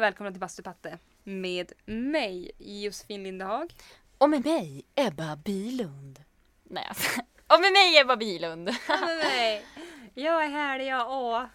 och 0.00 0.04
välkomna 0.04 0.30
till 0.30 0.40
Bastupatte 0.40 0.98
med 1.24 1.72
mig 1.86 2.50
Josefin 2.58 3.22
Lindehag. 3.22 3.74
Och 4.18 4.30
med 4.30 4.44
mig, 4.44 4.84
Ebba 4.94 5.36
Bilund. 5.36 6.24
Nej, 6.62 6.86
alltså. 6.88 7.20
Och 7.46 7.60
med 7.60 7.72
mig, 7.72 7.98
Ebba 7.98 8.16
Bilund. 8.16 8.68
Och 8.68 9.06
med 9.06 9.16
mig. 9.18 9.64
Jag 10.14 10.44
är 10.44 10.48
här 10.48 10.78
jag 10.78 11.18
och. 11.42 11.48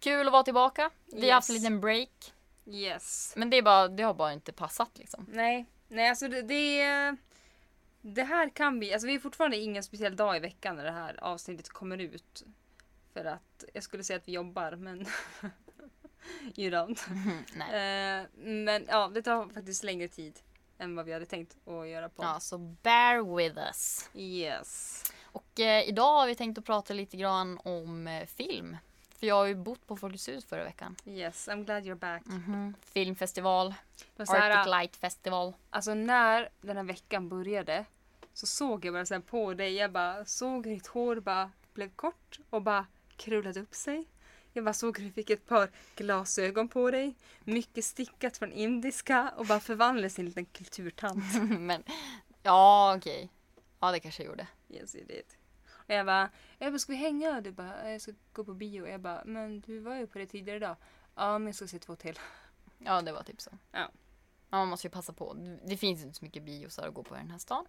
Kul 0.00 0.26
att 0.26 0.32
vara 0.32 0.42
tillbaka. 0.42 0.90
Vi 1.06 1.16
har 1.16 1.24
Yes. 1.24 1.32
haft 1.34 1.48
en 1.48 1.54
liten 1.54 1.80
break. 1.80 2.32
Yes. 2.66 3.32
Men 3.36 3.50
det, 3.50 3.56
är 3.56 3.62
bara, 3.62 3.88
det 3.88 4.02
har 4.02 4.14
bara 4.14 4.32
inte 4.32 4.52
passat 4.52 4.98
liksom. 4.98 5.26
Nej, 5.32 5.66
nej 5.88 6.08
alltså 6.08 6.28
det, 6.28 6.42
det, 6.42 7.16
det 8.00 8.22
här 8.24 8.48
kan 8.50 8.78
bli, 8.78 8.92
alltså 8.92 9.06
vi 9.06 9.14
är 9.14 9.18
fortfarande 9.18 9.56
ingen 9.56 9.82
speciell 9.82 10.16
dag 10.16 10.36
i 10.36 10.40
veckan 10.40 10.76
när 10.76 10.84
det 10.84 10.90
här 10.90 11.24
avsnittet 11.24 11.68
kommer 11.68 11.98
ut. 11.98 12.42
För 13.12 13.24
att 13.24 13.64
jag 13.74 13.82
skulle 13.82 14.04
säga 14.04 14.16
att 14.16 14.28
vi 14.28 14.32
jobbar 14.32 14.72
men 14.72 15.06
you 16.56 16.70
don't. 16.70 17.00
Nej. 17.56 18.20
Eh, 18.20 18.26
men 18.34 18.86
ja, 18.88 19.10
det 19.14 19.22
tar 19.22 19.48
faktiskt 19.48 19.82
längre 19.84 20.08
tid 20.08 20.38
än 20.78 20.96
vad 20.96 21.06
vi 21.06 21.12
hade 21.12 21.26
tänkt 21.26 21.56
att 21.66 21.88
göra 21.88 22.08
på. 22.08 22.22
Ja, 22.22 22.40
så 22.40 22.58
bear 22.58 23.36
with 23.36 23.58
us. 23.58 24.10
Yes. 24.14 25.04
Och 25.24 25.60
eh, 25.60 25.88
idag 25.88 26.14
har 26.20 26.26
vi 26.26 26.34
tänkt 26.34 26.58
att 26.58 26.64
prata 26.64 26.94
lite 26.94 27.16
grann 27.16 27.60
om 27.64 28.06
eh, 28.06 28.26
film. 28.26 28.76
För 29.18 29.26
jag 29.26 29.34
har 29.34 29.46
ju 29.46 29.54
bott 29.54 29.86
på 29.86 29.96
Folkets 29.96 30.28
hus 30.28 30.44
förra 30.44 30.64
veckan. 30.64 30.96
Yes, 31.04 31.48
I'm 31.48 31.64
glad 31.64 31.82
you're 31.84 31.94
back. 31.94 32.26
Mhm. 32.26 32.74
Filmfestival, 32.82 33.74
Men 34.16 34.26
så 34.26 34.32
här, 34.32 34.50
Arctic 34.50 34.70
Light 34.70 34.96
Festival. 34.96 35.52
Alltså 35.70 35.94
när 35.94 36.48
den 36.60 36.76
här 36.76 36.84
veckan 36.84 37.28
började 37.28 37.84
så 38.32 38.46
såg 38.46 38.84
jag 38.84 38.94
bara 38.94 39.06
sen 39.06 39.22
på 39.22 39.54
dig, 39.54 39.74
jag 39.74 39.92
bara 39.92 40.24
såg 40.24 40.66
hur 40.66 40.74
ditt 40.74 40.86
hår 40.86 41.20
bara 41.20 41.50
blev 41.74 41.90
kort 41.90 42.38
och 42.50 42.62
bara 42.62 42.86
krulade 43.16 43.60
upp 43.60 43.74
sig. 43.74 44.04
Jag 44.56 44.64
bara 44.64 44.74
såg 44.74 44.98
hur 44.98 45.06
du 45.06 45.12
fick 45.12 45.30
ett 45.30 45.46
par 45.46 45.70
glasögon 45.96 46.68
på 46.68 46.90
dig, 46.90 47.14
mycket 47.44 47.84
stickat 47.84 48.36
från 48.36 48.52
indiska 48.52 49.32
och 49.36 49.46
bara 49.46 49.60
förvandlades 49.60 50.14
till 50.14 50.22
en 50.22 50.26
liten 50.26 50.46
kulturtant. 50.46 51.50
Men 51.60 51.82
ja, 52.42 52.96
okej. 52.96 53.32
Ja, 53.80 53.92
det 53.92 54.00
kanske 54.00 54.22
jag 54.22 54.30
gjorde. 54.30 54.48
Yes 54.68 54.94
you 54.94 55.06
did. 55.06 55.24
Och 55.68 55.94
jag 55.94 56.06
bara, 56.06 56.30
jag 56.58 56.72
bara, 56.72 56.78
ska 56.78 56.92
vi 56.92 56.98
hänga? 56.98 57.40
Du 57.40 57.52
bara, 57.52 57.90
jag 57.90 58.00
ska 58.00 58.12
gå 58.32 58.44
på 58.44 58.54
bio. 58.54 58.82
Och 58.82 58.88
jag 58.88 59.00
bara, 59.00 59.22
men 59.24 59.60
du 59.60 59.78
var 59.78 59.96
ju 59.96 60.06
på 60.06 60.18
det 60.18 60.26
tidigare 60.26 60.56
idag. 60.56 60.76
Ja, 61.14 61.38
men 61.38 61.46
jag 61.46 61.54
ska 61.54 61.66
se 61.66 61.78
två 61.78 61.96
till. 61.96 62.18
Ja, 62.78 63.02
det 63.02 63.12
var 63.12 63.22
typ 63.22 63.40
så. 63.40 63.50
Ja. 63.72 63.90
Ja, 64.50 64.56
man 64.58 64.68
måste 64.68 64.86
ju 64.86 64.90
passa 64.90 65.12
på. 65.12 65.34
Det 65.64 65.76
finns 65.76 66.02
inte 66.02 66.18
så 66.18 66.24
mycket 66.24 66.42
biosar 66.42 66.88
att 66.88 66.94
gå 66.94 67.02
på 67.02 67.16
i 67.16 67.18
den 67.18 67.30
här 67.30 67.38
stan. 67.38 67.66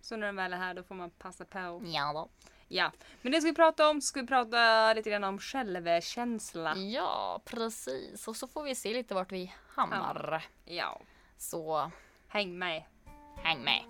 Så 0.00 0.16
när 0.16 0.26
den 0.26 0.36
väl 0.36 0.52
är 0.52 0.56
här 0.56 0.74
då 0.74 0.82
får 0.82 0.94
man 0.94 1.10
passa 1.10 1.44
på. 1.44 1.82
Ja 1.86 2.12
då. 2.12 2.28
Ja, 2.68 2.92
men 3.22 3.32
det 3.32 3.40
ska 3.40 3.50
vi 3.50 3.54
prata 3.54 3.88
om. 3.90 4.00
Ska 4.00 4.20
vi 4.20 4.26
prata 4.26 4.92
lite 4.94 5.10
grann 5.10 5.24
om 5.24 5.38
självkänsla. 5.38 6.76
Ja, 6.76 7.40
precis. 7.44 8.28
Och 8.28 8.36
så 8.36 8.48
får 8.48 8.62
vi 8.62 8.74
se 8.74 8.92
lite 8.94 9.14
vart 9.14 9.32
vi 9.32 9.52
hamnar. 9.68 10.44
Ja, 10.64 11.00
Så 11.36 11.90
häng 12.28 12.58
med. 12.58 12.82
häng 13.42 13.64
med. 13.64 13.82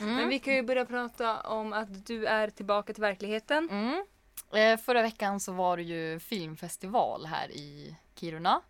Men 0.00 0.28
vi 0.28 0.38
kan 0.38 0.54
ju 0.54 0.62
börja 0.62 0.84
prata 0.84 1.40
om 1.40 1.72
att 1.72 2.06
du 2.06 2.26
är 2.26 2.50
tillbaka 2.50 2.92
till 2.92 3.02
verkligheten. 3.02 3.68
Mm. 3.70 4.04
Eh, 4.52 4.80
förra 4.80 5.02
veckan 5.02 5.40
så 5.40 5.52
var 5.52 5.76
det 5.76 5.82
ju 5.82 6.20
filmfestival 6.20 7.26
här 7.26 7.50
i 7.50 7.96
Kiruna. 8.14 8.60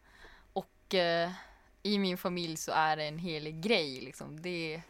Och 0.52 0.94
eh, 0.94 1.30
i 1.82 1.98
min 1.98 2.18
familj 2.18 2.56
så 2.56 2.72
är 2.72 2.96
det 2.96 3.04
en 3.04 3.18
hel 3.18 3.50
grej 3.50 4.00
liksom. 4.00 4.42
Det, 4.42 4.82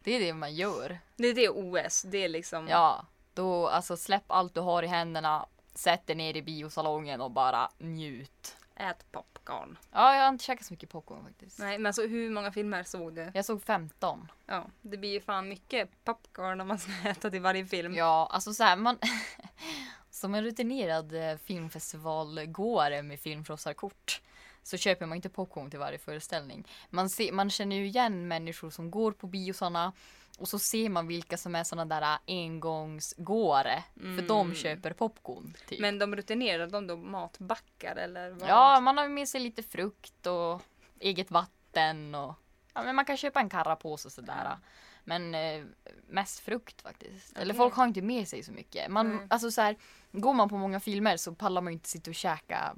det 0.00 0.12
är 0.12 0.20
det 0.20 0.34
man 0.34 0.54
gör. 0.54 0.98
Det 1.16 1.28
är 1.28 1.34
det 1.34 1.48
OS. 1.48 2.02
Det 2.02 2.24
är 2.24 2.28
liksom... 2.28 2.68
Ja, 2.68 3.06
då 3.34 3.68
alltså 3.68 3.96
släpp 3.96 4.24
allt 4.26 4.54
du 4.54 4.60
har 4.60 4.82
i 4.82 4.86
händerna. 4.86 5.46
Sätt 5.74 6.06
dig 6.06 6.16
ner 6.16 6.36
i 6.36 6.42
biosalongen 6.42 7.20
och 7.20 7.30
bara 7.30 7.70
njut. 7.78 8.56
Ät 8.74 9.12
popcorn. 9.12 9.78
Ja, 9.92 10.14
jag 10.14 10.22
har 10.22 10.28
inte 10.28 10.44
käkat 10.44 10.66
så 10.66 10.72
mycket 10.72 10.90
popcorn 10.90 11.24
faktiskt. 11.24 11.58
Nej, 11.58 11.78
men 11.78 11.86
alltså 11.86 12.06
hur 12.06 12.30
många 12.30 12.52
filmer 12.52 12.82
såg 12.82 13.14
du? 13.14 13.30
Jag 13.34 13.44
såg 13.44 13.62
15. 13.62 14.32
Ja, 14.46 14.66
det 14.82 14.96
blir 14.96 15.10
ju 15.10 15.20
fan 15.20 15.48
mycket 15.48 16.04
popcorn 16.04 16.60
om 16.60 16.68
man 16.68 16.78
ska 16.78 16.92
äta 17.08 17.30
till 17.30 17.40
varje 17.40 17.66
film. 17.66 17.94
Ja, 17.94 18.28
alltså 18.32 18.54
så 18.54 18.64
här, 18.64 18.76
man... 18.76 18.98
Som 20.10 20.34
en 20.34 20.44
rutinerad 20.44 21.30
eh, 21.30 21.36
filmfestivalgåare 21.36 23.02
med 23.02 23.20
filmfrossarkort 23.20 24.20
så 24.66 24.76
köper 24.76 25.06
man 25.06 25.16
inte 25.16 25.28
popcorn 25.28 25.70
till 25.70 25.78
varje 25.78 25.98
föreställning. 25.98 26.66
Man, 26.90 27.10
ser, 27.10 27.32
man 27.32 27.50
känner 27.50 27.76
ju 27.76 27.86
igen 27.86 28.28
människor 28.28 28.70
som 28.70 28.90
går 28.90 29.12
på 29.12 29.26
biosarna 29.26 29.92
och 30.38 30.48
så 30.48 30.58
ser 30.58 30.88
man 30.88 31.06
vilka 31.06 31.36
som 31.36 31.54
är 31.54 31.64
såna 31.64 31.84
där 31.84 32.18
engångsgåare. 32.26 33.84
För 33.94 34.28
de 34.28 34.54
köper 34.54 34.92
popcorn. 34.92 35.54
Typ. 35.68 35.80
Men 35.80 35.98
de 35.98 36.16
rutinerade, 36.16 36.66
de 36.66 36.86
då 36.86 36.96
matbackar 36.96 37.96
eller 37.96 38.30
vad? 38.30 38.48
Ja, 38.48 38.80
man 38.80 38.98
har 38.98 39.08
med 39.08 39.28
sig 39.28 39.40
lite 39.40 39.62
frukt 39.62 40.26
och 40.26 40.62
eget 41.00 41.30
vatten 41.30 42.14
och 42.14 42.34
ja, 42.76 42.82
men 42.82 42.96
man 42.96 43.04
kan 43.04 43.16
köpa 43.16 43.40
en 43.40 43.48
karrapåse 43.48 44.10
sådär. 44.10 44.56
Men 45.04 45.34
eh, 45.34 45.64
mest 46.08 46.40
frukt 46.40 46.82
faktiskt. 46.82 47.36
Eller 47.36 47.44
Okej. 47.54 47.56
folk 47.58 47.74
har 47.74 47.86
inte 47.86 48.02
med 48.02 48.28
sig 48.28 48.42
så 48.42 48.52
mycket. 48.52 48.90
Man, 48.90 49.10
Mm. 49.10 49.26
alltså 49.30 49.50
så 49.50 49.60
här, 49.60 49.76
går 50.12 50.34
man 50.34 50.48
på 50.48 50.56
många 50.56 50.80
filmer 50.80 51.16
så 51.16 51.34
pallar 51.34 51.60
man 51.62 51.72
ju 51.72 51.74
inte 51.74 51.88
sitta 51.88 52.10
och 52.10 52.14
käka 52.14 52.74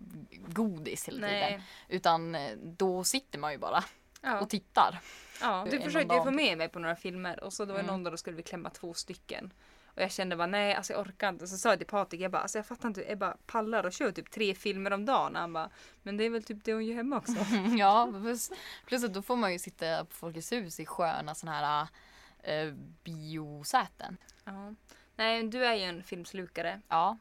godis 0.47 1.09
hela 1.09 1.21
Nej. 1.21 1.47
tiden. 1.49 1.63
Utan 1.89 2.35
eh, 2.35 2.57
då 2.57 3.05
sitter 3.05 3.39
man 3.39 3.53
ju 3.53 3.59
bara 3.59 3.85
Ja. 4.23 4.41
och 4.41 4.51
tittar. 4.51 4.99
Ja, 5.41 5.67
du 5.71 5.77
en 5.77 5.83
försökte 5.83 6.15
ju 6.15 6.23
få 6.25 6.31
med 6.31 6.59
mig 6.59 6.69
på 6.69 6.79
några 6.79 6.97
filmer 6.97 7.45
och 7.45 7.53
så 7.53 7.65
då 7.65 7.73
var 7.73 7.79
det 7.79 7.85
Mm. 7.85 7.95
någon 7.95 8.05
dag 8.05 8.13
då 8.13 8.17
skulle 8.17 8.37
vi 8.37 8.43
klämma 8.43 8.71
två 8.71 8.95
stycken. 8.95 9.53
Och 9.99 10.05
jag 10.05 10.13
kände 10.13 10.37
bara 10.37 10.47
nej, 10.47 10.75
alltså 10.75 10.93
jag 10.93 11.01
orkar 11.01 11.29
inte. 11.29 11.47
Så 11.47 11.57
sa 11.59 11.69
jag 11.69 11.79
till 11.79 11.87
Patrik, 11.87 12.21
jag 12.21 12.31
bara, 12.31 12.43
alltså 12.43 12.59
jag 12.59 12.67
fattar 12.67 12.89
inte, 12.89 13.03
jag 13.09 13.19
bara 13.19 13.37
pallar 13.47 13.87
och 13.87 13.93
kör 13.93 14.13
typ 14.13 14.31
tre 14.31 14.55
filmer 14.55 14.93
om 14.93 15.05
dagen. 15.05 15.37
Han 15.37 15.53
bara, 15.53 15.71
men 16.03 16.17
det 16.17 16.25
är 16.25 16.31
väl 16.31 16.43
typ 16.43 16.65
det 16.65 16.73
hon 16.73 16.87
gör 16.87 16.95
hemma 16.95 17.17
också. 17.17 17.33
ja, 17.79 18.09
plus, 18.23 18.51
plus 18.87 19.05
att 19.05 19.15
då 19.15 19.23
får 19.23 19.37
man 19.37 19.53
ju 19.53 19.59
sitta 19.59 20.05
på 20.05 20.15
Folkets 20.15 20.53
hus 20.53 20.81
i 20.81 20.87
sköna 20.87 21.35
såna 21.35 21.53
här 21.53 21.87
eh, 22.43 22.73
biosäten. 23.05 24.17
ja. 24.45 24.75
Nej, 25.17 25.43
du 25.43 25.65
är 25.67 25.75
ju 25.75 25.83
en 25.83 26.03
filmslukare. 26.03 26.81
Ja, 26.89 27.19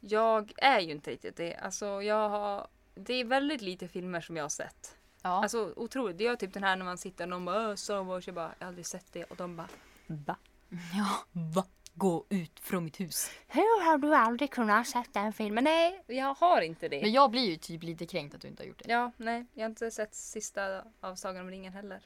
Jag 0.00 0.52
är 0.56 0.80
ju 0.80 0.90
inte 0.92 1.10
riktigt 1.10 1.36
det. 1.36 1.54
Alltså 1.56 2.02
jag 2.02 2.28
har, 2.28 2.68
det 2.94 3.14
är 3.14 3.24
väldigt 3.24 3.62
lite 3.62 3.88
filmer 3.88 4.20
som 4.20 4.36
jag 4.36 4.44
har 4.44 4.48
sett. 4.48 4.96
ja. 5.22 5.42
Alltså 5.42 5.72
otroligt. 5.76 6.18
Det 6.18 6.26
är 6.26 6.36
typ 6.36 6.52
den 6.54 6.64
här 6.64 6.76
när 6.76 6.84
man 6.84 6.98
sitter 6.98 7.24
och 7.24 7.30
någon 7.30 7.44
bara 7.44 7.68
"Åh, 7.68 7.74
Star 7.74 8.02
Wars. 8.04 8.26
Jag 8.26 8.34
bara, 8.34 8.54
jag 8.58 8.64
har 8.66 8.68
aldrig 8.68 8.86
sett 8.86 9.12
det. 9.12 9.24
Och 9.24 9.36
de 9.36 9.56
bara, 9.56 9.68
va? 10.06 10.36
ja. 10.94 11.08
Va? 11.32 11.64
Gå 11.94 12.26
ut 12.28 12.60
från 12.60 12.84
mitt 12.84 13.00
hus. 13.00 13.30
Hur 13.48 13.84
har 13.84 13.98
du 13.98 14.14
aldrig 14.14 14.50
kunnat 14.50 14.86
sett 14.86 15.14
den 15.14 15.32
filmen? 15.32 15.64
Nej, 15.64 16.02
jag 16.06 16.34
har 16.34 16.60
inte 16.60 16.88
det. 16.88 17.00
Men 17.02 17.12
jag 17.12 17.30
blir 17.30 17.50
ju 17.50 17.56
typ 17.56 17.82
lite 17.82 18.06
kränkt 18.06 18.34
att 18.34 18.40
du 18.40 18.48
inte 18.48 18.62
har 18.62 18.68
gjort 18.68 18.82
det. 18.84 18.92
Ja, 18.92 19.10
nej, 19.16 19.46
jag 19.54 19.62
har 19.62 19.70
inte 19.70 19.90
sett 19.90 20.14
sista 20.14 20.82
av 21.00 21.14
Sagan 21.14 21.42
om 21.42 21.50
ringen 21.50 21.72
heller. 21.72 22.02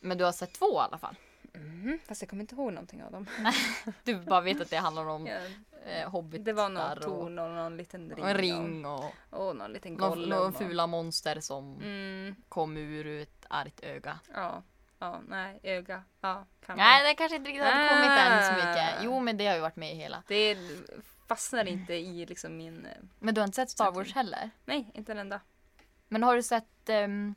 Men 0.00 0.18
du 0.18 0.24
har 0.24 0.32
sett 0.32 0.52
två 0.52 0.72
i 0.72 0.78
alla 0.78 0.98
fall. 0.98 1.16
Mm, 1.54 1.98
fast 2.08 2.22
jag 2.22 2.28
kommer 2.30 2.40
inte 2.42 2.54
ihåg 2.54 2.72
någonting 2.72 3.02
av 3.02 3.12
dem. 3.12 3.26
Du 4.04 4.16
bara 4.16 4.40
vet 4.40 4.60
att 4.60 4.70
det 4.70 4.76
handlar 4.76 5.06
om 5.08 5.26
Ja, 5.84 5.90
eh, 5.90 6.10
hobbitar 6.10 6.44
det 6.44 6.52
var 6.52 6.68
någon 6.68 7.00
torn 7.00 7.38
och 7.38 7.50
någon 7.50 7.76
liten 7.76 8.10
ring. 8.10 8.24
och 8.24 8.30
en 8.30 8.36
ring 8.36 8.86
och 8.86 9.04
Och, 9.30 9.48
och 9.48 9.56
någon 9.56 9.72
liten 9.72 9.94
någon, 9.94 10.22
någon 10.22 10.48
och- 10.54 10.58
fula 10.58 10.86
monster 10.86 11.40
som 11.40 11.74
Mm, 11.82 12.34
kom 12.48 12.76
ur 12.76 13.06
ett 13.22 13.46
argt 13.50 13.80
öga. 13.80 14.18
ja, 14.34 14.62
ja, 14.98 15.20
nej, 15.28 15.60
öga. 15.62 16.02
Ja, 16.20 16.46
kanske. 16.66 16.84
Nej, 16.84 17.04
det 17.08 17.14
kanske 17.14 17.36
inte 17.36 17.50
riktigt 17.50 17.64
hade 17.64 17.88
kommit 17.88 18.10
än 18.10 18.42
så 18.42 18.52
Ah. 18.52 18.56
mycket. 18.68 18.94
Jo, 19.04 19.20
men 19.20 19.36
det 19.36 19.46
har 19.46 19.54
ju 19.54 19.60
varit 19.60 19.76
med 19.76 19.92
i 19.92 19.94
hela. 19.96 20.22
Det 20.28 20.58
fastnar 21.28 21.64
inte 21.64 21.94
i 21.94 22.26
liksom 22.26 22.56
min... 22.56 22.86
eh, 22.86 22.92
Men 23.18 23.34
du 23.34 23.40
har 23.40 23.46
inte 23.46 23.56
sett 23.56 23.70
Star 23.70 23.90
Wars 23.92 24.12
heller? 24.14 24.50
Nej, 24.64 24.90
inte 24.94 25.12
en 25.12 25.18
enda. 25.18 25.40
Men 26.08 26.22
har 26.22 26.36
du 26.36 26.42
sett 26.42 26.88
ehm, 26.88 27.34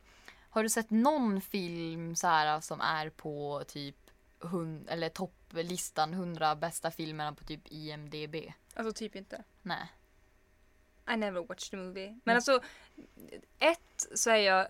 Har 0.50 0.64
du 0.64 0.70
sett 0.70 0.90
någon 0.90 1.42
film 1.42 2.16
så 2.16 2.28
här 2.28 2.60
som 2.60 2.82
är 2.82 3.10
på 3.10 3.64
typ 3.68 3.96
hun, 4.40 4.88
eller 4.90 5.10
topplistan 5.10 6.14
100 6.14 6.56
bästa 6.56 6.92
filmerna 6.92 7.34
på 7.34 7.44
typ 7.44 7.62
IMDB? 7.66 8.36
Alltså 8.76 8.94
typ 8.94 9.16
inte. 9.16 9.44
Nej. 9.62 9.92
I 11.14 11.18
never 11.18 11.42
watched 11.42 11.72
the 11.72 11.78
movie. 11.78 12.08
Men 12.10 12.22
Mm. 12.34 12.36
alltså, 12.36 12.62
ett 13.60 14.06
så 14.16 14.30
är 14.30 14.36
jag 14.36 14.68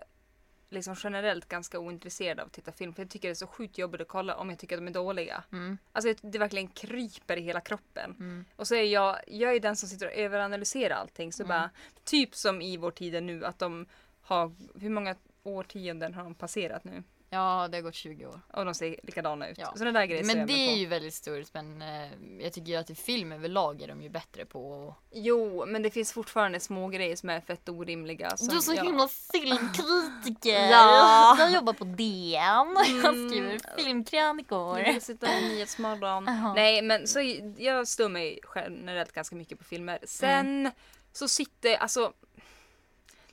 liksom 0.70 0.96
generellt 1.04 1.48
ganska 1.48 1.80
ointresserad 1.80 2.40
av 2.40 2.46
att 2.46 2.54
titta 2.54 2.72
film. 2.72 2.94
För 2.94 3.02
jag 3.04 3.10
tycker 3.10 3.28
det 3.28 3.32
är 3.34 3.36
så 3.36 3.48
sjukt 3.48 3.78
jobbigt 3.78 4.02
att 4.02 4.08
kolla 4.08 4.36
om 4.36 4.50
jag 4.50 4.60
tycker 4.60 4.76
att 4.78 4.82
de 4.82 4.88
är 4.88 4.92
dåliga. 4.94 5.44
Mm. 5.52 5.78
Alltså 5.92 6.14
det 6.22 6.40
verkligen 6.40 6.68
kryper 6.68 7.38
i 7.38 7.42
hela 7.42 7.62
kroppen. 7.62 8.16
Mm. 8.20 8.46
Och 8.56 8.68
så 8.68 8.76
är 8.76 8.84
jag, 8.84 9.20
jag 9.28 9.56
är 9.56 9.60
den 9.60 9.76
som 9.76 9.90
sitter 9.90 10.06
och 10.06 10.14
överanalyserar 10.14 10.96
allting. 10.96 11.34
Så 11.34 11.44
Mm. 11.44 11.50
bara, 11.50 11.70
typ 12.04 12.36
som 12.36 12.62
i 12.62 12.78
vår 12.78 12.92
tid 12.92 13.24
nu 13.24 13.46
att 13.46 13.60
de 13.60 13.86
har, 14.22 14.52
hur 14.80 14.90
många 14.90 15.16
årtionden 15.44 16.14
har 16.14 16.24
de 16.24 16.36
passerat 16.36 16.84
nu? 16.84 17.04
Ja, 17.32 17.68
det 17.72 17.78
har 17.78 17.82
gått 17.82 17.96
20 17.96 18.26
år. 18.26 18.42
och 18.54 18.66
de 18.66 18.74
ser 18.74 18.96
likadana 19.04 19.48
ut. 19.50 19.58
Ja. 19.58 19.74
Sådana 19.76 20.00
där 20.00 20.06
grejer 20.06 20.24
ser 20.24 20.28
Men 20.28 20.38
jag 20.40 20.48
det 20.48 20.54
är 20.54 20.74
på. 20.74 20.78
ju 20.80 20.86
väldigt 20.86 21.14
stort 21.14 21.54
men 21.54 21.82
eh, 21.82 22.10
jag 22.44 22.54
tycker 22.54 22.72
ju 22.72 22.76
att 22.76 22.90
i 22.90 22.96
film 22.96 23.32
överlag 23.32 23.82
är 23.82 23.88
de 23.88 24.02
ju 24.02 24.10
bättre 24.10 24.46
på 24.46 24.96
Jo, 25.12 25.66
men 25.68 25.82
det 25.84 25.90
finns 25.92 26.14
fortfarande 26.14 26.60
små 26.60 26.88
grejer 26.88 27.16
som 27.16 27.30
är 27.30 27.42
fett 27.42 27.70
orimliga. 27.70 28.38
Som, 28.38 28.48
Du 28.48 28.56
är 28.58 28.62
så 28.62 28.74
ja. 28.74 28.84
himla 28.84 29.08
filmkritiker! 29.08 30.60
Ja. 30.70 31.36
Jag 31.40 31.52
jobbar 31.52 31.74
på 31.74 31.84
DN. 31.84 32.76
Jag 33.04 33.06
Mm. 33.16 33.30
skriver 33.30 33.52
Jag 33.52 33.84
filmkrönikor. 33.86 34.76
vill 34.94 35.02
sitta 35.02 35.34
i 35.40 35.42
Nyhetsmorgon. 35.50 36.24
Jaha. 36.28 36.54
Nej, 36.54 36.82
men 36.82 37.08
så 37.08 37.20
jag 37.58 37.88
stör 37.88 38.10
mig 38.10 38.40
generellt 38.56 39.12
ganska 39.12 39.36
mycket 39.36 39.58
på 39.60 39.64
filmer. 39.64 40.00
Sen 40.04 40.72
så 41.14 41.28
sitter, 41.28 41.76
alltså... 41.78 42.14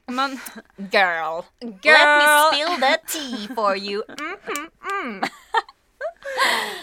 Man... 0.08 0.30
Girl, 0.76 1.42
let 1.60 1.70
me 1.72 1.78
Girl! 1.82 2.52
spill 2.52 2.80
the 2.80 2.98
tea 3.06 3.54
for 3.54 3.76
you. 3.76 4.02
Mhm, 4.18 4.70
mm. 5.04 5.22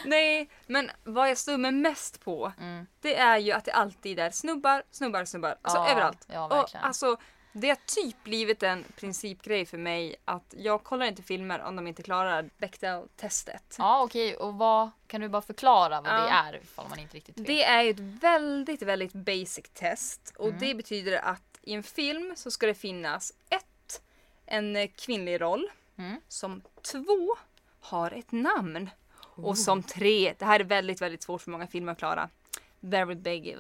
Nej, 0.06 0.50
men 0.68 0.92
vad 1.04 1.30
jag 1.30 1.38
stör 1.38 1.58
mig 1.58 1.72
mest 1.72 2.24
på 2.24 2.54
Mm. 2.60 2.86
det 3.02 3.16
är 3.16 3.38
ju 3.38 3.52
att 3.52 3.66
det 3.66 3.72
alltid 3.72 4.20
är 4.20 4.30
snubbar, 4.32 4.84
snubbar, 4.92 5.26
snubbar. 5.26 5.56
Alltså 5.62 5.78
Ja, 5.78 5.90
överallt. 5.92 6.26
ja, 6.28 6.46
och 6.46 6.52
verkligen. 6.52 6.84
alltså, 6.86 7.18
det 7.52 7.70
har 7.70 7.78
typ 7.86 8.24
blivit 8.24 8.64
en 8.64 8.84
principgrej 8.96 9.66
för 9.66 9.78
mig 9.78 10.16
att 10.26 10.54
jag 10.58 10.84
kollar 10.84 11.06
inte 11.06 11.24
filmer 11.24 11.62
om 11.62 11.76
de 11.76 11.88
inte 11.88 12.04
klarar 12.04 12.50
Bechdel-testet. 12.58 13.76
Ja 13.78 14.02
okej, 14.04 14.36
och 14.38 14.54
vad, 14.54 14.90
kan 15.08 15.22
du 15.22 15.30
bara 15.30 15.42
förklara 15.42 16.02
vad 16.02 16.14
Ja. 16.14 16.22
det 16.24 16.30
är 16.30 16.56
ifall 16.64 16.90
man 16.90 17.00
inte 17.00 17.18
riktigt 17.18 17.40
vet? 17.40 17.48
Det 17.48 17.64
är 17.64 17.82
ju 17.82 17.90
ett 17.90 18.00
väldigt, 18.00 18.82
väldigt 18.82 19.14
basic 19.14 19.70
test 19.74 20.34
och 20.38 20.48
Mm. 20.48 20.60
det 20.60 20.76
betyder 20.76 21.18
att 21.18 21.53
i 21.64 21.74
en 21.74 21.84
film 21.84 22.34
så 22.36 22.52
ska 22.52 22.68
det 22.68 22.74
finnas 22.74 23.34
ett, 23.50 24.02
en 24.46 24.76
eh, 24.76 24.90
kvinnlig 24.96 25.42
roll. 25.42 25.72
Mm. 25.98 26.22
Som 26.28 26.62
två, 26.92 27.36
har 27.80 28.12
ett 28.12 28.32
namn. 28.32 28.90
Och 29.36 29.58
som 29.58 29.84
tre, 29.84 30.34
det 30.40 30.46
här 30.46 30.60
är 30.60 30.64
väldigt, 30.64 31.02
väldigt 31.02 31.24
svårt 31.24 31.42
för 31.42 31.52
många 31.52 31.68
filmer 31.68 31.92
att 31.92 31.98
klara. 31.98 32.30
Very 32.80 33.16
big... 33.16 33.58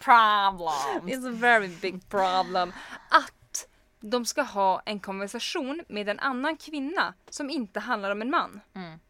Problem. 0.00 1.08
It's 1.08 1.28
a 1.28 1.32
very 1.32 1.68
big 1.68 2.08
problem. 2.08 2.72
Att 3.08 3.68
de 4.00 4.24
ska 4.24 4.42
ha 4.42 4.82
en 4.84 5.00
konversation 5.00 5.82
med 5.88 6.08
en 6.08 6.20
annan 6.20 6.56
kvinna 6.56 7.14
som 7.30 7.50
inte 7.50 7.80
handlar 7.80 8.10
om 8.10 8.22
en 8.22 8.30
man. 8.30 8.60
Mm. 8.74 9.00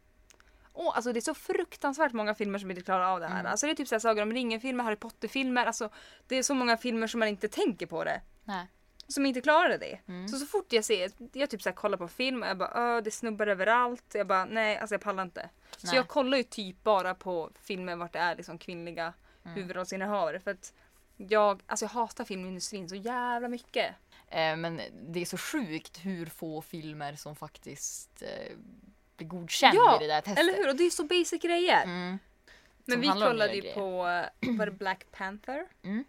Åh, 0.75 0.95
alltså 0.95 1.13
det 1.13 1.19
är 1.19 1.21
så 1.21 1.33
fruktansvärt 1.33 2.13
många 2.13 2.35
filmer 2.35 2.59
som 2.59 2.71
inte 2.71 2.83
klarar 2.83 3.05
av 3.13 3.19
det 3.19 3.27
här. 3.27 3.39
Mm. 3.39 3.51
Alltså 3.51 3.65
det 3.65 3.71
är 3.71 3.75
typ 3.75 3.87
så 3.87 3.95
här 3.95 3.99
Sagan 3.99 4.27
om 4.27 4.33
ringen-filmer, 4.33 4.83
Harry 4.83 4.95
Potter-filmer. 4.95 5.65
Alltså 5.65 5.89
det 6.27 6.35
är 6.35 6.43
så 6.43 6.53
många 6.53 6.77
filmer 6.77 7.07
som 7.07 7.19
man 7.19 7.29
inte 7.29 7.47
tänker 7.47 7.85
på 7.85 8.03
det. 8.03 8.21
Nej. 8.43 8.67
Som 9.07 9.25
inte 9.25 9.41
klarade 9.41 9.77
det. 9.77 9.99
Mm. 10.07 10.27
Så 10.27 10.37
så 10.37 10.45
fort 10.45 10.73
jag 10.73 10.85
ser, 10.85 11.11
jag 11.33 11.49
typ 11.49 11.61
så 11.61 11.69
här 11.69 11.75
kollar 11.75 11.97
på 11.97 12.07
film 12.07 12.43
och 12.43 12.49
jag 12.49 12.57
bara 12.57 13.01
det 13.01 13.11
snubbar 13.11 13.47
överallt. 13.47 14.05
Jag 14.13 14.27
bara 14.27 14.45
nej, 14.45 14.77
alltså 14.77 14.93
jag 14.93 15.01
pallar 15.01 15.23
inte. 15.23 15.49
Så 15.77 15.87
Nej. 15.87 15.95
jag 15.95 16.07
kollar 16.07 16.37
ju 16.37 16.43
typ 16.43 16.83
bara 16.83 17.15
på 17.15 17.51
filmer 17.63 17.95
vart 17.95 18.13
det 18.13 18.19
är 18.19 18.35
liksom 18.35 18.57
kvinnliga 18.57 19.13
Mm. 19.45 19.55
huvudrollsinnehavare. 19.55 20.39
För 20.39 20.51
att 20.51 20.73
jag, 21.17 21.63
alltså 21.65 21.85
jag 21.85 21.89
hatar 21.89 22.23
filmindustrin 22.25 22.89
så 22.89 22.95
jävla 22.95 23.47
mycket. 23.47 23.95
Eh, 24.27 24.55
men 24.55 24.81
det 25.09 25.19
är 25.21 25.25
så 25.25 25.37
sjukt 25.37 25.97
hur 26.05 26.25
få 26.25 26.61
filmer 26.61 27.15
som 27.15 27.35
faktiskt 27.35 28.21
eh, 28.21 28.57
blir 29.17 29.27
godkänd 29.27 29.75
Ja, 29.77 29.95
i 30.01 30.07
det 30.07 30.13
där 30.13 30.21
testet. 30.21 30.39
Eller 30.39 30.53
hur? 30.53 30.69
Och 30.69 30.75
det 30.75 30.83
är 30.83 30.89
så 30.89 31.03
basic 31.03 31.41
grejer. 31.41 31.83
Mm. 31.83 32.19
Men 32.85 33.01
vi 33.01 33.07
kollade 33.07 33.55
ju 33.55 33.61
grejer. 33.61 33.73
på, 33.75 33.91
var 34.57 34.65
det 34.65 34.71
Black 34.71 35.05
Panther? 35.11 35.67
Mm. 35.83 36.03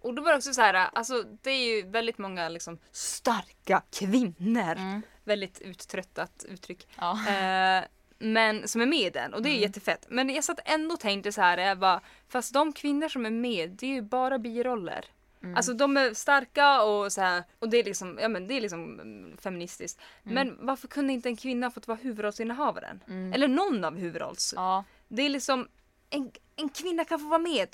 Och 0.00 0.14
då 0.14 0.22
var 0.22 0.30
det 0.30 0.36
också 0.36 0.54
så 0.54 0.60
här, 0.60 0.74
alltså 0.74 1.22
det 1.22 1.50
är 1.50 1.74
ju 1.76 1.82
väldigt 1.82 2.18
många 2.18 2.48
liksom 2.48 2.78
starka 2.92 3.82
kvinnor. 3.92 4.72
Mm. 4.76 5.02
Väldigt 5.24 5.60
uttröttat 5.60 6.44
uttryck. 6.48 6.88
Ja. 6.98 7.12
Eh, 7.28 7.84
men 8.18 8.68
som 8.68 8.80
är 8.80 8.86
med 8.86 8.98
i 9.00 9.10
den 9.10 9.34
och 9.34 9.42
det 9.42 9.48
är 9.48 9.50
Mm. 9.50 9.62
jättefett. 9.62 10.06
Men 10.08 10.30
jag 10.34 10.44
satt 10.44 10.60
ändå 10.64 10.94
och 10.94 11.00
tänkte 11.00 11.32
så 11.32 11.40
här, 11.40 11.58
jag 11.58 11.78
bara, 11.78 12.00
fast 12.28 12.54
de 12.54 12.72
kvinnor 12.72 13.08
som 13.08 13.26
är 13.26 13.30
med, 13.30 13.70
det 13.70 13.86
är 13.86 13.90
ju 13.90 14.02
bara 14.02 14.38
biroller. 14.38 15.04
Mm. 15.42 15.56
Alltså 15.56 15.72
de 15.74 15.96
är 15.96 16.14
starka 16.14 16.82
och 16.82 17.12
så 17.12 17.20
här, 17.20 17.44
och 17.58 17.68
det 17.68 17.76
är 17.76 17.84
liksom, 17.84 18.18
ja 18.22 18.28
men 18.28 18.46
det 18.46 18.54
är 18.54 18.60
liksom 18.60 19.00
mm, 19.00 19.36
feministiskt. 19.36 20.00
Men 20.22 20.66
varför 20.66 20.88
kunde 20.88 21.12
inte 21.12 21.28
en 21.28 21.36
kvinna 21.36 21.70
fått 21.70 21.88
vara 21.88 21.98
huvudrollsinnehavaren? 22.02 23.00
Mm. 23.08 23.32
Eller 23.32 23.48
någon 23.48 23.84
av 23.84 23.96
huvudrolls. 23.98 24.52
ja. 24.56 24.84
Det 25.08 25.22
är 25.22 25.28
liksom, 25.28 25.68
en, 26.10 26.32
en 26.56 26.68
kvinna 26.68 27.04
kan 27.04 27.18
få 27.18 27.26
vara 27.26 27.38
med 27.38 27.68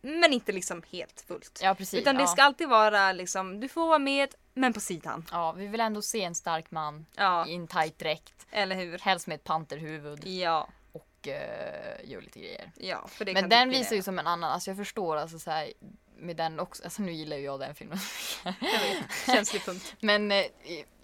men 0.00 0.32
inte 0.32 0.52
liksom 0.52 0.82
helt 0.90 1.20
fullt. 1.20 1.60
ja, 1.62 1.74
precis. 1.74 2.00
Utan 2.00 2.14
det 2.16 2.22
ja. 2.22 2.26
ska 2.26 2.42
alltid 2.42 2.68
vara 2.68 3.12
liksom, 3.12 3.60
du 3.60 3.68
får 3.68 3.86
vara 3.88 3.98
med 3.98 4.34
men 4.54 4.72
på 4.72 4.80
sidan. 4.80 5.24
ja, 5.30 5.52
vi 5.52 5.66
vill 5.66 5.80
ändå 5.80 6.02
se 6.02 6.22
en 6.24 6.34
stark 6.34 6.70
man 6.70 7.06
Ja, 7.16 7.46
i 7.46 7.54
en 7.54 7.66
tight 7.66 7.98
dräkt. 7.98 8.46
eller 8.50 8.76
hur? 8.76 8.98
Helst 8.98 9.26
med 9.26 9.34
ett 9.34 9.44
panterhuvud 9.44 10.26
Ja, 10.26 10.68
och 10.92 11.28
uh, 11.28 12.10
gör 12.10 12.20
lite 12.20 12.38
grejer. 12.38 12.72
ja. 12.76 13.06
För 13.08 13.24
det 13.24 13.32
Men 13.32 13.42
kan 13.42 13.50
den 13.50 13.70
visar 13.70 13.96
ju 13.96 14.02
som 14.02 14.18
en 14.18 14.26
annan, 14.26 14.50
alltså 14.52 14.70
jag 14.70 14.76
förstår 14.76 15.16
alltså 15.16 15.38
så 15.38 15.50
här, 15.50 15.72
med 16.16 16.36
den 16.36 16.60
också, 16.60 16.84
alltså 16.84 17.02
nu 17.02 17.12
gillar 17.12 17.36
ju 17.36 17.42
jag 17.42 17.60
den 17.60 17.74
filmen. 17.74 17.98
Jag 18.44 18.52
vet, 18.60 19.26
känslig 19.26 19.64
punkt. 19.64 19.96
men, 20.00 20.32
eh, 20.32 20.44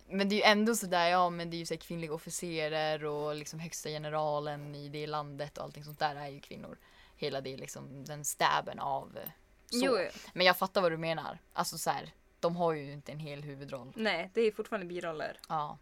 men 0.09 0.29
det 0.29 0.35
är 0.35 0.37
ju 0.37 0.43
ändå 0.43 0.75
sådär, 0.75 1.09
ja 1.09 1.31
men 1.31 1.51
det 1.51 1.57
är 1.57 1.59
ju 1.59 1.67
så 1.67 1.77
kvinnliga 1.77 2.15
officerer 2.15 3.05
och 3.05 3.35
liksom 3.35 3.61
högsta 3.61 3.89
generalen 3.89 4.75
i 4.75 4.89
det 4.89 5.07
landet 5.07 5.59
och 5.59 5.65
allting 5.65 5.85
sånt 5.85 5.99
där 5.99 6.17
är 6.17 6.29
ju 6.29 6.41
kvinnor. 6.41 6.79
Hela 7.17 7.41
det 7.41 7.57
liksom, 7.57 8.05
den 8.05 8.25
stäben 8.25 8.79
av 8.79 9.17
eh, 9.17 9.31
så. 9.71 9.87
Jo, 9.87 9.99
jo. 9.99 10.09
Men 10.33 10.47
jag 10.47 10.57
fattar 10.57 10.81
vad 10.81 10.93
du 10.93 10.97
menar. 10.97 11.39
Alltså 11.53 11.79
så 11.79 11.91
här, 11.91 12.15
de 12.41 12.57
har 12.57 12.73
ju 12.73 12.93
inte 12.93 13.13
en 13.13 13.19
hel 13.19 13.43
huvudroll. 13.43 13.93
nej, 13.97 14.31
det 14.35 14.41
är 14.41 14.53
fortfarande 14.53 14.87
biroller. 14.87 15.39
Ja. 15.49 15.79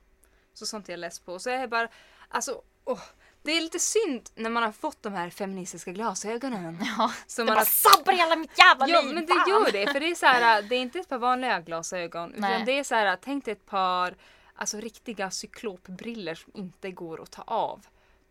Så 0.55 0.67
sånt 0.67 0.89
är 0.89 0.93
jag 0.93 1.01
less 1.01 1.21
på. 1.21 1.39
Så 1.39 1.51
jag 1.51 1.63
är 1.63 1.67
bara, 1.67 1.89
alltså, 2.29 2.63
åh, 2.85 3.01
det 3.49 3.57
är 3.57 3.61
lite 3.61 3.79
synd 3.79 4.31
när 4.35 4.51
man 4.51 4.63
har 4.63 4.73
fått 4.73 5.03
de 5.03 5.13
här 5.13 5.31
feministiska 5.31 5.93
glasögonen. 5.93 6.79
ja. 6.99 7.13
Som 7.27 7.47
Det 7.47 7.51
man 7.53 7.55
bara 7.57 7.61
har 7.61 7.65
sabbar 7.65 8.13
hela 8.13 8.37
mitt 8.37 8.59
jävla 8.59 8.89
Ja 8.89 9.01
liv! 9.01 9.15
men 9.15 9.27
det 9.27 9.33
gör 9.51 9.73
det 9.73 9.93
för 9.93 10.01
det 10.01 10.11
är 10.11 10.15
så 10.15 10.27
här, 10.27 10.63
det 10.63 10.75
är 10.77 10.81
inte 10.81 10.99
ett 10.99 11.09
par 11.09 11.19
vanliga 11.19 11.61
glasögon 11.61 12.33
Nej. 12.37 12.55
utan 12.55 12.67
det 12.67 12.79
är 12.79 12.85
så 12.85 12.95
här, 12.95 13.19
tänk 13.23 13.45
dig 13.45 13.53
ett 13.53 13.67
par 13.67 14.15
alltså 14.55 14.77
riktiga 14.81 15.31
cyklopbriller 15.31 16.35
som 16.35 16.53
inte 16.55 16.91
går 16.91 17.23
att 17.23 17.31
ta 17.31 17.43
av. 17.47 17.87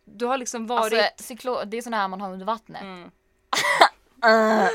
Du 0.06 0.26
har 0.26 0.38
liksom 0.38 0.68
varit... 0.68 0.94
Alltså, 1.04 1.34
cyklo- 1.34 1.66
det 1.66 1.78
är 1.78 1.82
såna 1.82 1.98
här 1.98 2.08
man 2.08 2.22
har 2.22 2.34
under 2.34 2.46
vattnet. 2.46 2.82
mm. 2.82 3.12
Uh, 4.26 4.68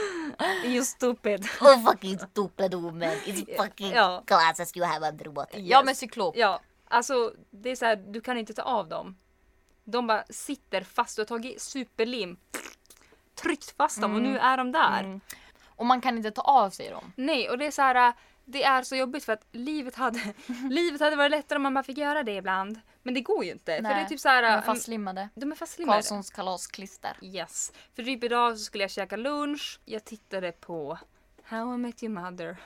You 0.64 0.84
stupid. 0.84 1.48
Oh 1.60 1.84
fucking 1.90 2.18
stupid 2.18 2.74
woman. 2.74 3.02
It's 3.26 3.56
fucking 3.62 3.92
Ja. 3.92 4.22
glasses 4.26 4.76
you 4.76 4.86
have 4.86 5.08
under 5.08 5.26
water. 5.30 5.58
Ja 5.58 5.82
men 5.82 5.94
cyklop. 5.96 6.36
Ja, 6.36 6.60
alltså 6.88 7.32
det 7.50 7.70
är 7.70 7.76
så 7.76 7.84
här, 7.84 7.96
du 7.96 8.20
kan 8.20 8.38
inte 8.38 8.54
ta 8.54 8.62
av 8.62 8.88
dem. 8.88 9.16
De 9.84 10.06
bara 10.06 10.24
sitter 10.30 10.80
fast, 10.80 11.16
du 11.16 11.22
har 11.22 11.26
tagit 11.26 11.62
superlim, 11.62 12.36
tryckt 13.34 13.76
fast 13.76 14.00
dem 14.00 14.14
och 14.14 14.22
nu 14.22 14.38
är 14.38 14.56
de 14.56 14.72
där. 14.72 15.00
Mm. 15.00 15.20
Och 15.66 15.86
man 15.86 16.00
kan 16.00 16.16
inte 16.16 16.30
ta 16.30 16.42
av 16.42 16.70
sig 16.70 16.90
dem. 16.90 17.12
Nej, 17.16 17.50
och 17.50 17.58
det 17.58 17.66
är 17.66 17.70
så 17.70 17.82
här, 17.82 18.12
det 18.44 18.62
är 18.62 18.82
så 18.82 18.96
jobbigt 18.96 19.24
för 19.24 19.32
att 19.32 19.46
livet 19.52 19.94
hade, 19.96 20.34
livet 20.70 21.00
hade 21.00 21.16
varit 21.16 21.30
lättare 21.30 21.56
om 21.56 21.62
man 21.62 21.74
bara 21.74 21.84
fick 21.84 21.98
göra 21.98 22.22
det 22.22 22.32
ibland. 22.32 22.80
Men 23.02 23.14
det 23.14 23.20
går 23.20 23.44
ju 23.44 23.50
inte. 23.50 23.76
För 23.76 23.82
det 23.82 23.88
är 23.88 24.04
typ 24.04 24.20
så 24.20 24.28
här, 24.28 24.42
de 24.42 24.48
är 24.48 24.60
fastslimmade. 24.60 25.28
de 25.34 25.52
är 25.52 25.56
fastslimmade. 25.56 25.96
Karlssons 25.96 26.30
kalasklister. 26.30 27.16
Yes. 27.22 27.72
För 27.94 28.02
typ 28.02 28.24
idag 28.24 28.58
så 28.58 28.64
skulle 28.64 28.84
jag 28.84 28.90
käka 28.90 29.16
lunch. 29.16 29.80
Jag 29.84 30.04
tittade 30.04 30.52
på 30.52 30.98
How 31.44 31.74
I 31.74 31.78
Met 31.78 32.02
Your 32.02 32.14
Mother. 32.20 32.56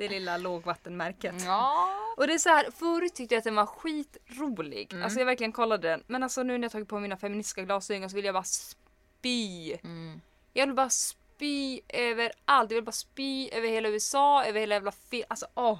Det 0.00 0.08
lilla 0.08 0.36
lågvattenmärket. 0.36 1.34
Ja. 1.46 1.88
Och 2.16 2.26
det 2.26 2.34
är 2.34 2.38
så 2.38 2.48
här, 2.48 2.70
förut 2.70 3.14
tyckte 3.14 3.34
jag 3.34 3.38
att 3.38 3.44
den 3.44 3.54
var 3.54 3.66
skitrolig. 3.66 4.92
Mm. 4.92 5.04
Alltså 5.04 5.18
jag 5.18 5.26
verkligen 5.26 5.52
kollade 5.52 5.88
den. 5.88 6.02
Men 6.06 6.22
alltså 6.22 6.42
nu 6.42 6.58
när 6.58 6.64
jag 6.64 6.72
tagit 6.72 6.88
på 6.88 7.00
mina 7.00 7.16
feministiska 7.16 7.62
glasögon 7.62 8.10
så 8.10 8.16
vill 8.16 8.24
jag 8.24 8.34
bara 8.34 8.44
spy. 8.44 9.72
Mm. 9.72 10.20
Jag 10.52 10.66
vill 10.66 10.76
bara 10.76 10.90
spy 10.90 11.80
över 11.88 12.32
allt. 12.44 12.70
Jag 12.70 12.76
vill 12.76 12.84
bara 12.84 12.92
spy 12.92 13.48
över 13.50 13.68
hela 13.68 13.88
USA, 13.88 14.44
över 14.44 14.60
hela 14.60 14.74
jävla 14.74 14.92
film. 14.92 15.24
Alltså 15.28 15.46
åh. 15.54 15.78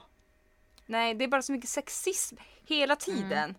Nej, 0.86 1.14
det 1.14 1.24
är 1.24 1.28
bara 1.28 1.42
så 1.42 1.52
mycket 1.52 1.70
sexism 1.70 2.36
hela 2.66 2.96
tiden. 2.96 3.32
Mm. 3.32 3.54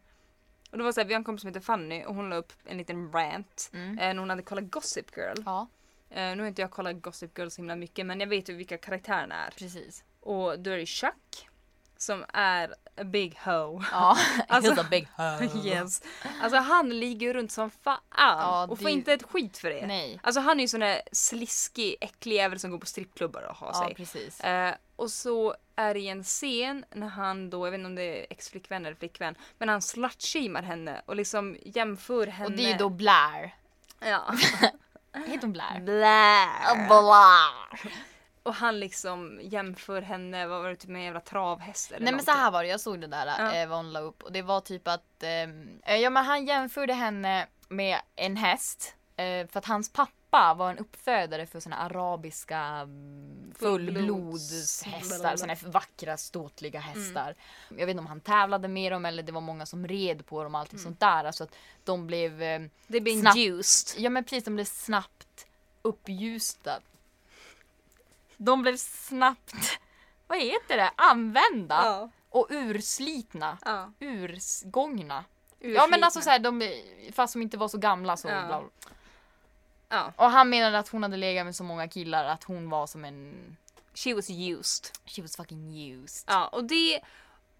Och 0.71 0.77
det 0.77 0.83
var 0.83 0.91
så 0.91 0.99
här, 1.01 1.07
vi 1.07 1.13
har 1.13 1.19
en 1.19 1.23
kompis 1.23 1.41
som 1.41 1.47
heter 1.47 1.59
Fanny 1.61 2.03
och 2.05 2.15
hon 2.15 2.29
la 2.29 2.35
upp 2.35 2.53
en 2.65 2.77
liten 2.77 3.11
rant 3.11 3.69
Mm. 3.73 3.99
eh, 3.99 4.13
när 4.13 4.17
hon 4.17 4.29
hade 4.29 4.41
kollat 4.43 4.71
Gossip 4.71 5.17
Girl. 5.17 5.37
Ja, 5.45 5.67
Eh, 6.13 6.35
nu 6.35 6.39
har 6.43 6.47
inte 6.47 6.61
jag 6.61 6.71
kollat 6.71 7.01
Gossip 7.01 7.37
Girl 7.37 7.49
så 7.49 7.57
himla 7.61 7.75
mycket 7.75 8.05
men 8.05 8.19
jag 8.19 8.27
vet 8.27 8.49
ju 8.49 8.53
vilka 8.53 8.77
karaktärerna 8.77 9.35
är. 9.45 9.51
precis. 9.51 10.03
Och 10.21 10.59
då 10.59 10.71
är 10.71 10.77
det 10.77 10.85
Chuck 10.85 11.47
som 11.97 12.25
är 12.33 12.75
a 12.97 13.03
big 13.03 13.37
hoe. 13.45 13.85
Ja, 13.91 14.17
Alltså- 14.47 14.71
he's 14.75 14.79
a 14.81 14.85
big 14.89 15.07
hoe. 15.17 15.65
yes. 15.67 16.01
Alltså 16.41 16.59
han 16.59 16.89
ligger 16.99 17.33
runt 17.33 17.51
som 17.51 17.69
fan 17.69 17.99
Ja, 18.17 18.63
och 18.63 18.77
det- 18.77 18.81
får 18.81 18.91
inte 18.91 19.13
ett 19.13 19.23
skit 19.23 19.57
för 19.57 19.69
det. 19.69 19.87
Nej. 19.87 20.19
Alltså 20.23 20.41
han 20.41 20.59
är 20.59 20.61
ju 20.61 20.67
sån 20.67 20.79
där 20.79 21.01
sliskig, 21.11 21.95
äcklig 22.01 22.35
jävel 22.35 22.59
som 22.59 22.71
går 22.71 22.77
på 22.77 22.85
strippklubbar 22.85 23.41
och 23.41 23.55
har 23.55 23.67
Ja, 23.73 23.85
sig. 23.85 23.95
precis. 23.95 24.39
Eh, 24.41 24.75
och 24.95 25.11
så 25.11 25.55
är 25.75 25.93
det 25.93 25.99
i 25.99 26.07
en 26.07 26.23
scen 26.23 26.85
när 26.91 27.07
han 27.07 27.49
då, 27.49 27.67
jag 27.67 27.71
vet 27.71 27.77
inte 27.77 27.87
om 27.87 27.95
det 27.95 28.19
är 28.21 28.27
ex-flickvän 28.29 28.85
eller 28.85 28.95
flickvän, 28.95 29.35
men 29.57 29.69
han 29.69 29.81
slutshamear 29.81 30.63
henne 30.63 31.01
och 31.05 31.15
liksom 31.15 31.57
jämför 31.65 32.27
henne. 32.27 32.45
Och 32.45 32.51
det 32.51 32.63
är 32.65 32.71
ju 32.71 32.77
då 32.77 32.89
Blair. 32.89 33.55
Ja. 33.99 34.35
Heter 35.13 35.41
hon 35.41 35.51
Blair? 35.53 35.79
Blair. 35.79 36.87
Blair. 36.87 37.93
Och 38.43 38.53
han 38.53 38.79
liksom 38.79 39.39
jämför 39.43 40.01
henne, 40.01 40.47
vad 40.47 40.61
var 40.61 40.69
det, 40.69 40.75
typ 40.75 40.89
med 40.89 40.99
en 40.99 41.05
jävla 41.05 41.19
travhäst 41.19 41.91
eller 41.91 42.05
Nej 42.05 42.13
men 42.13 42.25
så 42.25 42.31
någonting. 42.31 42.43
här 42.43 42.51
var 42.51 42.63
det, 42.63 42.69
jag 42.69 42.81
såg 42.81 43.01
det 43.01 43.07
där 43.07 43.25
Ja. 43.25 43.55
eh, 43.55 43.67
vad 43.69 43.77
hon 43.77 43.93
la 43.93 43.99
upp 43.99 44.23
och 44.23 44.31
det 44.31 44.41
var 44.41 44.61
typ 44.61 44.87
att 44.87 45.23
eh, 45.23 45.99
ja 46.01 46.09
men 46.09 46.25
han 46.25 46.45
jämförde 46.45 46.93
henne 46.93 47.47
med 47.69 47.99
en 48.15 48.37
häst 48.37 48.95
eh, 49.15 49.47
för 49.47 49.57
att 49.57 49.65
hans 49.65 49.93
pappa 49.93 50.53
var 50.57 50.69
en 50.71 50.77
uppfödare 50.77 51.45
för 51.45 51.59
såna 51.59 51.75
arabiska 51.77 52.57
mm, 52.59 53.53
fullblodshästar, 53.59 55.35
såna 55.37 55.55
vackra 55.65 56.17
ståtliga 56.17 56.79
hästar. 56.79 57.35
Jag 57.69 57.75
vet 57.85 57.89
inte 57.89 57.99
om 57.99 58.07
han 58.07 58.21
tävlade 58.21 58.67
med 58.67 58.91
dem 58.91 59.05
eller 59.05 59.23
det 59.23 59.31
var 59.31 59.41
många 59.41 59.65
som 59.65 59.87
red 59.87 60.25
på 60.25 60.43
dem 60.43 60.55
och 60.55 60.61
allting 60.61 60.79
sånt 60.79 60.99
där. 60.99 61.23
Alltså 61.25 61.43
att 61.43 61.55
de 61.83 62.07
blev, 62.07 62.41
eh, 62.41 62.61
Det 62.87 63.01
blir 63.01 63.21
Snabbt. 63.21 63.99
ja 64.03 64.09
men 64.09 64.23
precis 64.23 64.43
de 64.43 64.55
blev 64.55 64.65
snabbt 64.65 65.47
uppljusta. 65.81 66.79
De 68.45 68.61
blev 68.61 68.77
snabbt, 68.77 69.79
vad 70.27 70.39
heter 70.41 70.77
det, 70.77 70.91
använda 70.95 71.81
Ja. 71.85 72.09
och 72.29 72.47
urslitna. 72.49 73.57
Ja. 73.65 73.91
Ursgångna. 73.99 75.25
Ja 75.59 75.87
men 75.87 76.03
alltså 76.03 76.21
såhär, 76.21 76.39
de, 76.39 76.81
fast 77.13 77.33
de 77.33 77.41
inte 77.41 77.57
var 77.57 77.67
så 77.67 77.77
gamla 77.77 78.17
så. 78.17 78.27
Ja. 78.27 78.45
Bla. 78.47 78.63
Ja. 79.89 80.13
Och 80.15 80.31
han 80.31 80.49
menade 80.49 80.79
att 80.79 80.87
hon 80.89 81.03
hade 81.03 81.17
legat 81.17 81.45
med 81.45 81.55
så 81.55 81.63
många 81.63 81.87
killar 81.87 82.25
att 82.25 82.43
hon 82.43 82.69
var 82.69 82.87
som 82.87 83.05
en... 83.05 83.57
She 83.93 84.13
was 84.13 84.29
used. 84.29 84.85
She 85.05 85.21
was 85.21 85.35
fucking 85.35 85.91
used. 85.91 86.23
Ja, 86.27 86.47
och 86.47 86.63
det, 86.63 87.01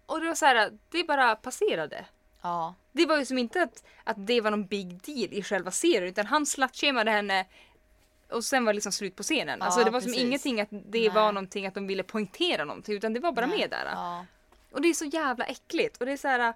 och 0.06 0.20
det 0.20 0.26
var 0.26 0.34
så 0.34 0.46
här, 0.46 0.78
det 0.90 1.04
bara 1.04 1.36
passerade. 1.36 2.04
Ja. 2.42 2.74
Det 2.92 3.06
var 3.06 3.18
ju 3.18 3.26
som 3.26 3.38
inte 3.38 3.62
att, 3.62 3.84
att 4.04 4.26
det 4.26 4.40
var 4.40 4.50
någon 4.50 4.66
big 4.66 5.02
deal 5.02 5.32
i 5.32 5.42
själva 5.42 5.70
serien 5.70 6.04
utan 6.08 6.26
han 6.26 6.46
slutshameade 6.46 7.10
henne 7.10 7.46
och 8.32 8.44
sen 8.44 8.64
var 8.64 8.72
det 8.72 8.74
liksom 8.74 8.92
slut 8.92 9.16
på 9.16 9.22
scenen. 9.22 9.58
Ja, 9.60 9.66
alltså 9.66 9.84
det 9.84 9.90
var 9.90 10.00
precis. 10.00 10.14
som 10.18 10.26
ingenting 10.26 10.60
att 10.60 10.68
det 10.70 10.78
Nej. 11.00 11.08
var 11.08 11.32
någonting 11.32 11.66
att 11.66 11.74
de 11.74 11.86
ville 11.86 12.02
poängtera 12.02 12.64
någonting 12.64 12.94
utan 12.96 13.12
det 13.12 13.20
var 13.20 13.32
bara 13.32 13.46
Nej. 13.46 13.58
med 13.58 13.70
där. 13.70 13.84
Ja. 13.92 14.26
Och 14.72 14.82
det 14.82 14.88
är 14.88 14.94
så 14.94 15.04
jävla 15.04 15.44
äckligt. 15.44 15.96
Och 15.96 16.06
det 16.06 16.12
är 16.12 16.16
så 16.16 16.28
här, 16.28 16.54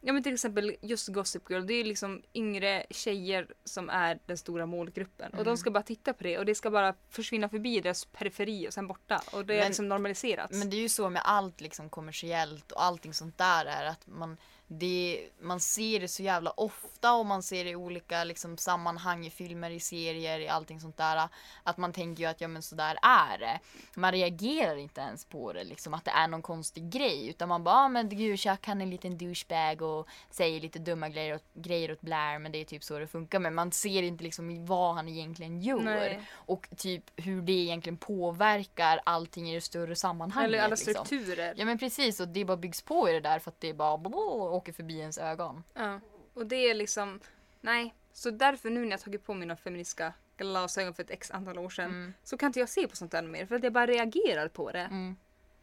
ja 0.00 0.12
men 0.12 0.22
till 0.22 0.34
exempel 0.34 0.76
just 0.80 1.08
Gossip 1.08 1.50
Girl, 1.50 1.66
det 1.66 1.74
är 1.74 1.84
liksom 1.84 2.22
yngre 2.34 2.86
tjejer 2.90 3.46
som 3.64 3.90
är 3.90 4.18
den 4.26 4.38
stora 4.38 4.66
målgruppen. 4.66 5.28
Och 5.28 5.34
Mm. 5.34 5.44
de 5.44 5.56
ska 5.56 5.70
bara 5.70 5.82
titta 5.82 6.12
på 6.12 6.22
det 6.24 6.38
och 6.38 6.44
det 6.46 6.54
ska 6.54 6.70
bara 6.70 6.94
försvinna 7.10 7.48
förbi 7.48 7.80
deras 7.80 8.04
periferi 8.04 8.68
och 8.68 8.72
sen 8.74 8.86
borta. 8.86 9.22
Och 9.32 9.46
det 9.46 9.54
är 9.54 9.58
Men- 9.58 9.66
liksom 9.68 9.88
normaliserats. 9.88 10.52
Men 10.58 10.70
det 10.70 10.76
är 10.76 10.80
ju 10.80 10.88
så 10.88 11.10
med 11.10 11.22
allt 11.24 11.60
liksom 11.60 11.90
kommersiellt 11.90 12.72
och 12.72 12.82
allting 12.84 13.14
sånt 13.14 13.38
där 13.38 13.64
är 13.66 13.84
att 13.84 14.06
man 14.06 14.36
det, 14.66 15.28
man 15.40 15.60
ser 15.60 16.00
det 16.00 16.08
så 16.08 16.22
jävla 16.22 16.50
ofta 16.50 17.14
och 17.14 17.26
man 17.26 17.42
ser 17.42 17.64
det 17.64 17.70
i 17.70 17.76
olika 17.76 18.24
liksom, 18.24 18.58
sammanhang 18.58 19.26
i 19.26 19.30
filmer, 19.30 19.70
i 19.70 19.80
serier, 19.80 20.40
i 20.40 20.48
allting 20.48 20.80
sånt 20.80 20.96
där. 20.96 21.28
Att 21.62 21.76
man 21.76 21.92
tänker 21.92 22.22
ju 22.22 22.30
att 22.30 22.40
ja 22.40 22.48
men 22.48 22.62
sådär 22.62 22.98
är 23.02 23.38
det. 23.38 23.60
Man 23.94 24.12
reagerar 24.12 24.76
inte 24.76 25.00
ens 25.00 25.24
på 25.24 25.52
det 25.52 25.64
liksom 25.64 25.94
att 25.94 26.04
det 26.04 26.10
är 26.10 26.28
någon 26.28 26.42
konstig 26.42 26.90
grej 26.90 27.28
utan 27.28 27.48
man 27.48 27.64
bara 27.64 27.74
ah, 27.74 27.88
men 27.88 28.08
gud 28.08 28.40
Chuck 28.40 28.66
han 28.66 28.80
är 28.80 28.84
en 28.84 28.90
liten 28.90 29.18
douchebag 29.18 29.82
och 29.82 30.08
säger 30.30 30.60
lite 30.60 30.78
dumma 30.78 31.08
grejer 31.08 31.34
åt, 31.34 31.44
grejer 31.54 31.92
åt 31.92 32.00
Blair 32.00 32.38
men 32.38 32.52
det 32.52 32.58
är 32.58 32.64
typ 32.64 32.84
så 32.84 32.98
det 32.98 33.06
funkar 33.06 33.38
men 33.38 33.54
man 33.54 33.72
ser 33.72 34.02
inte 34.02 34.24
liksom 34.24 34.66
vad 34.66 34.94
han 34.94 35.08
egentligen 35.08 35.60
gör 35.60 35.82
Nej. 35.82 36.20
och 36.32 36.68
typ 36.76 37.04
hur 37.16 37.42
det 37.42 37.52
egentligen 37.52 37.96
påverkar 37.96 39.00
allting 39.04 39.50
i 39.50 39.54
det 39.54 39.60
större 39.60 39.96
sammanhanget. 39.96 40.48
Eller 40.48 40.58
alla 40.58 40.68
liksom. 40.68 40.94
strukturer. 40.94 41.54
Ja 41.56 41.64
men 41.64 41.78
precis 41.78 42.20
och 42.20 42.28
det 42.28 42.44
bara 42.44 42.56
byggs 42.56 42.82
på 42.82 43.08
i 43.08 43.12
det 43.12 43.20
där 43.20 43.38
för 43.38 43.50
att 43.50 43.60
det 43.60 43.74
bara 43.74 43.98
blå, 43.98 44.53
åker 44.54 44.72
förbi 44.72 44.98
ens 44.98 45.18
ögon. 45.18 45.64
Ja. 45.74 46.00
Och 46.34 46.46
det 46.46 46.56
är 46.70 46.74
liksom, 46.74 47.20
nej. 47.60 47.94
Så 48.12 48.30
därför 48.30 48.70
nu 48.70 48.80
när 48.84 48.90
jag 48.90 49.00
tagit 49.00 49.24
på 49.26 49.34
mina 49.34 49.56
feministiska 49.56 50.12
glasögon 50.36 50.94
för 50.94 51.02
ett 51.02 51.10
x 51.10 51.30
antal 51.30 51.58
år 51.58 51.70
sedan 51.70 51.90
Mm. 51.90 52.14
så 52.24 52.36
kan 52.36 52.46
inte 52.46 52.60
jag 52.60 52.68
se 52.68 52.88
på 52.88 52.96
sånt 52.96 53.12
där 53.12 53.22
mer 53.22 53.46
för 53.46 53.54
att 53.56 53.62
jag 53.64 53.72
bara 53.72 53.86
reagerar 53.86 54.48
på 54.48 54.70
det. 54.72 54.78
Mm. 54.80 55.16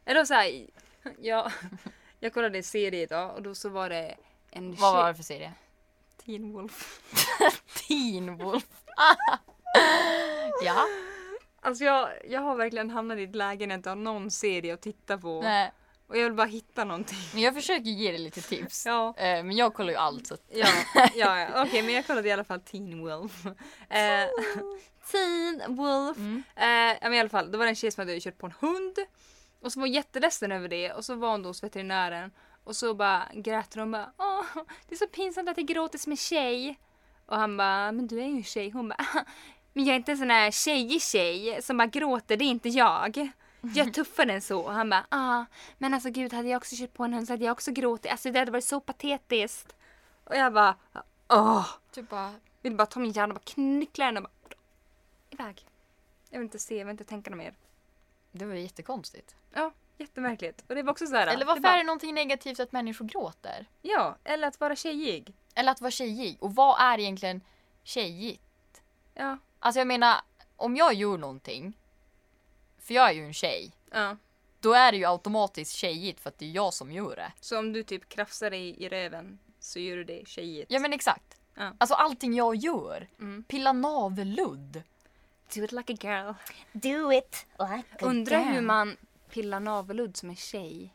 Eller 0.06 0.26
så 0.26 0.34
här, 0.34 0.68
ja, 1.22 1.52
jag 2.20 2.34
kollade 2.34 2.58
en 2.58 2.64
serie 2.64 3.02
idag 3.04 3.36
och 3.36 3.42
då 3.42 3.56
så 3.56 3.70
var 3.70 3.90
det 3.90 4.16
en 4.52 4.76
Vad 4.76 4.94
var 4.94 5.08
det 5.08 5.16
för 5.16 5.24
serie? 5.24 5.54
Teen 6.26 6.52
Wolf. 6.54 7.02
Teen 7.88 8.38
Wolf. 8.38 8.68
ja. 10.64 10.86
Alltså 11.62 11.84
jag, 11.84 12.10
jag 12.30 12.42
har 12.42 12.56
verkligen 12.56 12.90
hamnat 12.90 13.18
i 13.18 13.24
ett 13.24 13.36
läge 13.36 13.68
när 13.68 13.74
jag 13.76 13.80
inte 13.80 13.90
har 13.90 13.96
någon 13.96 14.32
serie 14.32 14.74
att 14.74 14.82
titta 14.82 15.18
på. 15.18 15.42
Nej. 15.42 15.72
Och 16.12 16.18
jag 16.18 16.24
vill 16.24 16.34
bara 16.34 16.48
hitta 16.48 16.84
någonting. 16.84 17.18
Men 17.34 17.42
jag 17.42 17.54
försöker 17.54 17.90
ge 17.90 18.12
dig 18.12 18.20
lite 18.20 18.42
tips. 18.42 18.86
Ja, 18.86 19.14
Eh, 19.18 19.44
men 19.44 19.52
jag 19.52 19.74
kollar 19.74 19.92
ju 19.92 19.96
allt 19.96 20.28
så 20.28 20.38
ja, 20.50 20.68
ja, 21.16 21.40
ja. 21.40 21.64
okej 21.64 21.82
men 21.82 21.94
jag 21.94 22.08
kollade 22.08 22.28
i 22.28 22.32
alla 22.32 22.44
fall 22.44 22.60
Teen 22.60 23.02
Wolf. 23.02 23.46
Eh, 23.46 23.52
Teen 25.12 25.76
Wolf. 25.76 26.18
Mm. 26.18 26.44
Eh, 26.56 26.98
men 27.02 27.14
i 27.14 27.20
alla 27.20 27.30
fall, 27.30 27.52
då 27.52 27.58
var 27.58 27.66
det 27.66 27.72
en 27.72 27.76
tjej 27.76 27.92
som 27.92 28.02
hade 28.02 28.20
kört 28.20 28.38
på 28.38 28.46
en 28.46 28.54
hund. 28.60 28.96
Och 29.62 29.72
som 29.74 29.80
var 29.82 29.88
jätteledsen 29.88 30.52
över 30.52 30.68
det 30.68 30.92
och 30.92 31.06
så 31.06 31.16
var 31.16 31.32
hon 31.32 31.44
då 31.44 31.50
hos 31.50 31.64
veterinären. 31.64 32.32
Och 32.64 32.76
så 32.76 32.94
bara 32.94 33.24
grät 33.34 33.74
hon 33.74 33.84
och 33.84 33.90
bara 33.90 34.14
Åh, 34.18 34.64
det 34.88 34.96
är 34.96 34.98
så 34.98 35.08
pinsamt 35.08 35.50
att 35.50 35.58
jag 35.58 35.68
gråter 35.68 35.98
som 35.98 36.12
en 36.12 36.18
tjej. 36.18 36.80
Och 37.26 37.38
han 37.38 37.58
bara, 37.58 37.92
men 37.92 38.08
du 38.08 38.22
är 38.22 38.26
ju 38.26 38.36
en 38.36 38.44
tjej. 38.44 38.70
Hon 38.70 38.90
bara, 38.90 39.06
men 39.74 39.86
jag 39.86 39.94
är 39.94 39.98
inte 39.98 40.12
en 40.12 40.18
sån 40.18 40.30
här 40.30 40.52
tjejig 40.52 41.02
tjej 41.02 41.62
som 41.62 41.78
bara 41.78 41.88
gråter, 41.88 42.38
det 42.38 42.46
är 42.46 42.50
inte 42.50 42.70
jag. 42.70 43.32
Jag 43.62 43.88
är 43.88 43.92
tuffare 43.92 44.34
än 44.34 44.42
så. 44.42 44.60
Och 44.62 44.74
han 44.74 44.90
bara, 44.90 45.06
ah, 45.10 45.46
men 45.78 45.94
alltså 45.94 46.10
gud 46.10 46.34
hade 46.34 46.50
jag 46.50 46.58
också 46.58 46.76
kört 46.76 46.94
på 46.94 47.04
en 47.04 47.14
hund 47.14 47.28
så 47.28 47.34
hade 47.34 47.46
jag 47.46 47.52
också 47.52 47.72
gråtit. 47.72 48.12
Alltså 48.12 48.32
det 48.32 48.40
hade 48.40 48.52
varit 48.52 48.64
så 48.66 48.80
patetiskt. 48.80 49.76
Och 50.24 50.36
jag 50.36 50.54
bara, 50.54 50.76
åh. 51.30 51.68
Typ 51.92 52.10
bara... 52.10 52.34
Vill 52.62 52.76
bara 52.76 52.86
ta 52.86 53.00
min 53.00 53.12
hjärna 53.12 53.34
och 53.34 53.40
bara 53.42 53.54
knyckla 53.54 54.06
den 54.06 54.18
och 54.18 54.24
bara 54.24 54.56
iväg. 55.30 55.66
Jag 56.30 56.40
vill 56.40 56.46
inte 56.46 56.60
se, 56.60 56.78
jag 56.78 56.86
vill 56.86 56.92
inte 56.92 57.04
tänka 57.04 57.36
mer. 57.36 57.54
Det 58.32 58.46
var 58.46 58.54
jättekonstigt. 58.54 59.36
Ja, 59.54 59.72
jättemärkligt. 59.98 60.64
Och 60.70 60.76
det 60.76 60.84
var 60.84 60.92
också 60.92 61.06
så 61.08 61.16
här. 61.16 61.28
Eller 61.28 61.40
det 61.40 61.46
varför 61.46 61.62
bara- 61.62 61.74
är 61.74 61.78
det 61.78 61.84
någonting 61.84 62.14
negativt 62.16 62.60
att 62.60 62.72
människor 62.72 63.06
gråter? 63.06 63.66
Ja, 63.82 64.16
eller 64.24 64.48
att 64.48 64.60
vara 64.60 64.76
tjejig. 64.76 65.34
Eller 65.56 65.72
att 65.72 65.82
vara 65.82 65.92
tjejig? 65.92 66.38
Och 66.44 66.56
vad 66.56 66.82
är 66.82 67.00
egentligen 67.00 67.42
tjejigt? 67.84 68.82
Ja. 69.14 69.38
Alltså 69.60 69.80
jag 69.80 69.88
menar, 69.88 70.16
om 70.56 70.76
jag 70.76 70.94
gör 70.94 71.18
någonting, 71.18 71.78
för 72.82 72.94
jag 72.94 73.10
är 73.10 73.14
ju 73.14 73.26
en 73.26 73.34
tjej, 73.34 73.72
ja. 73.92 74.18
då 74.60 74.74
är 74.74 74.92
det 74.92 74.98
ju 74.98 75.06
automatiskt 75.06 75.76
tjejigt 75.76 76.20
för 76.20 76.30
att 76.30 76.38
det 76.38 76.46
är 76.46 76.50
jag 76.52 76.74
som 76.74 76.92
gör 76.92 77.16
det. 77.16 77.32
Så 77.40 77.60
om 77.60 77.74
du 77.74 77.84
typ 77.84 78.10
krafsar 78.10 78.50
dig 78.50 78.84
i 78.84 78.90
röven 78.90 79.40
så 79.60 79.80
gör 79.80 79.98
du 79.98 80.04
det 80.04 80.28
tjejigt. 80.28 80.72
Ja 80.72 80.80
men 80.80 80.94
exakt. 80.94 81.38
Ja. 81.56 81.74
Alltså 81.78 81.96
allting 81.96 82.34
jag 82.34 82.56
gör. 82.56 83.08
Mm. 83.20 83.44
Pilla 83.44 83.72
navelludd. 83.74 84.84
Do 85.56 85.64
it 85.64 85.72
like 85.72 85.94
a 85.94 85.98
girl. 86.02 86.34
Do 86.72 87.14
it 87.14 87.46
like 87.60 87.88
a 87.92 87.98
Undrar 88.00 88.40
girl. 88.40 88.54
hur 88.54 88.62
man 88.62 88.98
pillar 89.30 89.60
navelludd 89.60 90.18
som 90.18 90.30
en 90.30 90.36
tjej. 90.36 90.94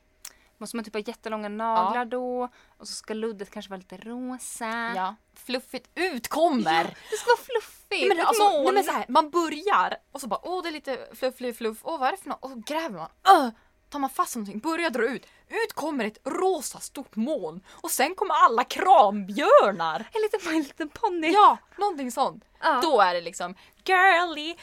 Måste 0.58 0.76
man 0.76 0.84
typ 0.84 0.94
ha 0.94 1.00
jättelånga 1.00 1.48
naglar 1.48 2.04
då? 2.04 2.48
Och 2.78 2.88
så 2.88 2.94
ska 2.94 3.14
luddet 3.14 3.50
kanske 3.50 3.70
vara 3.70 3.78
lite 3.78 3.96
rosa. 3.96 4.92
Ja. 4.96 5.14
Fluffigt 5.34 5.90
ut 5.94 6.28
kommer! 6.28 6.84
Det 6.84 7.16
ska 7.16 7.30
vara 7.30 7.44
fluffigt! 7.44 8.08
Nej, 8.08 8.08
men 8.08 8.26
alltså, 8.26 8.48
nej, 8.48 8.72
men 8.72 8.84
så 8.84 8.92
här, 8.92 9.04
man 9.08 9.30
börjar 9.30 9.96
och 10.12 10.20
så 10.20 10.26
bara 10.26 10.40
åh 10.42 10.62
det 10.62 10.68
är 10.68 10.72
lite 10.72 11.08
fluff, 11.14 11.36
fluff, 11.36 11.56
fluff. 11.56 11.78
Åh 11.82 11.98
vad 11.98 12.08
är 12.08 12.12
det 12.12 12.18
för 12.18 12.28
något? 12.28 12.44
Och 12.44 12.50
så 12.50 12.62
gräver 12.66 12.98
man. 12.98 13.08
Öh! 13.28 13.48
Tar 13.90 13.98
man 13.98 14.10
fast 14.10 14.36
någonting, 14.36 14.58
börjar 14.58 14.90
dra 14.90 15.04
ut. 15.04 15.26
Ut 15.48 15.72
kommer 15.72 16.04
ett 16.04 16.18
rosa 16.25 16.80
stort 16.80 17.16
moln. 17.16 17.60
Och 17.70 17.90
sen 17.90 18.14
kommer 18.14 18.34
alla 18.34 18.64
krambjörnar. 18.64 20.08
En 20.12 20.22
liten 20.22 20.52
My 20.52 20.62
Little 20.62 20.86
Pony. 20.86 21.30
Ja, 21.30 21.58
någonting 21.78 22.10
sånt. 22.10 22.44
Ja. 22.60 22.80
Då 22.82 23.00
är 23.00 23.14
det 23.14 23.20
liksom 23.20 23.54
girly 23.84 24.56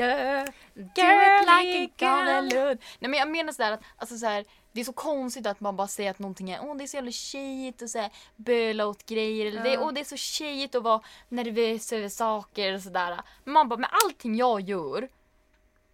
navelludd. 0.00 0.52
Dö, 0.74 1.62
like 1.62 2.04
a 2.06 2.48
girl. 2.50 2.78
Nej 2.98 3.10
men 3.10 3.14
jag 3.14 3.30
menar 3.30 3.52
sådär 3.52 3.72
att 3.72 3.80
alltså 3.96 4.16
såhär, 4.16 4.44
det 4.72 4.80
är 4.80 4.84
så 4.84 4.92
konstigt 4.92 5.46
att 5.46 5.60
man 5.60 5.76
bara 5.76 5.88
säger 5.88 6.10
att 6.10 6.18
någonting 6.18 6.50
är 6.50 6.60
åh 6.62 6.76
det 6.76 6.84
är 6.84 6.86
så 6.86 6.96
jävla 6.96 7.12
tjejigt 7.12 7.82
och 7.82 7.90
såhär 7.90 8.10
böla 8.36 8.86
åt 8.86 9.06
grejer 9.06 9.46
eller 9.46 9.62
det, 9.62 9.78
åh 9.78 9.92
det 9.92 10.00
är 10.00 10.04
så 10.04 10.16
tjejigt 10.16 10.74
att 10.74 10.82
vara 10.82 11.00
nervös 11.28 11.92
över 11.92 12.08
saker 12.08 12.74
och 12.74 12.80
sådär. 12.80 13.20
Men 13.44 13.52
man 13.52 13.68
bara, 13.68 13.76
med 13.76 13.90
allting 14.04 14.36
jag 14.36 14.60
gör 14.60 15.08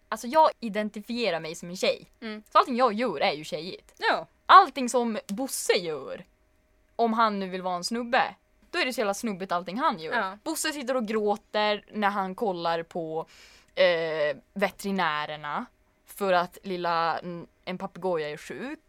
Alltså 0.09 0.27
jag 0.27 0.49
identifierar 0.59 1.39
mig 1.39 1.55
som 1.55 1.69
en 1.69 1.77
tjej. 1.77 2.11
Mm. 2.21 2.43
Så 2.51 2.57
allting 2.57 2.75
jag 2.75 2.93
gör 2.93 3.21
är 3.21 3.33
ju 3.33 3.43
tjejigt. 3.43 3.93
Ja. 3.97 4.27
Allting 4.45 4.89
som 4.89 5.19
Bosse 5.27 5.73
gör, 5.73 6.25
om 6.95 7.13
han 7.13 7.39
nu 7.39 7.49
vill 7.49 7.61
vara 7.61 7.75
en 7.75 7.83
snubbe, 7.83 8.35
då 8.71 8.79
är 8.79 8.85
det 8.85 8.93
så 8.93 9.01
jävla 9.01 9.13
snubbigt 9.13 9.51
allting 9.51 9.77
han 9.77 9.99
gör. 9.99 10.13
Ja. 10.13 10.37
Bosse 10.43 10.73
sitter 10.73 10.95
och 10.95 11.07
gråter 11.07 11.85
när 11.91 12.09
han 12.09 12.35
kollar 12.35 12.83
på 12.83 13.27
eh, 13.83 14.37
veterinärerna 14.53 15.65
för 16.05 16.33
att 16.33 16.57
lilla 16.63 17.19
en 17.65 17.77
papegoja 17.77 18.29
är 18.29 18.37
sjuk. 18.37 18.79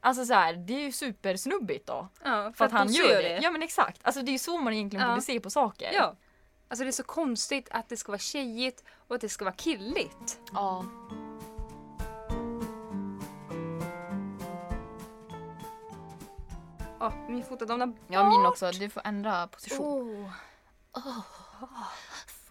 Alltså 0.00 0.24
så 0.24 0.34
här, 0.34 0.52
det 0.52 0.74
är 0.74 0.80
ju 0.80 0.92
supersnubbigt 0.92 1.86
då. 1.86 2.08
ja 2.24 2.52
För 2.56 2.64
att 2.64 2.72
han 2.72 2.86
Bosse 2.86 2.98
gör 3.02 3.22
det. 3.22 3.38
Ja 3.42 3.50
men 3.50 3.62
exakt. 3.62 4.00
Alltså 4.02 4.22
det 4.22 4.30
är 4.30 4.32
ju 4.32 4.38
så 4.38 4.58
man 4.58 4.72
egentligen 4.72 5.06
Ja. 5.06 5.10
borde 5.12 5.22
se 5.22 5.40
på 5.40 5.50
saker. 5.50 5.90
Ja. 5.92 6.14
Alltså 6.68 6.84
det 6.84 6.90
är 6.90 6.92
så 6.92 7.02
konstigt 7.04 7.68
att 7.70 7.88
det 7.88 7.96
ska 7.96 8.12
vara 8.12 8.18
tjejigt 8.18 8.84
och 9.08 9.14
att 9.14 9.20
det 9.20 9.28
ska 9.28 9.44
vara 9.44 9.54
killigt. 9.54 10.38
ja. 10.52 10.84
Ja, 17.00 17.12
min 17.28 17.42
fot 17.44 17.60
har 17.60 17.66
domnat 17.66 17.88
Ja 18.08 18.30
min 18.30 18.46
också, 18.46 18.70
du 18.70 18.90
får 18.90 19.02
ändra 19.04 19.46
position. 19.46 20.30
Oh. 20.94 21.08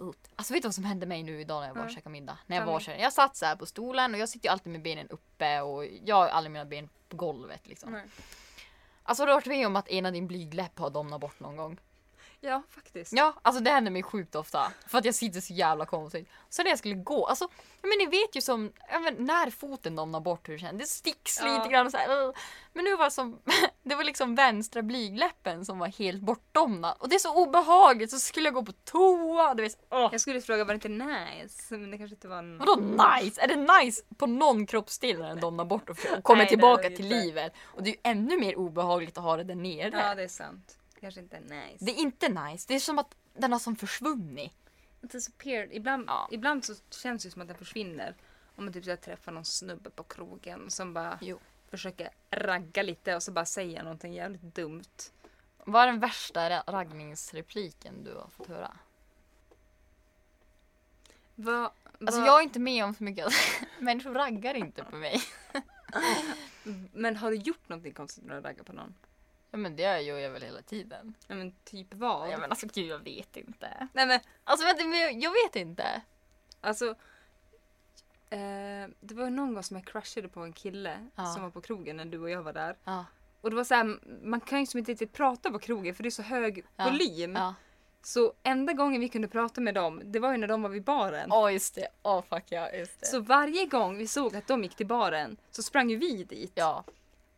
Food. 0.02 0.16
Alltså 0.36 0.54
vet 0.54 0.62
du 0.64 0.68
vad 0.68 0.76
som 0.76 0.84
hände 0.84 1.06
mig 1.06 1.24
nu 1.24 1.42
idag 1.42 1.62
när 1.62 1.68
jag 1.68 1.76
var 1.76 1.86
och 1.86 1.92
käkade 1.92 2.10
middag? 2.10 2.38
När 2.48 2.58
jag 2.58 2.66
var 2.66 2.84
jag 3.00 3.14
satt 3.14 3.36
så 3.36 3.56
på 3.60 3.66
stolen 3.66 4.14
och 4.14 4.20
jag 4.20 4.30
sitter 4.30 4.50
ju 4.50 4.52
alltid 4.52 4.72
med 4.72 4.82
benen 4.82 5.08
uppe 5.10 5.62
och 5.62 5.86
jag 5.86 6.16
har 6.16 6.28
aldrig 6.28 6.52
mina 6.52 6.66
ben 6.66 6.90
på 7.10 7.16
golvet 7.18 7.68
liksom. 7.68 7.92
Nej. 7.92 8.04
Alltså 9.04 9.22
har 9.22 9.28
du 9.28 9.34
varit 9.34 9.46
med 9.46 9.68
om 9.68 9.76
att 9.76 9.88
ena 9.88 10.12
din 10.12 10.28
blygdläpp 10.28 10.80
har 10.80 10.90
domnat 10.90 11.22
bort 11.22 11.40
någon 11.40 11.56
gång? 11.56 11.80
Ja, 12.44 12.64
faktiskt. 12.70 13.14
Ja, 13.14 13.34
alltså 13.42 13.64
det 13.64 13.72
händer 13.72 13.92
mig 13.92 14.04
sjukt 14.04 14.36
ofta. 14.36 14.72
För 14.88 14.98
att 14.98 15.06
jag 15.06 15.16
sitter 15.16 15.42
så 15.42 15.54
jävla 15.54 15.86
konstigt. 15.86 16.30
Så 16.50 16.64
när 16.64 16.70
jag 16.70 16.80
skulle 16.80 16.96
gå, 16.96 17.26
alltså, 17.26 17.48
men 17.82 17.92
ni 18.00 18.06
vet 18.06 18.36
ju 18.36 18.42
som, 18.42 18.72
men 19.04 19.26
när 19.26 19.50
foten 19.50 19.96
domnar 19.96 20.20
bort 20.20 20.50
hur 20.50 20.54
det 20.54 20.60
känns. 20.60 20.80
Det 20.80 20.88
sticks 20.88 21.40
Ja. 21.42 21.58
lite 21.58 21.70
grann 21.70 21.92
så 21.92 21.98
här, 21.98 22.10
"Ugh." 22.24 22.38
Men 22.74 22.86
nu 22.86 22.96
var 22.96 23.06
det 23.06 23.12
som, 23.12 23.40
det 23.84 23.96
var 23.96 24.04
liksom 24.04 24.36
vänstra 24.36 24.82
blygdläppen 24.82 25.66
som 25.66 25.80
var 25.80 25.88
helt 25.88 26.22
bortdomnad. 26.22 26.96
Och 27.00 27.10
det 27.10 27.16
är 27.16 27.20
så 27.20 27.36
obehagligt, 27.44 28.12
så 28.12 28.20
skulle 28.20 28.48
jag 28.48 28.54
gå 28.54 28.64
på 28.64 28.72
toa. 28.72 29.54
Du 29.54 29.64
vet, 29.64 29.78
åh. 29.90 30.10
Jag 30.12 30.22
skulle 30.22 30.42
fråga, 30.42 30.64
var 30.66 30.74
det 30.74 30.88
inte 30.88 31.06
nice? 31.06 31.78
Men 31.78 31.92
det 31.92 31.98
kanske 31.98 32.16
inte 32.16 32.28
var 32.28 32.38
en... 32.38 32.58
Vadå 32.58 32.76
nice? 32.76 33.42
Är 33.42 33.48
det 33.48 33.84
nice 33.84 34.02
på 34.18 34.26
någon 34.28 34.66
kroppsdel 34.66 35.20
när 35.20 35.28
den 35.30 35.40
domnar 35.40 35.66
bort 35.66 35.90
och 35.90 35.98
kommer 36.24 36.42
Nej, 36.44 36.50
tillbaka 36.50 36.90
till 36.90 37.08
livet? 37.08 37.54
Och 37.64 37.84
det 37.84 37.90
är 37.90 37.94
ju 37.94 38.00
ännu 38.04 38.38
mer 38.40 38.56
obehagligt 38.58 39.18
att 39.18 39.24
ha 39.24 39.38
det 39.38 39.44
där 39.44 39.56
nere. 39.56 40.02
Ja, 40.08 40.16
det 40.16 40.24
är 40.24 40.28
sant. 40.28 40.78
Kanske 41.02 41.20
inte 41.22 41.38
är 41.38 41.42
nice. 41.42 41.86
Det 41.86 41.92
är 41.92 41.96
inte 41.96 42.30
nice, 42.30 42.66
det 42.68 42.76
är 42.76 42.80
som 42.80 43.00
att 43.00 43.16
den 43.34 43.52
har 43.52 43.60
som 43.60 43.76
försvunnit. 43.76 44.54
disappeared. 45.02 45.70
Ibland, 45.74 46.06
Ja. 46.08 46.28
ibland 46.32 46.66
så 46.66 46.74
känns 46.90 47.24
det 47.24 47.32
som 47.32 47.42
att 47.42 47.48
den 47.48 47.58
försvinner. 47.58 48.16
Om 48.56 48.66
man 48.66 48.74
typ 48.74 48.86
så 48.86 48.96
träffar 48.98 49.32
någon 49.32 49.46
snubbe 49.46 49.90
på 49.90 50.04
krogen 50.04 50.70
som 50.72 50.94
bara 50.94 51.18
Jo. 51.22 51.40
försöker 51.70 52.10
ragga 52.32 52.84
lite 52.84 53.16
och 53.16 53.24
så 53.24 53.32
bara 53.32 53.46
säga 53.46 53.84
någonting 53.84 54.14
jävligt 54.14 54.42
dumt. 54.56 54.84
Vad 55.58 55.84
är 55.84 55.88
den 55.88 56.00
värsta 56.00 56.50
ra- 56.50 56.64
raggningsrepliken 56.72 58.04
du 58.04 58.14
har 58.16 58.28
fått 58.30 58.48
höra? 58.48 58.72
Vad, 61.36 61.72
Alltså 62.00 62.20
vad- 62.20 62.28
jag 62.30 62.40
är 62.40 62.44
inte 62.44 62.60
med 62.60 62.86
om 62.86 62.96
så 62.96 63.04
mycket. 63.04 63.34
Människor 63.80 64.14
raggar 64.14 64.54
inte 64.54 64.84
på 64.84 64.96
mig. 64.96 65.22
Men 66.94 67.16
har 67.16 67.32
du 67.32 67.38
gjort 67.38 67.70
någonting 67.70 67.94
konstigt 67.94 68.24
när 68.26 68.36
du 68.36 68.42
raggar 68.42 68.64
på 68.64 68.74
någon? 68.74 68.96
Ja, 69.52 69.58
men 69.58 69.76
det 69.76 70.02
gör 70.02 70.18
jag 70.20 70.30
väl 70.30 70.42
hela 70.42 70.62
tiden. 70.62 71.14
Ja 71.28 71.36
men 71.36 71.52
typ 71.64 71.94
vad? 71.94 72.30
Ja, 72.32 72.38
men 72.38 72.50
alltså 72.50 72.68
gud 72.74 72.86
jag 72.88 73.00
vet 73.00 73.38
inte. 73.38 73.88
Nej 73.94 74.08
men 74.08 74.20
Alltså 74.44 74.66
vänta, 74.66 74.84
men 74.86 75.20
jag, 75.20 75.32
vet 75.32 75.56
inte. 75.56 76.02
alltså. 76.62 76.96
Eh, 78.30 78.90
det 79.00 79.14
var 79.16 79.30
någon 79.30 79.54
gång 79.54 79.64
som 79.64 79.78
jag 79.78 79.86
crushade 79.88 80.28
på 80.30 80.40
en 80.40 80.54
kille 80.54 81.08
Ja. 81.16 81.26
som 81.26 81.44
var 81.44 81.50
på 81.50 81.62
krogen 81.62 81.98
när 81.98 82.06
du 82.06 82.20
och 82.20 82.30
jag 82.30 82.44
var 82.44 82.54
där. 82.54 82.76
Ja, 82.84 83.06
Och 83.42 83.50
det 83.50 83.56
var 83.56 83.64
så 83.64 83.76
här, 83.76 84.00
man 84.24 84.40
kan 84.42 84.60
ju 84.60 84.66
som 84.66 84.78
inte 84.78 84.92
riktigt 84.92 85.14
prata 85.14 85.52
på 85.52 85.60
krogen 85.60 85.96
för 85.96 86.04
det 86.04 86.10
är 86.10 86.12
så 86.12 86.22
hög 86.22 86.66
Ja. 86.76 86.84
volym. 86.90 87.36
ja. 87.36 87.56
Så 88.04 88.34
enda 88.44 88.74
gången 88.74 89.02
vi 89.02 89.10
kunde 89.10 89.28
prata 89.28 89.62
med 89.62 89.74
dem, 89.76 90.02
det 90.06 90.20
var 90.20 90.32
ju 90.32 90.38
när 90.38 90.48
de 90.48 90.62
var 90.62 90.70
vid 90.70 90.84
baren. 90.84 91.32
Åh 91.32 91.54
just 91.54 91.76
det, 91.76 91.88
åh 92.04 92.22
fuck 92.30 92.44
ja, 92.50 92.72
just 92.72 93.00
det. 93.00 93.06
Så 93.06 93.20
varje 93.20 93.66
gång 93.66 93.98
vi 93.98 94.08
såg 94.08 94.36
att 94.36 94.48
de 94.48 94.64
gick 94.64 94.76
till 94.76 94.88
baren 94.88 95.38
så 95.52 95.64
sprang 95.64 95.90
ju 95.90 95.98
vi 95.98 96.24
dit. 96.24 96.52
Ja, 96.56 96.84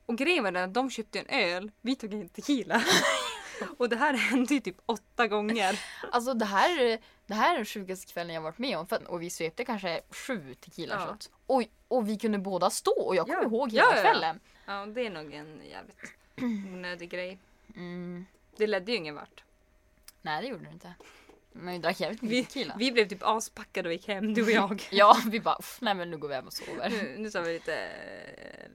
Och 0.06 0.18
grejen 0.18 0.44
var 0.44 0.52
den 0.52 0.64
att 0.64 0.74
de 0.74 0.90
köpte 0.90 1.20
en 1.20 1.26
öl, 1.30 1.72
vi 1.82 1.96
tog 1.96 2.14
en 2.14 2.30
tequila. 2.30 2.84
och 3.78 3.90
det 3.90 3.96
här 3.96 4.14
hände 4.14 4.54
ju 4.54 4.60
typ 4.60 4.78
åtta 4.86 5.28
gånger. 5.28 5.80
alltså 6.12 6.34
det 6.34 6.46
här, 6.46 7.00
det 7.28 7.34
här 7.34 7.54
är 7.54 7.56
den 7.56 7.66
sjukaste 7.66 8.14
kvällen 8.14 8.36
jag 8.36 8.42
varit 8.42 8.58
med 8.58 8.78
om. 8.78 8.88
För, 8.88 9.08
och 9.12 9.22
vi 9.22 9.30
svepte 9.30 9.66
kanske 9.66 10.02
sju 10.10 10.54
tequila 10.54 10.96
Ja. 10.96 11.18
Och, 11.48 11.64
och 11.88 12.10
vi 12.10 12.18
kunde 12.18 12.38
båda 12.38 12.70
stå 12.70 12.92
och 13.02 13.16
jag 13.16 13.26
kommer 13.26 13.42
Ja. 13.42 13.48
ihåg 13.48 13.72
hela 13.72 13.84
ja, 13.84 13.96
ja. 13.96 14.02
kvällen. 14.02 14.40
Ja, 14.66 14.86
det 14.86 15.06
är 15.06 15.10
nog 15.10 15.34
en 15.34 15.62
jävligt 15.72 16.14
onödig 16.74 17.10
grej. 17.10 17.40
Mm. 17.76 18.26
Det 18.58 18.68
ledde 18.68 18.92
ju 18.92 18.98
ingen 18.98 19.16
vart. 19.16 19.44
Nej 20.22 20.42
det 20.42 20.48
gjorde 20.48 20.64
det 20.64 20.72
inte. 20.72 20.94
Men 21.54 21.74
vi 21.74 21.80
drack 21.80 22.00
jävligt 22.00 22.22
mycket 22.22 22.56
Vi, 22.56 22.72
vi 22.78 22.92
blev 22.92 23.08
typ 23.08 23.24
aspackade 23.24 23.90
och 23.90 23.94
gick 23.94 24.08
hem, 24.08 24.34
du 24.34 24.44
och 24.44 24.50
jag. 24.52 24.88
Ja, 24.92 25.18
vi 25.28 25.40
bara 25.40 25.56
"Uff, 25.60 25.78
nej 25.82 25.94
men 25.96 26.12
nu 26.12 26.18
går 26.18 26.28
vi 26.28 26.36
hem 26.36 26.48
och 26.48 26.54
sover. 26.54 26.90
nu, 26.90 27.16
nu 27.18 27.30
tar 27.32 27.42
vi 27.42 27.54
lite, 27.54 27.90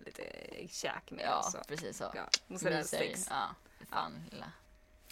lite 0.06 0.22
käk 0.68 1.10
med 1.10 1.24
Ja, 1.24 1.38
oss. 1.38 1.54
och- 1.54 1.66
precis 1.66 1.96
så. 1.98 2.12
Ja, 2.14 2.28
Myser. 2.46 2.82
sticks. 2.82 3.26
Ja, 3.30 3.48
fan 3.90 4.24
lilla. 4.30 4.52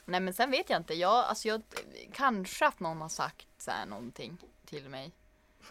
Nej 0.05 0.21
men 0.21 0.35
sen 0.35 0.51
vet 0.51 0.71
jag 0.71 0.81
inte. 0.81 0.95
Jag, 0.95 1.25
alltså 1.25 1.49
jag, 1.49 1.63
kanske 2.13 2.67
att 2.67 2.81
någon 2.81 3.01
har 3.01 3.09
sagt 3.09 3.47
så 3.59 3.71
här 3.71 3.87
någonting 3.87 4.39
till 4.67 4.89
mig. 4.89 5.13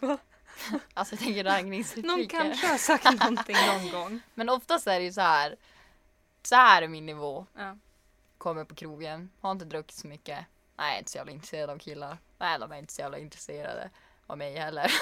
Alltså 0.94 1.14
jag 1.14 1.20
tänker 1.20 1.44
raggningsrepliker. 1.44 2.16
Någon 2.16 2.26
kanske 2.28 2.66
har 2.66 2.78
sagt 2.78 3.20
någonting 3.20 3.56
någon 3.66 3.90
gång. 3.90 4.20
Men 4.34 4.48
oftast 4.48 4.86
är 4.86 4.98
det 4.98 5.04
ju 5.04 5.12
så 5.12 5.20
här. 5.20 5.56
Så 6.42 6.54
här 6.54 6.82
är 6.82 6.88
min 6.88 7.06
nivå. 7.06 7.46
Ja. 7.56 7.76
Kommer 8.38 8.64
på 8.64 8.74
krogen, 8.74 9.30
har 9.40 9.52
inte 9.52 9.64
druckit 9.64 9.96
så 9.96 10.06
mycket. 10.06 10.38
Nej, 10.78 10.88
jag 10.88 10.94
är 10.94 10.98
inte 10.98 11.10
så 11.10 11.16
jävla 11.16 11.32
intresserad 11.32 11.70
av 11.70 11.78
killar. 11.78 12.18
Nej, 12.38 12.58
de 12.58 12.72
är 12.72 12.76
inte 12.76 12.92
så 12.92 13.00
jävla 13.00 13.18
intresserade 13.18 13.90
av 14.26 14.38
mig 14.38 14.56
heller. 14.56 14.92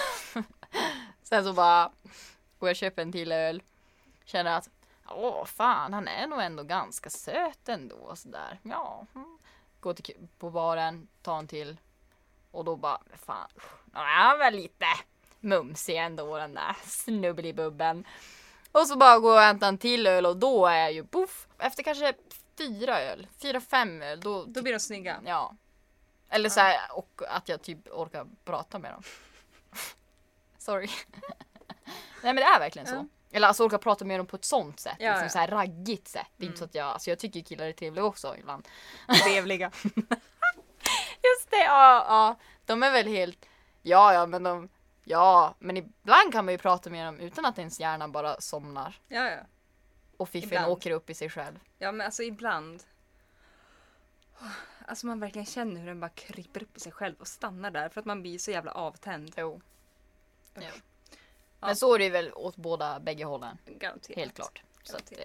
Sen 1.22 1.44
så 1.44 1.53
bara 1.53 1.90
går 2.59 2.68
jag 2.68 2.72
och 2.72 2.77
köper 2.77 3.03
en 3.03 3.12
till 3.12 3.33
öl. 3.33 3.62
Känner 4.25 4.57
att 4.57 4.68
åh 5.09 5.44
fan, 5.44 5.92
han 5.92 6.09
är 6.09 6.27
nog 6.27 6.40
ändå 6.42 6.62
ganska 6.62 7.11
söt 7.11 7.68
ändå. 7.68 7.96
Och 7.96 8.18
sådär. 8.18 8.61
Ja. 8.62 9.07
Mm. 9.14 9.38
Går 9.81 9.94
till 9.94 10.29
på 10.38 10.51
baren, 10.51 11.09
tar 11.22 11.38
en 11.38 11.48
till. 11.48 11.77
Och 12.51 12.64
då 12.64 12.77
bara, 12.77 13.01
fan, 13.14 13.48
han 13.92 14.35
är 14.35 14.38
väl 14.38 14.55
lite 14.55 14.87
mumsig 15.40 15.96
ändå 15.96 16.38
den 16.38 16.55
där 16.55 16.77
snubbelibubben. 16.85 18.05
Och 18.72 18.87
så 18.87 18.96
bara 18.96 19.18
går 19.18 19.31
jag 19.31 19.38
och 19.40 19.46
hämtar 19.46 19.68
en 19.68 19.79
till 19.79 20.07
öl 20.07 20.27
och 20.27 20.37
då 20.37 20.66
är 20.66 20.79
jag 20.79 20.92
ju 20.92 21.05
poff. 21.05 21.46
Efter 21.59 21.83
kanske 21.83 22.14
fyra 22.59 23.01
öl, 23.01 23.27
fyra, 23.42 23.61
fem 23.61 24.03
öl, 24.03 24.20
då, 24.20 24.44
Då 24.44 24.62
blir 24.62 24.72
de 24.72 24.81
snygga. 24.81 25.20
ja. 25.27 25.55
Eller 26.35 26.49
så 26.49 26.61
här, 26.61 26.79
och 26.92 27.23
att 27.29 27.49
jag 27.49 27.62
typ 27.62 27.88
orkar 27.88 28.27
prata 28.44 28.79
med 28.79 28.92
dem. 28.92 29.03
Sorry. 30.59 30.88
Nej 32.23 32.33
men 32.33 32.37
det 32.37 32.42
är 32.42 32.59
verkligen 32.59 32.88
så. 32.88 33.07
Eller 33.33 33.49
alltså 33.49 33.64
orka 33.64 33.79
prata 33.79 34.05
med 34.05 34.20
dem 34.20 34.27
på 34.27 34.37
ett 34.37 34.44
sånt 34.44 34.81
sätt. 34.81 34.97
Ja, 34.99 35.11
liksom 35.11 35.25
ja. 35.25 35.29
så 35.29 35.38
här 35.38 35.49
raggigt 35.49 36.09
sätt. 36.09 36.27
Det 36.37 36.44
är 36.44 36.47
inte 36.47 36.57
Mm. 36.57 36.59
så 36.59 36.64
att 36.64 36.75
jag, 36.75 36.87
alltså 36.87 37.11
jag 37.11 37.18
tycker 37.18 37.40
killar 37.40 37.66
är 37.66 37.73
trevliga 37.73 38.05
också 38.05 38.37
ibland. 38.38 38.68
Trevliga. 39.25 39.70
Just 41.23 41.51
det, 41.51 41.57
ja, 41.64 42.05
ja. 42.09 42.37
De 42.66 42.83
är 42.83 42.90
väl 42.90 43.07
helt, 43.07 43.47
ja 43.83 44.14
ja 44.14 44.27
men 44.27 44.42
de, 44.42 44.68
ja 45.05 45.55
men 45.59 45.77
ibland 45.77 46.33
kan 46.33 46.44
man 46.44 46.55
ju 46.55 46.59
prata 46.59 46.90
med 46.90 47.07
dem 47.07 47.20
utan 47.20 47.44
att 47.44 47.59
ens 47.59 47.81
hjärna 47.81 48.09
bara 48.09 48.40
somnar. 48.40 49.01
Ja, 49.09 49.31
ja. 49.31 49.38
Och 50.16 50.29
fiffen 50.29 50.49
Ibland. 50.49 50.73
åker 50.73 50.90
upp 50.90 51.11
i 51.11 51.14
sig 51.14 51.31
själv. 51.31 51.59
Ja 51.79 51.92
men 51.92 52.05
alltså 52.07 52.23
ibland. 52.23 52.83
Alltså 54.87 55.07
man 55.07 55.20
verkligen 55.20 55.47
känner 55.47 55.81
hur 55.81 55.87
den 55.87 56.01
bara 56.01 56.11
kryper 56.11 56.62
upp 56.62 56.77
i 56.77 56.81
sig 56.81 56.92
själv 56.92 57.14
och 57.18 57.29
stannar 57.29 57.70
där 57.70 57.88
för 57.88 58.01
att 58.01 58.07
man 58.07 58.23
blir 58.23 58.38
så 58.38 58.51
jävla 58.51 58.73
avtänd. 58.73 59.35
Jo. 59.37 59.61
Ja. 60.55 60.62
Ja. 60.62 60.70
Men 61.61 61.77
så 61.77 61.94
är 61.94 61.99
det 61.99 62.11
väl 62.11 62.33
åt 62.33 62.57
båda, 62.57 63.01
bägge 63.01 63.25
hållen. 63.25 63.59
Garanterat. 63.66 64.18
Helt 64.18 64.35
klart. 64.35 64.62
Så 64.83 64.97
att, 64.97 65.12
eh, 65.12 65.18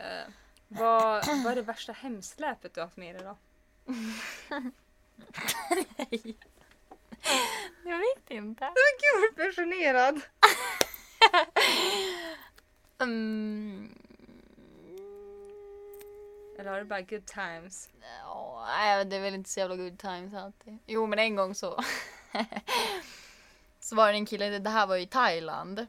Eh, 0.00 0.28
vad, 0.68 1.26
vad 1.26 1.52
är 1.52 1.54
det 1.56 1.62
värsta 1.62 1.92
hemsläpet 1.92 2.74
du 2.74 2.80
har 2.80 2.86
haft 2.86 2.96
med 2.96 3.14
dig 3.14 3.24
då? 3.24 3.36
jag 7.84 7.98
vet 7.98 8.30
inte. 8.30 8.64
Gud 9.00 9.20
vad 9.36 9.46
passionerad! 9.46 10.20
Mm. 12.98 13.98
Eller 16.60 16.70
har 16.70 16.78
du 16.78 16.84
bara 16.84 17.00
good 17.00 17.26
times? 17.26 17.88
Ja, 18.22 18.64
nej, 18.66 19.04
det 19.04 19.16
är 19.16 19.20
väl 19.20 19.34
inte 19.34 19.50
så 19.50 19.60
jävla 19.60 19.76
good 19.76 19.98
times 19.98 20.34
alltid. 20.34 20.78
Jo 20.86 21.06
men 21.06 21.18
en 21.18 21.36
gång 21.36 21.54
så 21.54 21.80
Så 23.80 23.96
var 23.96 24.12
det 24.12 24.18
en 24.18 24.26
kille, 24.26 24.58
det 24.58 24.70
här 24.70 24.86
var 24.86 24.96
i 24.96 25.06
Thailand 25.06 25.86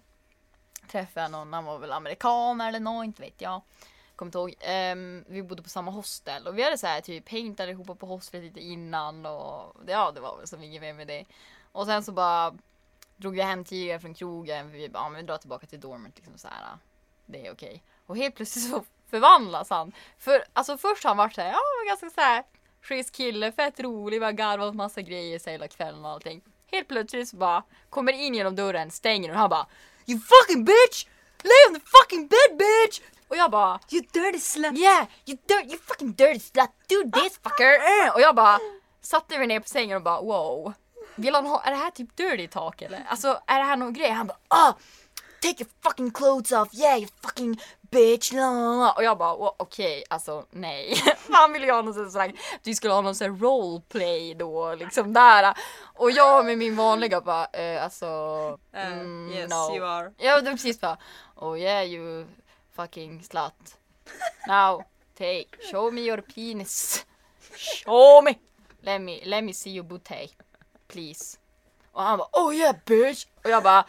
Träffade 0.88 1.24
jag 1.24 1.32
någon, 1.32 1.54
han 1.54 1.66
var 1.66 1.80
väl 1.80 1.92
amerikan 1.92 2.62
eller 2.62 2.80
något, 2.80 3.06
inte 3.06 3.22
vet 3.22 3.42
jag 3.42 3.62
Kommer 4.16 4.28
inte 4.28 4.38
ihåg. 4.38 4.56
Um, 4.94 5.26
vi 5.28 5.44
bodde 5.44 5.64
på 5.64 5.70
samma 5.70 5.92
hostel 5.92 6.48
och 6.48 6.58
vi 6.58 6.64
hade 6.64 6.78
så 6.78 6.88
här 6.88 7.02
typ 7.02 7.30
hängt 7.30 7.60
allihopa 7.60 7.96
på 7.96 8.06
hostlet 8.06 8.44
lite 8.44 8.60
innan 8.60 9.26
och 9.26 9.76
ja 9.88 10.12
det 10.12 10.22
var 10.22 10.38
väl 10.38 10.48
som 10.48 10.64
inget 10.64 10.82
mer 10.82 10.94
med 10.94 11.08
det. 11.08 11.26
Och 11.72 11.86
sen 11.86 12.04
så 12.04 12.12
bara 12.12 12.54
drog 13.18 13.36
vi 13.36 13.42
hem 13.42 13.64
tidigare 13.64 14.00
från 14.00 14.14
krogen. 14.14 14.72
Vi 14.72 14.90
bara, 14.90 15.04
ja, 15.04 15.10
men 15.10 15.22
vi 15.22 15.28
drar 15.28 15.38
tillbaka 15.38 15.68
till 15.68 15.80
dormet 15.80 16.12
liksom 16.16 16.38
så 16.38 16.48
här. 16.48 16.78
Det 17.26 17.48
är 17.48 17.54
okej. 17.54 17.84
Och 18.06 18.18
helt 18.18 18.36
plötsligt 18.36 18.70
så 18.70 18.84
förvandlas 19.12 19.70
han. 19.70 19.92
För 20.20 20.44
alltså 20.54 20.78
först 20.78 21.04
har 21.04 21.10
han 21.10 21.18
varit 21.18 21.36
så 21.36 21.42
här, 21.42 21.52
ja 21.52 21.60
men 21.80 21.88
ganska 21.88 22.10
så 22.10 22.22
här 22.22 22.44
schysst 22.84 23.16
kille, 23.16 23.52
fett 23.52 23.80
rolig, 23.80 24.22
bara 24.22 24.32
garvat 24.32 24.70
åt 24.70 24.76
massa 24.76 25.02
grejer 25.02 25.40
så 25.40 25.50
hela 25.50 25.68
kvällen 25.68 26.06
och 26.06 26.12
allting. 26.12 26.42
Helt 26.72 26.88
plötsligt 26.88 27.30
så 27.30 27.36
bara 27.36 27.64
kommer 27.90 28.14
in 28.14 28.36
genom 28.36 28.56
dörren, 28.56 28.92
stänger 28.92 29.28
den 29.28 29.36
och 29.36 29.42
han 29.42 29.50
bara 29.50 29.68
You 30.06 30.20
fucking 30.20 30.66
bitch! 30.66 31.06
Lay 31.44 31.70
on 31.70 31.80
the 31.80 31.86
fucking 31.86 32.28
bed 32.28 32.58
bitch! 32.58 33.02
Och 33.28 33.38
jag 33.38 33.52
bara 33.52 33.80
You 33.90 34.02
dirty 34.14 34.40
slut! 34.40 34.78
Yeah, 34.78 35.08
you, 35.26 35.38
dirt, 35.48 35.66
you 35.66 35.80
fucking 35.86 36.14
dirty 36.14 36.40
slut, 36.40 36.70
do 36.90 37.22
this 37.22 37.40
fucker! 37.44 37.80
Och 38.14 38.22
jag 38.22 38.36
bara 38.36 38.60
satte 39.02 39.38
mig 39.38 39.48
ner 39.48 39.60
på 39.60 39.68
sängen 39.68 39.98
och 39.98 40.04
bara 40.04 40.22
wow. 40.22 40.74
Vill 41.16 41.36
han 41.36 41.46
ha, 41.46 41.64
är 41.64 41.72
det 41.72 41.78
här 41.78 41.92
typ 41.92 42.18
dirty 42.18 42.48
talk 42.48 42.82
eller? 42.82 43.06
Alltså 43.08 43.40
är 43.48 43.60
det 43.60 43.66
här 43.66 43.76
någon 43.76 43.94
grej? 43.94 44.10
Han 44.10 44.28
bara 44.28 44.38
ah! 44.48 44.74
Take 45.42 45.64
your 45.64 45.70
fucking 45.84 46.12
clothes 46.12 46.52
off, 46.52 46.70
yeah 46.74 46.98
you 46.98 47.08
fucking 47.22 47.60
bitch. 47.92 48.34
la, 48.34 48.52
la, 48.52 48.76
la." 48.76 48.92
Och 48.92 49.04
jag 49.04 49.18
bara 49.18 49.34
"Åh, 49.36 49.54
okej, 49.58 50.04
alltså 50.10 50.46
nej. 50.52 51.04
Han 51.30 51.54
ville 51.54 51.66
ju 51.66 51.72
ha 51.72 51.82
någon 51.82 52.12
sån 52.12 52.22
här, 52.22 52.34
vi 52.64 52.76
skulle 52.76 52.94
ha 52.94 53.02
någon 53.02 53.16
sån 53.16 53.32
här 53.32 53.38
roleplay 53.40 54.34
då 54.34 54.76
liksom 54.76 55.14
där. 55.14 55.54
Och 55.94 56.12
jag 56.12 56.46
med 56.46 56.58
min 56.58 56.76
vanliga 56.76 57.22
bara 57.22 57.46
eh, 57.46 57.84
alltså 57.84 58.08
Uh, 58.74 58.88
mm, 58.88 59.32
yes, 59.34 59.50
no. 59.50 59.76
you 59.76 59.86
are. 59.86 60.12
Ja, 60.18 60.36
det 60.36 60.50
var 60.50 60.52
precis 60.52 60.82
bara 60.82 60.98
Oh 61.36 61.60
yeah 61.60 61.84
you 61.86 62.26
fucking 62.76 63.24
slut. 63.24 63.76
Now 64.48 64.84
take, 65.18 65.48
show 65.72 65.94
me 65.94 66.02
your 66.02 66.22
penis. 66.22 67.06
Show 67.56 68.24
me! 68.24 68.36
Let 68.82 69.02
me, 69.02 69.22
let 69.26 69.44
me 69.44 69.54
see 69.54 69.72
your 69.72 69.84
booty. 69.86 70.28
Please. 70.88 71.38
Och 71.92 72.04
han 72.04 72.18
bara 72.18 72.28
oh 72.32 72.56
yeah 72.56 72.76
bitch! 72.86 73.26
Och 73.44 73.50
jag 73.50 73.64
bara 73.64 73.86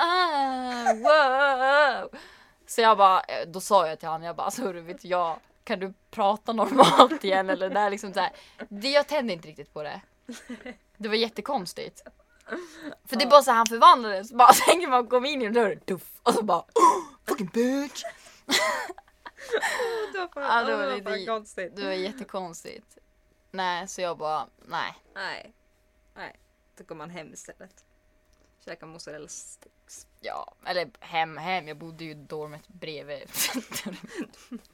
ah, 0.00 0.94
wow. 0.94 2.20
Så 2.66 2.80
jag 2.80 2.98
bara, 2.98 3.20
eh, 3.20 3.48
då 3.48 3.60
sa 3.60 3.88
jag 3.88 3.98
till 3.98 4.08
honom, 4.08 4.22
jag 4.22 4.36
bara 4.36 4.42
alltså 4.42 4.62
hörru 4.62 4.80
vet 4.80 5.04
jag, 5.04 5.38
kan 5.64 5.80
du 5.80 5.94
prata 6.10 6.52
normalt 6.52 7.24
igen 7.24 7.50
eller 7.50 7.70
det 7.70 7.80
är 7.80 7.90
liksom 7.90 8.14
så 8.14 8.20
här. 8.20 8.32
Det, 8.68 8.90
jag 8.90 9.06
tände 9.06 9.32
inte 9.32 9.48
riktigt 9.48 9.72
på 9.72 9.82
det. 9.82 10.00
Det 10.96 11.08
var 11.08 11.14
jättekonstigt. 11.16 12.02
För 13.08 13.16
det 13.16 13.24
är 13.24 13.30
bara 13.30 13.42
så 13.42 13.50
här, 13.50 13.56
han 13.56 13.66
förvandlades, 13.66 14.32
bara 14.32 14.52
tänker 14.66 14.88
man 14.88 15.06
kom 15.06 15.24
in 15.24 15.42
i 15.42 15.48
dörren, 15.48 15.80
tuff, 15.80 16.20
och 16.22 16.34
så 16.34 16.42
bara 16.42 16.58
oh, 16.58 17.04
fucking 17.28 17.50
bitch. 17.52 18.02
Det 20.12 20.18
var, 20.18 20.28
fan, 20.28 20.42
Ja, 20.42 20.76
det 20.76 20.94
det 20.96 21.00
var 21.02 21.10
fan 21.10 21.26
konstigt. 21.26 21.76
Det 21.76 21.84
var 21.84 21.92
jättekonstigt. 21.92 22.98
Nej, 23.50 23.88
så 23.88 24.00
jag 24.00 24.18
bara, 24.18 24.46
nej. 24.56 24.94
Nej. 25.14 25.54
Nej. 26.14 26.40
Då 26.78 26.84
går 26.84 26.94
man 26.94 27.10
hem 27.10 27.32
istället. 27.32 27.84
Käkar 28.64 28.86
mozzarella 28.86 29.28
sticks. 29.28 30.06
Ja, 30.20 30.54
eller 30.66 30.90
hem, 31.00 31.36
hem. 31.36 31.68
Jag 31.68 31.76
bodde 31.76 32.04
ju 32.04 32.10
i 32.10 32.14
dormet 32.14 32.68
bredvid. 32.68 33.30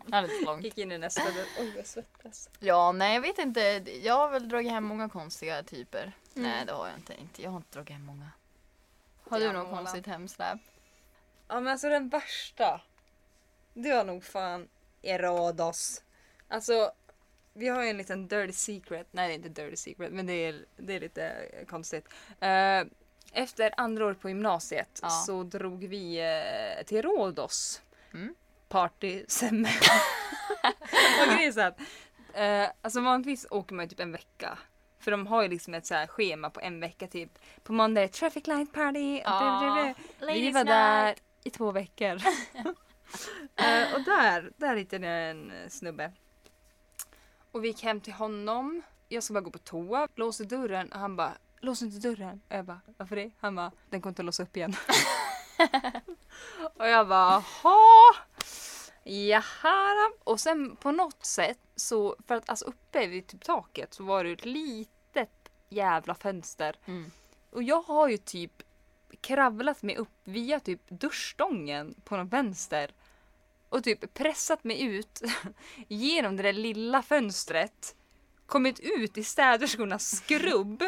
lite 0.05 0.44
långt. 0.44 0.64
Gick 0.64 0.79
in 0.79 0.92
i 0.92 0.98
nästa 0.98 1.24
dörr. 1.24 1.46
Oj, 1.59 1.72
jag 1.76 1.87
svettas. 1.87 2.50
Ja, 2.59 2.92
nej 2.92 3.14
jag 3.14 3.20
vet 3.20 3.38
inte. 3.38 3.61
Jag 4.03 4.14
har 4.14 4.31
väl 4.31 4.48
dragit 4.48 4.72
hem 4.72 4.85
många 4.85 5.09
konstiga 5.09 5.62
typer. 5.62 6.03
Mm. 6.03 6.12
Nej, 6.50 6.66
det 6.66 6.72
har 6.72 6.88
jag 6.88 6.98
inte. 6.98 7.14
inte. 7.20 7.42
Jag 7.42 7.50
har 7.50 7.57
inte 7.57 7.72
dragit 7.72 7.90
hem 7.90 8.05
många. 8.05 8.31
Har 9.29 9.40
du 9.40 9.46
har 9.46 9.53
något 9.53 9.70
konstigt 9.70 10.07
hemsläp? 10.07 10.59
Ja 11.48 11.61
men 11.61 11.72
alltså 11.72 11.88
den 11.88 12.09
värsta. 12.09 12.81
Det 13.74 13.94
var 13.94 14.05
nog 14.05 14.24
fan 14.24 14.68
Erados. 15.03 16.03
Alltså 16.48 16.92
vi 17.53 17.68
har 17.68 17.83
ju 17.83 17.88
en 17.88 17.96
liten 17.96 18.29
dirty 18.29 18.53
secret. 18.53 19.07
Nej 19.11 19.29
det 19.29 19.35
är 19.35 19.37
inte 19.37 19.62
dirty 19.62 19.76
secret 19.76 20.12
men 20.12 20.26
det 20.26 20.33
är, 20.33 20.64
det 20.76 20.94
är 20.94 21.00
lite 21.00 21.48
konstigt. 21.68 22.09
Eh, 22.40 22.85
efter 23.32 23.74
andra 23.76 24.06
året 24.06 24.20
på 24.20 24.28
gymnasiet 24.28 24.98
Ja. 25.02 25.08
så 25.08 25.42
drog 25.42 25.84
vi 25.84 26.18
eh, 26.78 26.84
till 26.86 27.02
Rhodos. 27.02 27.82
Mm. 28.14 28.34
Party 28.68 29.24
semme. 29.28 29.68
Och 31.20 31.26
grejen 31.34 31.48
är 31.48 31.52
så 31.52 31.60
att 31.60 31.80
eh, 32.34 32.70
alltså 32.82 33.00
vanligtvis 33.00 33.46
åker 33.50 33.74
man 33.74 33.84
ju 33.84 33.88
typ 33.88 34.00
en 34.00 34.12
vecka. 34.12 34.58
För 34.98 35.10
de 35.10 35.26
har 35.26 35.42
ju 35.42 35.48
liksom 35.48 35.74
ett 35.74 35.86
så 35.86 35.94
här 35.94 36.06
schema 36.06 36.50
på 36.50 36.60
en 36.60 36.80
vecka 36.80 37.06
typ. 37.06 37.38
På 37.62 37.72
måndag 37.72 38.00
är 38.00 38.06
det 38.06 38.12
traffic 38.12 38.46
light 38.46 38.72
party. 38.72 39.20
Ja. 39.24 39.94
Vi 40.20 40.50
var 40.50 40.64
där 40.64 41.14
i 41.44 41.50
två 41.50 41.70
veckor. 41.72 42.20
Eh, 43.56 43.94
och 43.94 44.02
där, 44.04 44.52
där 44.56 44.76
hittade 44.76 45.06
jag 45.06 45.30
en 45.30 45.52
snubbe. 45.68 46.12
Och 47.52 47.64
vi 47.64 47.68
gick 47.68 47.82
hem 47.82 48.00
till 48.00 48.12
honom. 48.12 48.82
Jag 49.08 49.22
ska 49.22 49.34
bara 49.34 49.40
gå 49.40 49.50
på 49.50 49.58
toa, 49.58 50.08
låser 50.14 50.44
dörren 50.44 50.92
och 50.92 50.98
han 51.00 51.16
bara 51.16 51.32
Lås 51.60 51.82
inte 51.82 52.08
dörren. 52.08 52.40
Och 52.48 52.56
jag 52.56 52.64
bara 52.64 52.80
varför 52.96 53.16
det? 53.16 53.30
Han 53.40 53.54
bara 53.54 53.72
den 53.90 54.00
kommer 54.00 54.10
inte 54.10 54.22
att 54.22 54.26
låsa 54.26 54.42
upp 54.42 54.56
igen. 54.56 54.76
och 56.76 56.88
jag 56.88 57.08
bara 57.08 57.44
jaha. 57.62 58.14
Jaha. 59.04 60.10
Och 60.24 60.40
sen 60.40 60.76
på 60.76 60.92
något 60.92 61.26
sätt 61.26 61.58
så 61.76 62.16
för 62.26 62.34
att 62.34 62.50
alltså 62.50 62.64
uppe 62.64 63.06
vid 63.06 63.26
typ 63.26 63.44
taket 63.44 63.94
så 63.94 64.04
var 64.04 64.24
det 64.24 64.30
ett 64.30 64.44
litet 64.44 65.50
jävla 65.68 66.14
fönster. 66.14 66.76
Mm. 66.86 67.10
Och 67.50 67.62
jag 67.62 67.82
har 67.82 68.08
ju 68.08 68.16
typ 68.16 68.62
kravlat 69.20 69.82
mig 69.82 69.96
upp 69.96 70.20
via 70.24 70.60
typ 70.60 70.80
duschstången 70.88 71.94
på 72.04 72.16
någon 72.16 72.28
vänster. 72.28 72.90
Och 73.68 73.84
typ 73.84 74.14
pressat 74.14 74.64
mig 74.64 74.82
ut 74.82 75.22
genom 75.88 76.36
det 76.36 76.42
där 76.42 76.52
lilla 76.52 77.02
fönstret. 77.02 77.96
Kommit 78.46 78.80
ut 78.80 79.18
i 79.18 79.24
städerskornas 79.24 80.16
skrubb. 80.16 80.82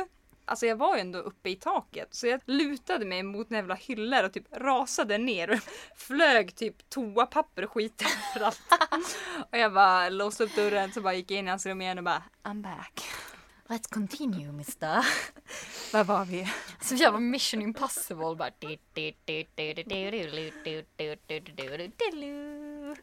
Alltså 0.45 0.67
jag 0.67 0.77
var 0.77 0.95
ju 0.97 1.01
ändå 1.01 1.19
uppe 1.19 1.51
i 1.51 1.57
taket 1.57 2.09
så 2.11 2.27
jag 2.27 2.41
lutade 2.45 3.05
mig 3.05 3.23
mot 3.23 3.51
jävla 3.51 3.75
hyllor 3.75 4.25
och 4.25 4.33
typ 4.33 4.47
rasade 4.53 5.19
ner 5.19 5.51
och 5.51 5.59
flög 5.97 6.55
typ 6.55 6.91
toapapper 6.91 7.65
och 7.65 7.71
skit 7.71 8.03
överallt. 8.37 8.61
och 9.51 9.59
jag 9.59 9.73
bara 9.73 10.09
låste 10.09 10.45
upp 10.45 10.57
dörren 10.57 10.93
så 10.93 11.01
bara 11.01 11.15
gick 11.15 11.31
jag 11.31 11.39
in 11.39 11.47
i 11.47 11.51
hans 11.51 11.67
rum 11.67 11.81
igen 11.83 11.99
och 11.99 12.05
bara 12.05 12.23
I'm 12.43 12.63
back. 12.63 13.03
Let's 13.67 13.95
continue 13.95 14.53
mister. 14.53 15.07
Var 15.93 16.05
var 16.05 16.25
vi? 16.25 16.53
Så 16.81 16.95
jävla 16.95 17.21
mission 17.21 17.63
impossible 17.63 18.35
bara. 18.37 18.51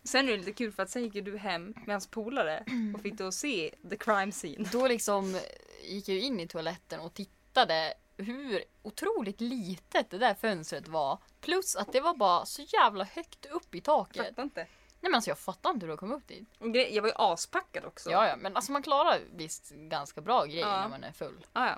Sen 0.04 0.28
är 0.28 0.32
det 0.32 0.38
lite 0.38 0.54
kul 0.54 0.72
för 0.72 0.84
att 0.84 0.90
sen 0.90 1.04
gick 1.04 1.16
ju 1.16 1.22
du 1.22 1.38
hem 1.38 1.74
med 1.86 1.94
hans 1.94 2.08
polare 2.08 2.64
och 2.96 3.02
fick 3.02 3.14
då 3.14 3.32
se 3.32 3.76
the 3.90 3.98
crime 3.98 4.32
scene. 4.32 4.70
Då 4.72 4.88
liksom 4.88 5.40
gick 5.84 6.10
jag 6.10 6.16
ju 6.16 6.22
in 6.22 6.40
i 6.40 6.48
toaletten 6.48 7.00
och 7.00 7.14
tittade 7.14 7.94
hur 8.18 8.64
otroligt 8.82 9.42
litet 9.42 10.10
det 10.10 10.18
där 10.18 10.34
fönstret 10.34 10.88
var. 10.88 11.20
Plus 11.42 11.76
att 11.76 11.92
det 11.94 12.02
var 12.02 12.14
bara 12.14 12.46
så 12.46 12.62
jävla 12.62 13.04
högt 13.04 13.46
upp 13.46 13.76
i 13.76 13.82
taket. 13.82 14.26
Fattar 14.28 14.44
inte. 14.44 14.60
Nej 15.02 15.10
men 15.12 15.16
alltså 15.16 15.30
jag 15.32 15.40
fattar 15.40 15.70
inte 15.70 15.86
hur 15.86 15.88
de 15.92 15.98
kom 15.98 16.12
upp 16.12 16.28
dit. 16.28 16.48
Gre- 16.60 16.90
Jag 16.94 17.02
var 17.02 17.10
ju 17.10 17.16
aspackad 17.18 17.86
också. 17.86 18.12
Ja 18.12 18.28
ja 18.28 18.36
men 18.36 18.56
alltså 18.56 18.72
man 18.72 18.84
klarar 18.84 19.20
visst 19.36 19.70
ganska 19.70 20.22
bra 20.22 20.46
grejer 20.46 20.68
Ja. 20.68 20.82
när 20.82 20.90
man 20.90 21.04
är 21.04 21.12
full. 21.12 21.46
Ah, 21.54 21.66
ja. 21.68 21.78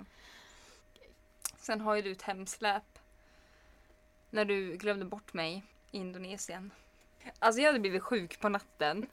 Sen 1.58 1.82
har 1.82 1.96
ju 1.96 2.02
du 2.02 2.12
ett 2.12 2.22
hemsläp. 2.22 2.84
När 4.30 4.46
du 4.46 4.78
glömde 4.78 5.06
bort 5.06 5.34
mig 5.34 5.64
i 5.92 5.98
Indonesien. 5.98 6.72
Alltså 7.40 7.62
jag 7.62 7.68
hade 7.68 7.80
blivit 7.80 8.04
sjuk 8.04 8.40
på 8.40 8.50
natten. 8.50 9.06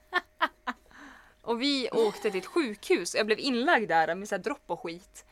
Och 1.43 1.63
vi 1.63 1.89
åkte 1.93 2.31
till 2.31 2.39
ett 2.41 2.47
sjukhus. 2.47 3.15
Jag 3.15 3.27
blev 3.27 3.39
inlagd 3.39 3.89
där 3.89 4.15
med 4.15 4.29
så 4.29 4.35
här 4.35 4.43
dropp 4.43 4.63
och 4.67 4.81
skit. 4.81 5.25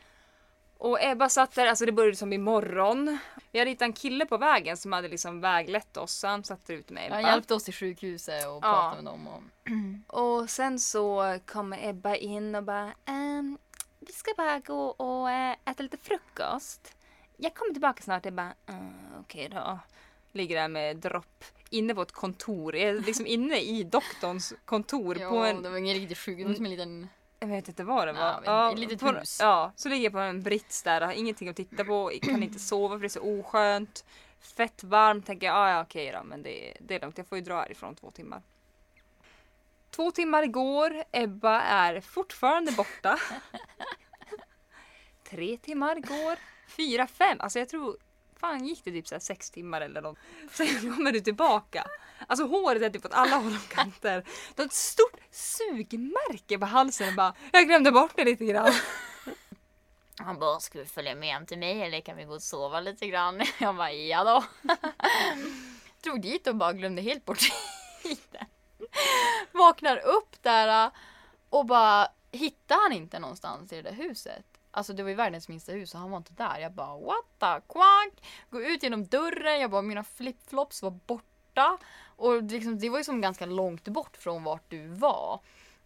Och 0.77 1.03
Ebba 1.03 1.29
satt 1.29 1.51
där, 1.55 1.67
alltså 1.67 1.85
det 1.85 1.91
började 1.91 2.15
som 2.17 2.33
imorgon. 2.33 3.17
Vi 3.51 3.59
hade 3.59 3.71
hittat 3.71 3.85
en 3.85 3.93
kille 3.93 4.25
på 4.25 4.37
vägen 4.37 4.77
som 4.77 4.91
hade 4.93 5.07
liksom 5.07 5.41
väglett 5.41 5.97
oss. 5.97 6.11
Så 6.13 6.27
han 6.27 6.43
satt 6.43 6.65
där 6.65 6.73
ute 6.73 6.93
med 6.93 7.05
Ebba. 7.05 7.15
Han 7.15 7.23
hjälpte 7.23 7.53
oss 7.53 7.63
till 7.63 7.73
sjukhuset 7.73 8.47
och 8.47 8.61
pratade 8.61 8.95
med 9.01 9.05
dem. 9.13 9.27
Och... 9.27 9.43
Och 10.41 10.49
sen 10.49 10.79
så 10.79 11.39
kommer 11.45 11.89
Ebba 11.89 12.15
in 12.15 12.55
och 12.55 12.63
bara 12.63 12.91
ehm, 13.05 13.57
Vi 13.99 14.11
ska 14.13 14.31
bara 14.37 14.59
gå 14.59 14.87
och 14.87 15.29
eh, 15.31 15.55
äta 15.65 15.83
lite 15.83 15.97
frukost. 15.97 16.93
Jag 17.37 17.53
kommer 17.55 17.71
tillbaka 17.73 18.03
snart. 18.03 18.25
Jag 18.25 18.33
bara 18.33 18.53
"Ah, 18.65 19.19
okej 19.19 19.49
då. 19.49 19.79
Ligger 20.37 20.55
där 20.55 20.67
med 20.67 20.97
dropp 20.97 21.43
inne 21.69 21.95
på 21.95 22.01
ett 22.01 22.11
kontor. 22.11 22.75
Jag 22.75 22.89
är 22.89 22.99
liksom 22.99 23.25
inne 23.25 23.59
i 23.59 23.83
doktorns 23.83 24.53
kontor 24.65 25.17
Ja, 25.19 25.29
på 25.29 25.35
en 25.35 25.61
det 25.61 25.69
var 25.69 25.77
ingen 25.77 25.95
riktig 25.95 26.45
var 26.45 26.53
som 26.53 26.65
en 26.65 26.71
liten... 26.71 27.07
jag 27.39 27.47
vet 27.47 27.67
inte 27.67 27.83
vad 27.83 28.07
det 28.07 28.13
var. 28.13 28.41
Ja, 28.45 28.71
ett 28.71 28.79
litet 28.79 28.99
på, 28.99 29.07
hus. 29.07 29.37
Ja, 29.41 29.71
så 29.75 29.89
ligger 29.89 30.03
jag 30.03 30.13
på 30.13 30.19
en 30.19 30.43
brits 30.43 30.83
där, 30.83 31.01
har 31.01 31.13
ingenting 31.13 31.49
att 31.49 31.55
titta 31.55 31.85
på, 31.85 32.11
kan 32.21 32.43
inte 32.43 32.59
sova 32.59 32.95
för 32.95 32.99
det 32.99 33.07
är 33.07 33.09
så 33.09 33.39
oskönt. 33.39 34.05
Fett 34.39 34.83
varmt, 34.83 35.25
tänker 35.25 35.47
jag, 35.47 35.55
ah, 35.55 35.69
ja 35.69 35.81
okej 35.81 36.11
då, 36.11 36.23
men 36.23 36.43
det, 36.43 36.77
det 36.79 36.95
är 36.95 36.99
lugnt, 36.99 37.17
jag 37.17 37.27
får 37.27 37.37
ju 37.37 37.43
dra 37.43 37.55
härifrån 37.55 37.95
två 37.95 38.11
timmar. 38.11 38.41
Två 39.89 40.11
timmar 40.11 40.43
igår, 40.43 41.03
Ebba 41.11 41.61
är 41.61 42.01
fortfarande 42.01 42.71
borta. 42.71 43.19
Tre 45.29 45.57
timmar 45.57 45.95
går, 45.95 46.37
fyra, 46.67 47.07
fem, 47.07 47.37
alltså 47.39 47.59
jag 47.59 47.69
tror 47.69 47.97
Fan 48.39 48.65
gick 48.65 48.83
det 48.83 48.91
typ 48.91 49.07
så 49.07 49.15
här 49.15 49.19
sex 49.19 49.51
timmar 49.51 49.81
eller 49.81 50.01
något. 50.01 50.17
Sen 50.51 50.95
kommer 50.95 51.11
du 51.11 51.19
tillbaka. 51.19 51.87
Alltså 52.27 52.45
håret 52.45 52.81
är 52.81 52.89
typ 52.89 53.05
åt 53.05 53.13
alla 53.13 53.35
håll 53.35 53.55
och 53.55 53.71
kanter. 53.71 54.23
Du 54.55 54.61
har 54.61 54.67
ett 54.67 54.73
stort 54.73 55.19
sugmärke 55.31 56.57
på 56.57 56.65
halsen 56.65 57.09
och 57.09 57.15
bara 57.15 57.33
Jag 57.51 57.67
glömde 57.67 57.91
bort 57.91 58.11
det 58.15 58.25
lite 58.25 58.45
grann. 58.45 58.73
Han 60.19 60.39
bara, 60.39 60.59
ska 60.59 60.79
vi 60.79 60.85
följa 60.85 61.15
med 61.15 61.29
hem 61.29 61.45
till 61.45 61.57
mig 61.57 61.81
eller 61.81 62.01
kan 62.01 62.17
vi 62.17 62.23
gå 62.23 62.33
och 62.33 62.43
sova 62.43 62.79
lite 62.79 63.07
grann? 63.07 63.41
Jag 63.59 63.75
bara, 63.75 63.91
ja 63.91 64.23
då. 64.23 64.43
Drog 66.03 66.21
dit 66.21 66.47
och 66.47 66.55
bara 66.55 66.73
glömde 66.73 67.01
helt 67.01 67.25
bort 67.25 67.39
tiden. 68.03 68.45
Vaknar 69.51 69.97
upp 69.97 70.43
där 70.43 70.85
äh, 70.85 70.91
och 71.49 71.65
bara 71.65 72.07
hittar 72.31 72.75
han 72.83 72.93
inte 72.93 73.19
någonstans 73.19 73.73
i 73.73 73.75
det 73.75 73.81
där 73.81 73.95
huset. 73.95 74.56
Alltså 74.77 74.93
det 74.93 75.03
var 75.03 75.09
ju 75.09 75.15
världens 75.15 75.47
minsta 75.47 75.71
hus 75.71 75.93
och 75.93 75.99
han 75.99 76.11
var 76.11 76.17
inte 76.17 76.33
där. 76.33 76.59
Jag 76.59 76.71
bara 76.71 76.97
what 76.97 77.25
the 77.39 77.61
quack. 77.73 78.27
Går 78.49 78.65
ut 78.65 78.83
genom 78.83 79.05
dörren, 79.05 79.59
jag 79.61 79.71
bara 79.71 79.81
mina 79.81 80.03
flipflops 80.03 80.83
var 80.83 80.91
borta. 80.91 81.77
Och 82.15 82.43
liksom, 82.43 82.79
det 82.79 82.89
var 82.89 82.97
ju 82.97 83.03
som 83.03 83.21
ganska 83.21 83.45
långt 83.45 83.87
bort 83.87 84.17
från 84.17 84.43
vart 84.43 84.69
du 84.69 84.87
var. 84.87 85.39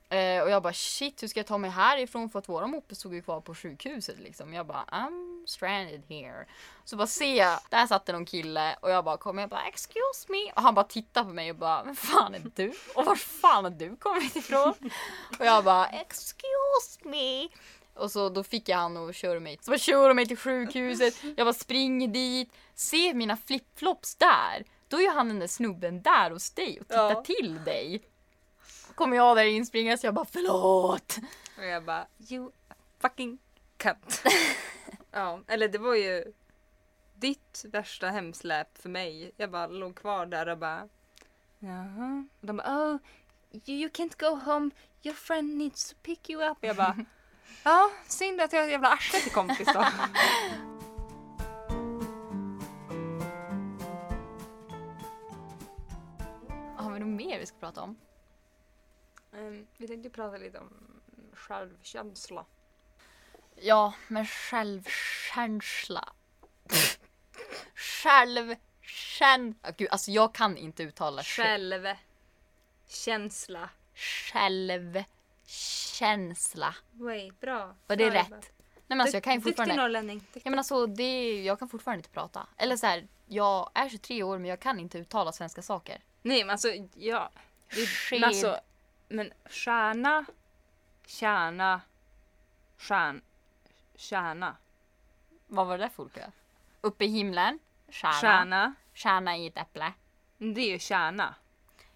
Eh, 0.10 0.44
och 0.44 0.50
jag 0.50 0.64
bara 0.64 0.74
shit 0.74 1.24
hur 1.24 1.28
ska 1.28 1.40
jag 1.40 1.48
ta 1.48 1.58
mig 1.58 1.70
härifrån 1.70 2.30
för 2.30 2.40
att 2.40 2.50
våra 2.50 2.68
moppe 2.68 2.96
stod 2.96 3.14
ju 3.14 3.22
kvar 3.22 3.42
på 3.42 3.56
sjukhuset 3.56 4.20
liksom. 4.20 4.54
Jag 4.54 4.68
bara 4.68 4.86
I'm 4.92 5.46
stranded 5.46 6.04
here. 6.10 6.46
Så 6.86 6.96
bara 6.96 7.08
ser 7.08 7.36
jag, 7.36 7.60
där 7.70 7.88
satt 7.88 8.06
det 8.06 8.14
någon 8.14 8.26
kille 8.26 8.76
och 8.82 8.92
jag 8.92 9.06
bara 9.06 9.18
kommer 9.18 9.42
jag 9.42 9.50
bara 9.50 9.68
excuse 9.68 10.26
me 10.30 10.52
och 10.56 10.62
han 10.62 10.76
bara 10.76 10.86
tittar 10.86 11.24
på 11.24 11.30
mig 11.30 11.52
och 11.52 11.58
bara 11.58 11.84
vem 11.84 11.96
fan 11.96 12.36
är 12.36 12.52
du? 12.56 12.74
Och 12.96 13.06
var 13.06 13.16
fan 13.16 13.64
har 13.64 13.72
du 13.72 13.96
kommit 13.96 14.36
ifrån? 14.36 14.74
och 15.40 15.46
jag 15.46 15.64
bara 15.64 15.88
excuse 15.88 17.00
me. 17.04 17.50
Och 18.02 18.12
så 18.12 18.30
då 18.30 18.44
fick 18.44 18.70
jag 18.70 18.78
han 18.78 18.98
och 18.98 19.14
köra 19.14 19.40
mig. 19.40 19.58
Så 19.62 19.72
bara 19.72 19.78
kör 19.78 20.14
mig 20.14 20.26
till 20.26 20.38
sjukhuset. 20.38 21.24
Jag 21.38 21.46
bara 21.48 21.54
springer 21.54 22.08
dit. 22.08 22.54
Ser 22.76 23.14
mina 23.14 23.38
flipflops 23.38 24.16
där. 24.16 24.66
Då 24.88 24.98
är 24.98 25.02
ju 25.02 25.10
han 25.10 25.28
den 25.28 25.40
där 25.40 25.48
snubben 25.48 26.02
där 26.02 26.32
hos 26.32 26.52
dig 26.52 26.80
och 26.80 26.88
tittar 26.88 27.12
Ja. 27.12 27.24
till 27.24 27.64
dig. 27.64 28.02
Kommer 28.96 29.18
jag 29.18 29.38
där 29.38 29.44
inspringa 29.44 29.98
så 29.98 30.08
jag 30.08 30.14
bara 30.14 30.26
förlåt. 30.26 31.18
Och 31.58 31.66
jag 31.66 31.84
bara 31.84 32.08
you 32.30 32.52
fucking 33.00 33.38
cunt. 33.78 34.24
ja, 35.12 35.40
eller 35.48 35.68
det 35.68 35.78
var 35.78 35.96
ju 35.96 36.34
ditt 37.16 37.66
värsta 37.68 38.08
hemsläp 38.10 38.78
för 38.82 38.90
mig. 38.90 39.32
Jag 39.38 39.52
bara 39.52 39.68
låg 39.68 39.96
kvar 39.96 40.26
där 40.26 40.50
och 40.50 40.58
bara 40.58 40.88
jaha. 41.60 42.28
Och 42.42 42.48
de 42.48 42.58
bara 42.58 42.68
oh 42.94 42.98
you, 43.66 43.78
you 43.80 43.90
can't 43.90 44.20
go 44.20 44.52
home. 44.52 44.70
Your 45.04 45.16
friend 45.16 45.58
needs 45.58 45.90
to 45.90 45.96
pick 46.04 46.30
you 46.30 46.50
up. 46.52 46.58
Jag 46.62 46.76
bara 46.76 46.98
ja, 47.64 47.92
synd 48.08 48.42
att 48.42 48.54
jag 48.54 48.62
är 48.62 48.66
ett 48.66 48.72
jävla 48.72 48.90
arsle 48.90 49.20
till 49.20 49.32
kompis 49.32 49.68
då. 49.74 49.86
Har 56.76 56.92
vi 56.92 57.00
något 57.00 57.08
mer 57.08 57.40
vi 57.40 57.46
ska 57.46 57.58
prata 57.58 57.82
om? 57.82 57.98
Ehm, 59.34 59.68
vi 59.78 59.88
tänkte 59.88 60.10
prata 60.10 60.38
lite 60.38 60.60
om 60.60 61.02
självkänsla. 61.34 62.46
Ja, 63.56 63.94
men 64.08 64.26
självkänsla. 64.26 66.14
Självkänsla. 67.76 69.72
Gud, 69.78 69.88
alltså 69.92 70.12
jag 70.12 70.34
kan 70.34 70.58
inte 70.58 70.84
uttala 70.84 71.24
själv. 71.24 71.84
Självkänsla. 72.88 73.70
Självkänsla. 75.52 76.76
Way, 76.92 77.32
bra. 77.32 77.76
Var 77.88 77.96
det 77.96 78.12
Bra 78.12 78.20
rätt? 78.20 78.30
Nej 78.30 78.98
men 78.98 79.02
alltså 79.02 79.16
jag 79.16 79.24
kan 79.24 79.34
ju 79.34 79.40
Duktig 79.40 79.52
fortfarande... 79.52 79.76
norrlänning. 79.76 80.20
Duktig. 80.20 80.42
Ja 80.46 80.50
men 80.50 80.60
alltså 80.60 80.86
det, 80.86 81.44
jag 81.44 81.60
kan 81.60 81.70
fortfarande 81.70 82.00
inte 82.00 82.10
prata. 82.10 82.48
Eller 82.58 82.78
så 82.78 82.86
här, 82.86 83.08
jag 83.28 83.72
är 83.74 83.90
23 83.90 84.24
år 84.24 84.38
men 84.38 84.50
jag 84.50 84.60
kan 84.60 84.80
inte 84.80 84.98
uttala 84.98 85.32
svenska 85.32 85.62
saker. 85.62 86.02
Nej 86.22 86.44
men 86.44 86.50
alltså 86.50 86.68
ja. 86.94 87.30
Det, 87.76 87.88
men 88.12 88.24
alltså, 88.24 88.60
men 89.08 89.32
stjärna, 89.46 90.26
kärna, 91.06 91.82
stjärn, 92.78 93.22
kärna, 93.96 94.56
Vad 95.48 95.68
var 95.68 95.78
det 95.78 95.84
där 95.84 95.90
för 95.90 96.04
olika? 96.04 96.32
Uppe 96.82 97.06
i 97.06 97.08
himlen. 97.08 97.60
Stjärna. 97.90 98.14
stjärna. 98.14 98.74
Stjärna 98.94 99.38
i 99.38 99.48
ett 99.48 99.58
äpple. 99.58 99.94
Det 100.38 100.62
är 100.62 100.70
ju 100.70 100.80
kärna. 100.80 101.36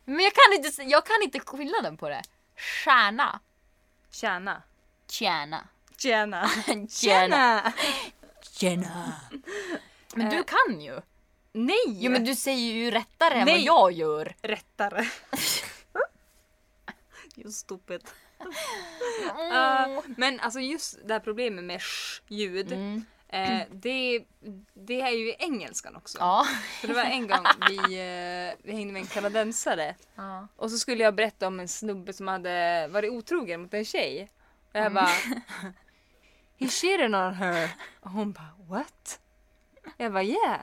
Men 0.06 0.20
jag 0.20 0.34
kan 0.34 0.54
inte, 0.54 0.84
jag 0.84 1.06
kan 1.06 1.24
inte 1.24 1.40
skillnaden 1.40 1.98
på 1.98 2.10
det. 2.10 2.22
Stjärna. 2.56 3.40
Kärna. 4.16 4.62
Tjäna. 5.08 5.68
Tjena. 5.98 6.50
Tjäna. 6.90 7.74
Tjäna. 8.42 9.14
Men 10.16 10.30
du 10.30 10.36
Eh. 10.38 10.44
kan 10.44 10.82
ju. 10.82 11.02
Nej! 11.52 11.76
Jo 11.88 12.12
men 12.12 12.24
du 12.24 12.36
säger 12.36 12.74
ju 12.74 12.92
rättare 12.92 13.34
än 13.34 13.40
vad 13.40 13.48
Nej. 13.56 13.66
jag 13.66 13.92
gör. 13.92 14.36
Rättare. 14.42 15.06
Just 17.36 17.60
stupid. 17.60 18.02
Mm. 18.40 18.52
Uh, 19.98 20.04
men 20.18 20.40
alltså 20.40 20.60
just 20.60 20.98
det 21.08 21.14
här 21.14 21.20
problemet 21.20 21.64
med 21.64 21.82
sh-ljud. 21.82 22.72
Mm. 22.72 23.06
Eh, 23.36 23.62
det, 23.72 24.26
det 24.74 25.02
är 25.02 25.10
ju 25.10 25.30
i 25.30 25.36
engelskan 25.40 25.96
också. 25.96 26.18
Ja. 26.20 26.46
För 26.82 26.88
det 26.88 26.94
var 26.94 27.04
en 27.04 27.28
gång 27.28 27.46
vi, 27.70 27.76
eh, 27.78 28.58
vi 28.64 28.72
hängde 28.72 28.94
med 28.94 29.00
en 29.02 29.08
kanadensare. 29.08 29.96
ja. 30.16 30.48
Och 30.56 30.72
så 30.72 30.78
skulle 30.78 31.04
jag 31.04 31.16
berätta 31.16 31.48
om 31.48 31.60
en 31.60 31.68
snubbe 31.68 32.14
som 32.14 32.28
hade 32.28 32.88
varit 32.88 33.12
otrogen 33.12 33.62
mot 33.62 33.74
en 33.74 33.86
tjej. 33.86 34.32
Och 34.74 34.80
jag 34.80 34.94
bara... 34.94 35.10
He 36.60 36.68
cheated 36.68 37.16
on 37.16 37.34
her. 37.34 37.70
Och 38.00 38.12
hon 38.12 38.32
bara 38.32 38.56
what? 38.70 39.20
Jag 39.98 40.14
bara 40.14 40.24
yeah. 40.24 40.60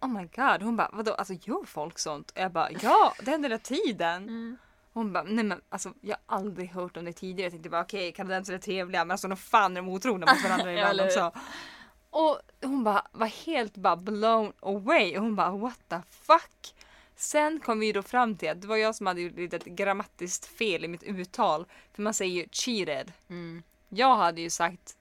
Oh 0.00 0.08
my 0.08 0.28
god. 0.36 0.62
Hon 0.62 0.76
bara 0.76 0.90
vadå 0.92 1.14
alltså 1.14 1.34
gör 1.34 1.64
folk 1.66 1.98
sånt? 1.98 2.30
Och 2.30 2.38
jag 2.38 2.52
bara 2.52 2.70
ja 2.82 3.14
det 3.22 3.30
händer 3.30 3.48
hela 3.48 3.58
tiden. 3.58 4.22
Mm. 4.22 4.56
Hon 4.92 5.12
bara 5.12 5.22
nej 5.24 5.44
men 5.44 5.60
alltså 5.68 5.92
jag 6.00 6.16
har 6.26 6.36
aldrig 6.36 6.70
hört 6.70 6.96
om 6.96 7.04
det 7.04 7.12
tidigare. 7.12 7.42
Jag 7.42 7.52
tänkte 7.52 7.70
bara 7.70 7.82
okej 7.82 8.12
kanadensare 8.12 8.56
är 8.56 8.60
trevliga 8.60 9.04
men 9.04 9.10
alltså 9.10 9.28
de 9.28 9.36
fan 9.36 9.76
är 9.76 9.82
de 9.82 9.88
otrogna 9.88 10.26
mot 10.34 10.44
varandra 10.44 10.72
ibland 10.72 11.00
också. 11.06 11.32
Och 12.10 12.40
hon 12.62 12.84
bara 12.84 13.06
var 13.12 13.26
helt 13.26 13.76
bara 13.76 13.96
blown 13.96 14.52
away. 14.60 15.16
Och 15.16 15.22
hon 15.22 15.36
bara 15.36 15.50
what 15.50 15.78
the 15.88 16.00
fuck. 16.10 16.74
Sen 17.16 17.60
kom 17.60 17.80
vi 17.80 17.92
då 17.92 18.02
fram 18.02 18.36
till 18.36 18.50
att 18.50 18.60
det 18.60 18.68
var 18.68 18.76
jag 18.76 18.94
som 18.94 19.06
hade 19.06 19.20
gjort 19.20 19.32
ett 19.32 19.38
litet 19.38 19.64
grammatiskt 19.64 20.46
fel 20.46 20.84
i 20.84 20.88
mitt 20.88 21.02
uttal. 21.02 21.66
För 21.94 22.02
man 22.02 22.14
säger 22.14 22.34
ju 22.34 22.48
cheated. 22.52 23.12
Mm. 23.30 23.62
Jag 23.88 24.16
hade 24.16 24.40
ju 24.40 24.50
sagt 24.50 24.96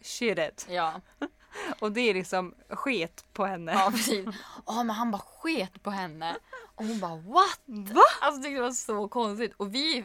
cheated. 0.00 0.62
Ja. 0.68 1.00
Och 1.78 1.92
det 1.92 2.00
är 2.00 2.14
liksom 2.14 2.54
sket 2.68 3.24
på 3.32 3.46
henne. 3.46 3.72
Ja 3.72 3.90
precis. 3.90 4.26
Ja 4.66 4.82
men 4.82 4.90
han 4.90 5.10
bara 5.10 5.22
sket 5.22 5.82
på 5.82 5.90
henne. 5.90 6.36
Och 6.74 6.84
hon 6.84 7.00
bara 7.00 7.16
what? 7.16 7.60
Va? 7.66 8.02
Alltså 8.20 8.42
det 8.42 8.60
var 8.60 8.70
så 8.70 9.08
konstigt. 9.08 9.52
Och 9.56 9.74
vi 9.74 10.04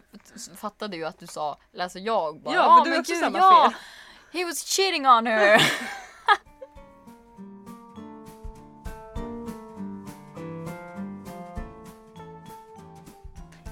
fattade 0.56 0.98
ju 0.98 1.06
att 1.06 1.20
du 1.20 1.28
sa, 1.28 1.58
eller 1.74 1.84
alltså 1.84 2.00
jag 2.00 2.42
bara 2.42 2.56
Ja, 2.56 2.78
för 2.78 2.86
du 2.86 2.96
men 2.96 3.04
gud, 3.04 3.18
samma 3.18 3.38
ja, 3.38 3.72
fel." 3.72 4.40
He 4.40 4.46
was 4.46 4.64
cheating 4.64 5.08
on 5.08 5.28
her. 5.28 5.62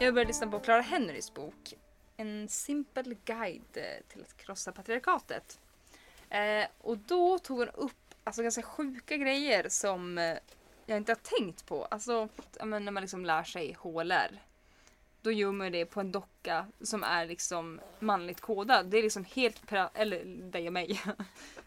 Jag 0.01 0.13
började 0.13 0.27
lyssna 0.27 0.47
på 0.47 0.59
Clara 0.59 0.81
Henrys 0.81 1.33
bok. 1.33 1.73
En 2.17 2.47
simpel 2.47 3.15
guide 3.25 3.77
till 4.07 4.21
att 4.21 4.38
krossa 4.38 4.71
patriarkatet. 4.71 5.59
Eh, 6.29 6.67
och 6.77 6.97
då 6.97 7.39
tog 7.39 7.57
hon 7.57 7.69
upp 7.69 8.15
alltså, 8.23 8.41
ganska 8.41 8.62
sjuka 8.62 9.17
grejer 9.17 9.69
som 9.69 10.17
eh, 10.17 10.38
jag 10.85 10.97
inte 10.97 11.12
har 11.12 11.39
tänkt 11.39 11.65
på. 11.65 11.85
Alltså 11.85 12.29
när 12.63 12.91
man 12.91 13.01
liksom 13.01 13.25
lär 13.25 13.43
sig 13.43 13.77
HLR. 13.79 14.41
Då 15.21 15.32
gör 15.32 15.51
man 15.51 15.71
det 15.71 15.86
på 15.86 15.99
en 15.99 16.12
docka 16.12 16.65
som 16.82 17.03
är 17.03 17.25
liksom 17.25 17.79
manligt 17.99 18.41
kodad. 18.41 18.86
Det 18.86 18.97
är 18.97 19.03
liksom 19.03 19.25
helt, 19.36 19.62
pra- 19.69 19.89
eller 19.93 20.25
dig 20.51 20.67
och 20.67 20.73
mig. 20.73 21.01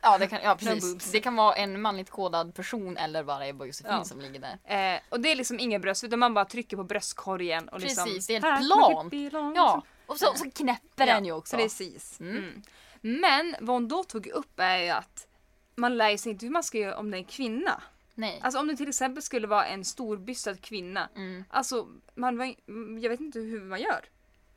ja, 0.00 0.18
det 0.18 0.26
kan, 0.26 0.38
ja 0.42 0.56
precis. 0.56 1.10
Det 1.12 1.20
kan 1.20 1.36
vara 1.36 1.54
en 1.54 1.80
manligt 1.82 2.10
kodad 2.10 2.54
person 2.54 2.96
eller 2.96 3.22
bara 3.24 3.46
Ebba 3.46 3.62
och 3.64 3.66
Josefin 3.66 3.92
Ja. 3.92 4.04
som 4.04 4.20
ligger 4.20 4.40
där. 4.40 4.94
Eh, 4.94 5.00
och 5.08 5.20
det 5.20 5.32
är 5.32 5.36
liksom 5.36 5.60
inga 5.60 5.78
bröst 5.78 6.04
utan 6.04 6.18
man 6.18 6.34
bara 6.34 6.44
trycker 6.44 6.76
på 6.76 6.84
bröstkorgen. 6.84 7.68
Och 7.68 7.80
liksom, 7.80 8.04
Precis, 8.04 8.26
det 8.26 8.36
är 8.36 8.40
helt 8.42 8.68
plant. 9.10 9.56
Ja, 9.56 9.82
och 10.06 10.18
så, 10.18 10.26
så 10.36 10.50
knäpper 10.50 11.06
den 11.06 11.24
ju 11.24 11.32
också. 11.32 11.56
Precis. 11.56 12.20
Mm. 12.20 12.36
Mm. 12.36 12.62
Men 13.00 13.56
vad 13.60 13.76
hon 13.76 13.88
då 13.88 14.04
tog 14.04 14.26
upp 14.26 14.60
är 14.60 14.78
ju 14.78 14.88
att 14.88 15.26
man 15.74 15.96
lär 15.96 16.16
sig 16.16 16.32
inte 16.32 16.46
hur 16.46 16.52
man 16.52 16.62
ska 16.62 16.78
göra 16.78 16.98
om 16.98 17.10
det 17.10 17.16
är 17.16 17.18
en 17.18 17.24
kvinna. 17.24 17.82
Nej. 18.22 18.40
Alltså 18.42 18.60
om 18.60 18.66
det 18.66 18.76
till 18.76 18.88
exempel 18.88 19.22
skulle 19.22 19.46
vara 19.46 19.66
en 19.66 19.84
storbystad 19.84 20.56
kvinna. 20.56 21.08
Mm. 21.16 21.44
Alltså 21.50 21.88
man, 22.14 22.54
jag 23.02 23.10
vet 23.10 23.20
inte 23.20 23.38
hur 23.38 23.60
man 23.60 23.80
gör. 23.80 24.04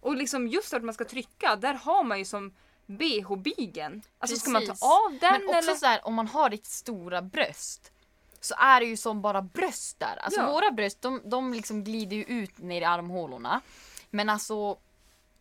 Och 0.01 0.15
liksom 0.15 0.47
just 0.47 0.73
att 0.73 0.83
man 0.83 0.93
ska 0.93 1.05
trycka, 1.05 1.55
där 1.55 1.73
har 1.73 2.03
man 2.03 2.19
ju 2.19 2.25
som 2.25 2.53
bh-bygeln. 2.85 4.01
Alltså 4.19 4.37
ska 4.37 4.49
man 4.49 4.61
ta 4.61 4.67
Precis. 4.67 4.83
av 4.83 5.17
den 5.21 5.31
Men 5.45 5.55
också 5.55 5.69
eller? 5.69 5.75
så 5.79 5.85
här, 5.85 6.07
om 6.07 6.13
man 6.13 6.27
har 6.27 6.49
riktigt 6.49 6.71
stora 6.71 7.21
bröst 7.21 7.91
så 8.39 8.55
är 8.57 8.79
det 8.79 8.85
ju 8.85 8.97
som 8.97 9.21
bara 9.21 9.41
bröst 9.41 9.99
där. 9.99 10.15
Alltså 10.21 10.39
Ja. 10.41 10.51
våra 10.51 10.71
bröst 10.71 11.01
de, 11.01 11.21
de 11.25 11.53
liksom 11.53 11.83
glider 11.83 12.15
ju 12.17 12.23
ut 12.23 12.57
ner 12.57 12.81
i 12.81 12.85
armhålorna. 12.85 13.61
Men 14.09 14.29
alltså 14.29 14.77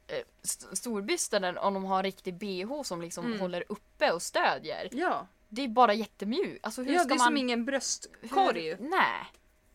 eh, 0.07 0.19
st- 0.43 0.77
storbystade 0.77 1.59
om 1.61 1.75
de 1.75 1.85
har 1.85 2.03
riktig 2.03 2.35
bh 2.35 2.83
som 2.83 3.01
liksom 3.03 3.27
Mm. 3.27 3.41
håller 3.41 3.65
uppe 3.69 4.11
och 4.13 4.23
stödjer. 4.23 4.89
Ja, 4.93 5.27
Det 5.49 5.65
är 5.65 5.69
bara 5.69 5.95
jättemjukt. 5.95 6.67
Alltså 6.67 6.83
hur 6.83 6.93
ja 6.93 6.99
ska 6.99 7.09
det 7.09 7.15
är 7.15 7.19
man... 7.19 7.27
som 7.27 7.37
ingen 7.37 7.65
bröstkorg 7.65 8.65
ju. 8.65 8.77
Nej. 8.81 9.27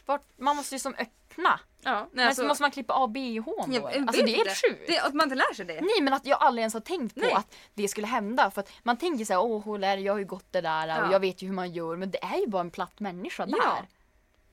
Vart, 0.06 0.26
man 0.38 0.56
måste 0.56 0.76
ju 0.76 0.80
som 0.80 0.94
öppna. 0.94 1.60
Ja, 1.82 2.00
nej, 2.00 2.08
Men 2.12 2.28
alltså, 2.28 2.42
så 2.42 2.48
måste 2.48 2.62
man 2.64 2.72
klippa 2.72 2.94
av 2.94 3.12
bhn 3.12 3.44
då? 3.46 3.64
vet 3.68 3.84
Alltså 4.08 4.26
det 4.26 4.34
är 4.34 4.46
helt 4.46 4.62
sjukt. 4.62 5.02
Att 5.04 5.14
man 5.14 5.24
inte 5.24 5.36
lär 5.36 5.54
sig 5.54 5.66
det. 5.66 5.74
Nej 5.82 6.02
men 6.02 6.14
att 6.14 6.26
jag 6.26 6.42
aldrig 6.42 6.62
ens 6.62 6.74
har 6.74 6.82
tänkt 6.82 7.16
på 7.16 7.22
Nej. 7.22 7.34
att 7.34 7.56
det 7.74 7.88
skulle 7.88 8.08
hända. 8.08 8.52
För 8.52 8.62
att 8.62 8.72
man 8.84 8.98
tänker 8.98 9.26
så 9.26 9.34
här, 9.34 9.42
åh 9.42 9.64
HLR, 9.64 9.98
jag 9.98 10.14
har 10.14 10.20
ju 10.20 10.26
gått 10.26 10.52
det 10.52 10.62
där 10.62 10.88
Ja. 10.88 11.08
och 11.08 11.14
jag 11.14 11.20
vet 11.20 11.42
ju 11.42 11.48
hur 11.48 11.54
man 11.54 11.72
gör. 11.72 11.96
Men 11.96 12.12
det 12.12 12.24
är 12.24 12.38
ju 12.38 12.48
bara 12.48 12.62
en 12.62 12.72
platt 12.72 13.00
människa 13.00 13.46
där. 13.46 13.58
Ja. 13.58 13.86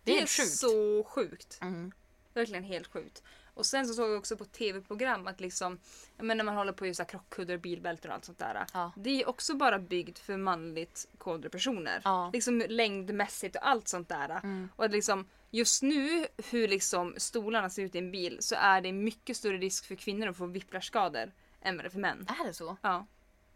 Det 0.05 0.13
är 0.13 0.17
Det 0.17 0.23
är 0.23 0.27
sjukt. 0.27 0.51
så 0.57 1.05
sjukt. 1.05 1.59
Mm. 1.63 1.93
Verkligen 2.35 2.65
helt 2.65 2.87
sjukt. 2.93 3.23
Och 3.57 3.67
sen 3.67 3.87
så 3.87 3.95
såg 3.95 4.11
jag 4.11 4.19
också 4.19 4.37
på 4.37 4.45
tv-program 4.45 5.27
att 5.27 5.41
liksom, 5.41 5.79
menar 6.17 6.35
när 6.35 6.45
man 6.45 6.57
håller 6.57 6.73
på 6.73 6.95
så 6.95 7.03
här 7.03 7.09
krockkuddar, 7.09 7.57
bilbälten 7.57 8.11
och 8.11 8.15
allt 8.15 8.25
sånt 8.25 8.39
där. 8.39 8.67
Ja. 8.73 8.93
Det 8.97 9.23
är 9.23 9.29
också 9.29 9.55
bara 9.55 9.79
byggt 9.79 10.19
för 10.19 10.37
manligt 10.37 11.09
kodade 11.19 11.51
personer. 11.51 12.01
Ja. 12.05 12.31
Liksom 12.33 12.63
längdmässigt 12.69 13.57
och 13.57 13.69
allt 13.69 13.89
sånt 13.89 14.09
där. 14.09 14.29
Mm. 14.31 14.69
Och 14.77 14.91
liksom, 14.91 15.29
just 15.51 15.83
nu 15.83 16.27
hur 16.51 16.69
liksom 16.69 17.15
stolarna 17.17 17.71
ser 17.71 17.83
ut 17.83 17.95
i 17.95 17.99
en 17.99 18.11
bil 18.11 18.39
så 18.41 18.55
är 18.59 18.81
det 18.81 18.93
mycket 18.93 19.37
större 19.37 19.59
risk 19.59 19.87
för 19.87 19.95
kvinnor 19.95 20.29
att 20.29 20.37
få 20.37 20.47
whiplashskador 20.47 21.33
än 21.61 21.77
vad 21.77 21.85
det 21.85 21.89
är 21.89 21.91
för 21.91 21.99
män. 21.99 22.27
Är 22.41 22.47
det 22.47 22.55
så? 22.55 22.77
Ja. 22.83 23.07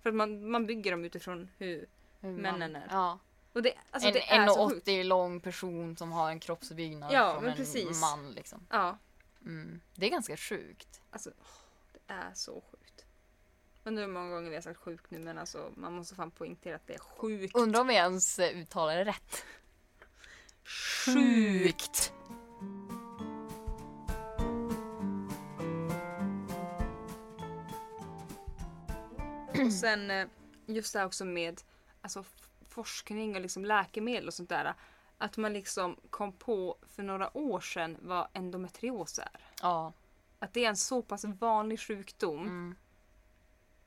För 0.02 0.08
att 0.08 0.14
man, 0.14 0.50
man 0.50 0.66
bygger 0.66 0.90
dem 0.90 1.04
utifrån 1.04 1.48
hur... 1.58 1.86
Hur 2.20 2.30
Männen 2.30 2.76
är. 2.76 2.86
Ja. 2.90 3.18
Och 3.52 3.62
det, 3.62 3.72
alltså 3.90 4.08
en 4.08 4.14
det 4.14 4.30
är 4.30 4.46
så 4.46 4.68
sjukt. 4.68 4.88
1,80 4.88 5.04
lång 5.04 5.40
person 5.40 5.96
som 5.96 6.12
har 6.12 6.30
en 6.30 6.40
kroppsbyggnad 6.40 7.12
Ja, 7.12 7.32
från 7.32 7.42
men 7.42 7.50
en 7.50 7.56
precis. 7.56 8.00
man 8.00 8.30
liksom. 8.30 8.66
Ja. 8.70 8.98
Mm. 9.44 9.80
Det 9.94 10.06
är 10.06 10.10
ganska 10.10 10.36
sjukt. 10.36 11.00
Alltså, 11.10 11.30
det 11.92 12.12
är 12.12 12.34
så 12.34 12.60
sjukt. 12.60 13.04
Undrar 13.84 14.06
hur 14.06 14.12
många 14.12 14.30
gånger 14.30 14.48
vi 14.48 14.54
har 14.54 14.62
sagt 14.62 14.80
sjukt 14.80 15.10
nu 15.10 15.18
men 15.18 15.38
alltså 15.38 15.72
man 15.76 15.92
måste 15.92 16.14
fan 16.14 16.30
poängtera 16.30 16.76
att 16.76 16.86
det 16.86 16.94
är 16.94 16.98
sjukt. 16.98 17.56
Undrar 17.56 17.80
om 17.80 17.86
vi 17.86 17.94
ens 17.94 18.38
eh, 18.38 18.58
uttalar 18.58 18.96
det 18.96 19.04
rätt. 19.04 19.44
Sjukt! 21.04 22.12
Och 29.66 29.72
sen 29.72 30.10
eh, 30.10 30.26
just 30.66 30.92
det 30.92 30.98
här 30.98 31.06
också 31.06 31.24
med 31.24 31.62
alltså, 32.00 32.24
forskning 32.68 33.34
och 33.34 33.40
liksom 33.40 33.64
läkemedel 33.64 34.26
och 34.26 34.34
sånt 34.34 34.48
där. 34.48 34.74
Att 35.22 35.36
man 35.36 35.52
liksom 35.52 35.96
kom 36.10 36.32
på 36.32 36.76
för 36.96 37.02
några 37.02 37.36
år 37.36 37.60
sedan 37.60 37.96
vad 38.02 38.28
endometrios 38.32 39.18
är. 39.18 39.28
Ja. 39.62 39.92
Att 40.38 40.52
det 40.54 40.64
är 40.64 40.68
en 40.68 40.76
så 40.76 41.02
pass 41.02 41.24
vanlig 41.24 41.80
sjukdom. 41.80 42.40
Mm. 42.42 42.74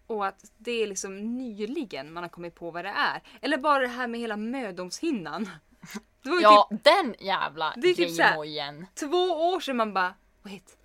Och 0.07 0.25
att 0.25 0.51
det 0.57 0.71
är 0.71 0.87
liksom 0.87 1.37
nyligen 1.37 2.13
man 2.13 2.23
har 2.23 2.29
kommit 2.29 2.55
på 2.55 2.71
vad 2.71 2.85
det 2.85 2.89
är. 2.89 3.23
Eller 3.41 3.57
bara 3.57 3.79
det 3.79 3.87
här 3.87 4.07
med 4.07 4.19
hela 4.19 4.37
mödomshinnan. 4.37 5.49
Det 6.21 6.29
var 6.29 6.37
ju 6.37 6.41
Ja, 6.43 6.69
den 6.83 7.15
jävla 7.19 7.73
Det 7.77 7.87
är 7.87 7.93
typ 7.93 8.15
så 8.15 8.21
här- 8.21 8.29
grejemojen. 8.29 8.87
typ 8.95 9.09
två 9.11 9.17
år 9.53 9.59
sedan 9.59 9.77
man 9.77 9.93
bara 9.93 10.13
Wait, 10.41 10.77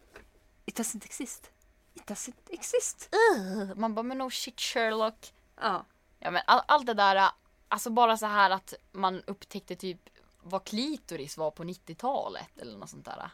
it 0.64 0.78
doesn't 0.78 1.04
exist. 1.04 1.50
It 1.94 2.02
doesn't 2.06 2.34
exist. 2.50 3.14
Ugh. 3.36 3.74
Man 3.76 3.94
bara, 3.94 4.02
men 4.02 4.18
no 4.18 4.30
shit 4.30 4.60
Sherlock. 4.60 5.32
Ja. 5.60 5.84
Ja 6.18 6.30
men 6.30 6.42
all, 6.46 6.60
allt 6.68 6.86
det 6.86 6.94
där, 6.94 7.30
alltså 7.68 7.90
bara 7.90 8.16
så 8.16 8.26
här 8.26 8.50
att 8.50 8.74
man 8.92 9.22
upptäckte 9.26 9.76
typ 9.76 10.00
vad 10.42 10.64
klitoris 10.64 11.36
var 11.36 11.50
på 11.50 11.64
90-talet 11.64 12.58
eller 12.58 12.78
något 12.78 12.90
sånt 12.90 13.04
där. 13.04 13.30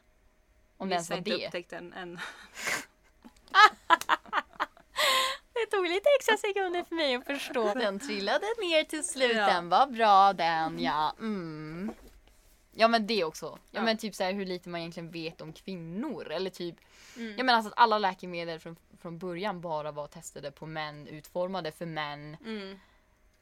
Om 0.77 0.89
det 0.89 0.95
ens 0.95 1.11
var 1.11 1.17
inte 1.17 1.31
det. 1.31 1.47
upptäckt 1.47 1.71
den 1.71 1.93
än. 1.93 2.21
Det 5.53 5.67
tog 5.77 5.89
lite 5.89 6.09
extra 6.19 6.37
sekunder 6.37 6.85
för 6.85 6.95
mig 6.95 7.15
att 7.15 7.27
förstå. 7.27 7.75
Den 7.75 7.99
trillade 7.99 8.47
ner 8.61 8.85
till 8.85 9.05
slut. 9.05 9.37
Ja. 9.37 9.47
Den 9.47 9.69
var 9.69 9.87
bra 9.87 10.33
den 10.33 10.79
ja. 10.83 11.15
Mm. 11.19 11.93
Ja 12.73 12.89
men 12.89 13.07
det 13.07 13.25
också. 13.25 13.47
Ja, 13.47 13.59
Ja. 13.71 13.83
men 13.83 13.97
typ 13.99 14.15
så 14.15 14.25
här 14.25 14.33
hur 14.33 14.47
lite 14.47 14.69
man 14.69 14.81
egentligen 14.81 15.11
vet 15.11 15.41
om 15.41 15.53
kvinnor. 15.53 16.31
Eller 16.31 16.51
typ. 16.51 16.77
Mm. 17.17 17.37
Jag 17.37 17.47
menar 17.47 17.57
alltså 17.57 17.73
att 17.73 17.79
alla 17.79 17.99
läkemedel 17.99 18.61
från, 18.61 18.77
från 19.01 19.19
början 19.19 19.61
bara 19.61 19.93
var 19.93 20.07
testade 20.07 20.51
på 20.51 20.67
män. 20.67 21.07
Utformade 21.09 21.73
för 21.73 21.87
män. 21.87 22.37
Mm. 22.45 22.79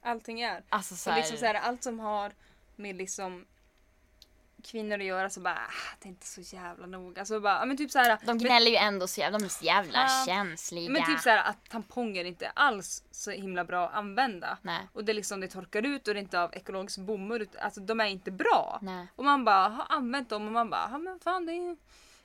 Allting 0.03 0.41
är. 0.41 0.63
Alltså 0.69 0.95
så 0.95 1.01
Så 1.03 1.11
här, 1.11 1.17
liksom 1.19 1.37
så 1.37 1.47
här, 1.47 1.55
allt 1.55 1.83
som 1.83 2.01
har 2.01 2.33
med 2.83 2.97
liksom 2.97 3.45
kvinnor 4.65 4.99
att 4.99 5.05
göra 5.05 5.31
så 5.31 5.41
bara 5.41 5.55
ah, 5.55 5.97
det 6.01 6.07
är 6.09 6.11
inte 6.11 6.27
så 6.27 6.41
jävla 6.41 6.87
noga. 6.87 7.21
Alltså 7.21 7.41
bara, 7.41 7.65
men 7.67 7.77
typ 7.77 7.91
så 7.91 7.99
här, 7.99 8.19
De 8.25 8.39
gnäller 8.39 8.71
ju 8.71 8.77
ändå 8.77 9.07
så 9.07 9.21
jävla, 9.21 9.39
de 9.39 9.45
är 9.45 9.49
så 9.49 9.65
jävla 9.65 9.99
Ja. 10.03 10.25
känsliga. 10.27 10.91
men 10.91 11.05
typ 11.05 11.21
så 11.21 11.31
här 11.31 11.45
att 11.51 11.71
tamponger 11.71 12.25
inte 12.25 12.51
alls 12.55 13.03
så 13.11 13.31
himla 13.31 13.65
bra 13.65 13.89
att 13.89 13.95
använda. 13.95 14.59
Nej. 14.63 14.89
Och 14.93 15.05
det 15.05 15.13
är 15.13 15.15
liksom 15.15 15.41
det 15.41 15.49
torkar 15.49 15.87
ut 15.87 16.09
och 16.09 16.15
det 16.15 16.21
är 16.21 16.23
inte 16.23 16.41
av 16.41 16.55
ekologisk 16.55 16.99
bomull. 16.99 17.49
Alltså 17.61 17.81
de 17.81 18.01
är 18.01 18.07
inte 18.07 18.31
bra. 18.31 18.79
Nej. 18.83 19.07
Och 19.17 19.25
man 19.25 19.45
bara 19.45 19.69
har 19.69 19.87
använt 19.89 20.29
dem 20.29 20.47
och 20.47 20.53
man 20.53 20.71
bara, 20.71 20.89
ja 20.93 20.99
men 20.99 21.21
fan 21.21 21.47
det 21.47 21.53
är 21.53 21.69
ju... 21.69 21.77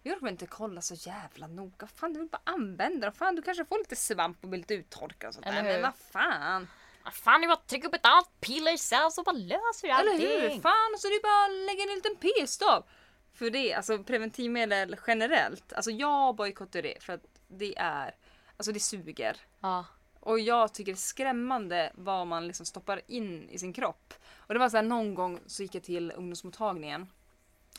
Jag 0.03 0.15
orkar 0.17 0.27
inte 0.27 0.45
kolla 0.45 0.81
så 0.81 0.93
jävla 0.93 1.47
noga. 1.47 1.87
Fan 1.95 2.13
du 2.13 2.19
vill 2.19 2.29
bara 2.29 2.41
använda 2.43 3.07
dem. 3.07 3.15
Fan 3.15 3.35
du 3.35 3.41
kanske 3.41 3.65
får 3.65 3.77
lite 3.77 3.95
svamp 3.95 4.37
och 4.43 4.49
blir 4.49 4.59
lite 4.59 4.73
uttorkad 4.73 5.27
och 5.27 5.33
sånt 5.33 5.45
där. 5.45 5.63
Men 5.63 5.81
vad 5.81 5.95
fan. 6.11 6.67
Vad 7.07 7.13
fan, 7.13 7.41
det 7.41 7.45
är 7.45 7.47
bara 7.47 7.53
att 7.53 7.67
trycka 7.67 7.87
upp 7.87 7.93
ett 7.93 8.05
annat 8.05 8.29
piller 8.39 8.77
sen 8.77 9.11
så 9.11 9.23
bara 9.23 9.31
löser 9.35 9.87
Eller 9.87 10.11
allting. 10.11 10.27
hur? 10.27 10.49
Fan 10.61 10.97
så 10.97 11.07
är 11.07 11.11
det 11.11 11.23
bara 11.23 11.45
att 11.45 11.65
lägga 11.65 11.83
en 11.83 11.95
liten 11.95 12.15
p-stav. 12.15 12.85
För 13.33 13.49
det, 13.49 13.73
alltså 13.73 14.03
preventivmedel 14.03 14.95
generellt. 15.07 15.73
Alltså 15.73 15.91
jag 15.91 16.35
bojkottar 16.35 16.81
det 16.81 17.03
för 17.03 17.13
att 17.13 17.25
det 17.47 17.77
är, 17.77 18.15
alltså 18.57 18.71
det 18.71 18.79
suger. 18.79 19.37
Ja. 19.59 19.85
Och 20.19 20.39
jag 20.39 20.73
tycker 20.73 20.91
det 20.91 20.95
är 20.95 20.99
skrämmande 20.99 21.91
vad 21.95 22.27
man 22.27 22.47
liksom 22.47 22.65
stoppar 22.65 23.01
in 23.07 23.49
i 23.49 23.59
sin 23.59 23.73
kropp. 23.73 24.13
Och 24.37 24.53
det 24.53 24.59
var 24.59 24.69
så 24.69 24.77
här 24.77 24.83
någon 24.83 25.15
gång 25.15 25.39
så 25.45 25.63
gick 25.63 25.75
jag 25.75 25.83
till 25.83 26.11
ungdomsmottagningen. 26.11 27.09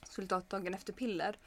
Skulle 0.02 0.26
ta 0.28 0.38
ett 0.38 0.50
dagen 0.50 0.74
efter 0.74 0.92
piller. 0.92 1.38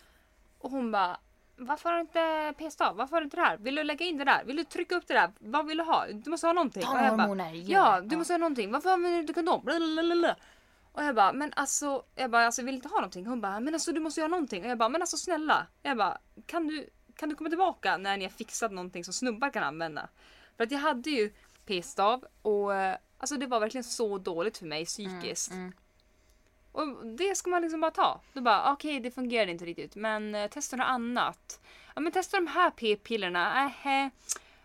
Och 0.57 0.71
hon 0.71 0.91
bara 0.91 1.19
varför 1.65 1.89
har 1.89 1.95
du 1.95 2.01
inte 2.01 2.53
p-stav? 2.57 2.95
Varför 2.95 3.15
har 3.15 3.21
du 3.21 3.23
inte 3.23 3.37
det 3.37 3.43
här? 3.43 3.57
Vill 3.57 3.75
du 3.75 3.83
lägga 3.83 4.05
in 4.05 4.17
det 4.17 4.23
där? 4.25 4.43
Vill 4.43 4.55
du 4.55 4.63
trycka 4.63 4.95
upp 4.95 5.07
det 5.07 5.13
där? 5.13 5.31
Vad 5.39 5.67
vill 5.67 5.77
du 5.77 5.83
ha? 5.83 6.07
Du 6.07 6.29
måste 6.29 6.47
ha 6.47 6.53
någonting. 6.53 6.83
Ta 6.83 6.97
hormoner. 6.97 7.71
Ja, 7.71 8.01
du 8.01 8.17
måste 8.17 8.33
ha 8.33 8.37
någonting. 8.37 8.71
Varför 8.71 8.89
använder 8.89 9.17
du 9.17 9.21
inte 9.21 9.33
kondom? 9.33 9.61
Blablabla. 9.65 10.35
Och 10.91 11.03
jag 11.03 11.15
bara, 11.15 11.33
men 11.33 11.53
alltså, 11.55 12.03
jag 12.15 12.31
bara, 12.31 12.45
alltså 12.45 12.61
jag 12.61 12.65
vill 12.65 12.75
inte 12.75 12.87
ha 12.87 12.95
någonting. 12.95 13.25
Hon 13.25 13.41
bara, 13.41 13.59
men 13.59 13.73
alltså 13.73 13.91
du 13.91 13.99
måste 13.99 14.21
ha 14.21 14.27
någonting. 14.27 14.63
Och 14.63 14.69
jag 14.69 14.77
bara, 14.77 14.89
men 14.89 15.01
alltså 15.01 15.17
snälla. 15.17 15.67
Jag 15.81 15.97
bara, 15.97 16.17
kan 16.45 16.67
du, 16.67 16.89
kan 17.15 17.29
du 17.29 17.35
komma 17.35 17.49
tillbaka 17.49 17.97
när 17.97 18.17
ni 18.17 18.25
har 18.25 18.31
fixat 18.31 18.71
någonting 18.71 19.03
som 19.03 19.13
snubbar 19.13 19.49
kan 19.49 19.63
använda? 19.63 20.09
För 20.57 20.63
att 20.63 20.71
jag 20.71 20.79
hade 20.79 21.09
ju 21.09 21.33
p-stav 21.65 22.25
och 22.41 22.75
eh, 22.75 22.97
alltså 23.17 23.37
det 23.37 23.47
var 23.47 23.59
verkligen 23.59 23.83
så 23.83 24.17
dåligt 24.17 24.57
för 24.57 24.65
mig 24.65 24.85
psykiskt. 24.85 25.51
Mm. 25.51 25.73
Och 26.71 27.05
det 27.05 27.35
ska 27.37 27.49
man 27.49 27.61
liksom 27.61 27.81
bara 27.81 27.91
ta. 27.91 28.21
Då 28.33 28.41
bara, 28.41 28.73
okej 28.73 28.99
det 28.99 29.11
fungerade 29.11 29.51
inte 29.51 29.65
riktigt 29.65 29.95
men 29.95 30.35
eh, 30.35 30.47
testa 30.49 30.75
något 30.75 30.87
annat. 30.87 31.59
Ja 31.95 32.01
men 32.01 32.11
testa 32.11 32.37
de 32.37 32.47
här 32.47 32.69
p-pillerna. 32.71 33.65
Äh, 33.85 34.07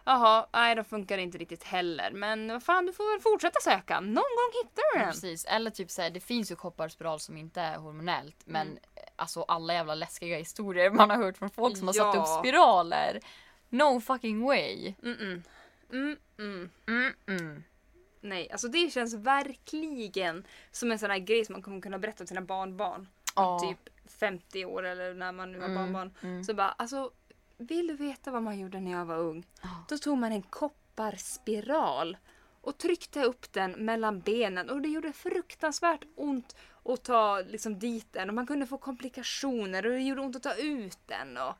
Jaha, 0.08 0.46
nej 0.52 0.74
de 0.74 0.84
funkar 0.84 1.18
inte 1.18 1.38
riktigt 1.38 1.64
heller. 1.64 2.10
Men 2.10 2.48
vad 2.48 2.62
fan 2.62 2.86
du 2.86 2.92
får 2.92 3.12
väl 3.12 3.20
fortsätta 3.22 3.60
söka. 3.60 4.00
Någon 4.00 4.14
gång 4.14 4.62
hittar 4.62 4.82
du 4.94 4.98
Ja, 4.98 5.04
den. 5.04 5.12
precis. 5.12 5.44
Eller 5.44 5.70
typ 5.70 5.90
såhär, 5.90 6.10
det 6.10 6.20
finns 6.20 6.50
ju 6.50 6.56
kopparspiral 6.56 7.20
som 7.20 7.36
inte 7.36 7.60
är 7.60 7.76
hormonellt. 7.78 8.36
Men 8.44 8.66
Mm. 8.66 8.78
eh, 8.94 9.02
alltså 9.16 9.42
alla 9.48 9.74
jävla 9.74 9.94
läskiga 9.94 10.36
historier 10.38 10.90
man 10.90 11.10
har 11.10 11.16
hört 11.16 11.38
från 11.38 11.50
folk 11.50 11.76
som 11.76 11.86
har 11.86 11.94
satt 11.94 12.14
Ja. 12.14 12.20
upp 12.20 12.44
spiraler. 12.44 13.20
No 13.68 14.00
fucking 14.00 14.42
way. 14.44 14.94
Mm-mm. 15.02 15.42
Mm-mm. 15.90 16.68
Mm-mm. 16.86 17.62
Nej, 18.28 18.50
alltså 18.50 18.68
det 18.68 18.92
känns 18.92 19.14
verkligen 19.14 20.44
som 20.70 20.92
en 20.92 20.98
sån 20.98 21.10
här 21.10 21.18
grej 21.18 21.44
som 21.44 21.52
man 21.52 21.62
kommer 21.62 21.80
kunna 21.80 21.98
berätta 21.98 22.16
till 22.18 22.28
sina 22.28 22.40
barnbarn. 22.40 23.08
Ja. 23.36 23.58
Typ 23.60 23.88
50 24.18 24.64
år 24.64 24.82
eller 24.86 25.14
när 25.14 25.32
man 25.32 25.52
nu 25.52 25.58
har 25.60 25.68
Mm, 25.68 25.76
barnbarn. 25.82 26.10
mm. 26.22 26.44
Så 26.44 26.54
bara, 26.54 26.68
alltså 26.70 27.10
vill 27.56 27.86
du 27.86 27.94
veta 27.94 28.30
vad 28.30 28.42
man 28.42 28.58
gjorde 28.58 28.80
när 28.80 28.90
jag 28.92 29.04
var 29.04 29.18
ung? 29.18 29.46
Då 29.88 29.98
tog 29.98 30.18
man 30.18 30.32
en 30.32 30.42
kopparspiral 30.42 32.16
och 32.60 32.78
tryckte 32.78 33.22
upp 33.22 33.52
den 33.52 33.70
mellan 33.72 34.20
benen 34.20 34.70
och 34.70 34.80
det 34.82 34.88
gjorde 34.88 35.12
fruktansvärt 35.12 36.04
ont 36.14 36.56
att 36.84 37.02
ta 37.04 37.40
liksom, 37.46 37.78
dit 37.78 38.06
den 38.12 38.28
och 38.28 38.34
man 38.34 38.46
kunde 38.46 38.66
få 38.66 38.78
komplikationer 38.78 39.86
och 39.86 39.92
det 39.92 40.00
gjorde 40.02 40.20
ont 40.20 40.36
att 40.36 40.42
ta 40.42 40.54
ut 40.54 40.98
den. 41.06 41.36
Och, 41.36 41.54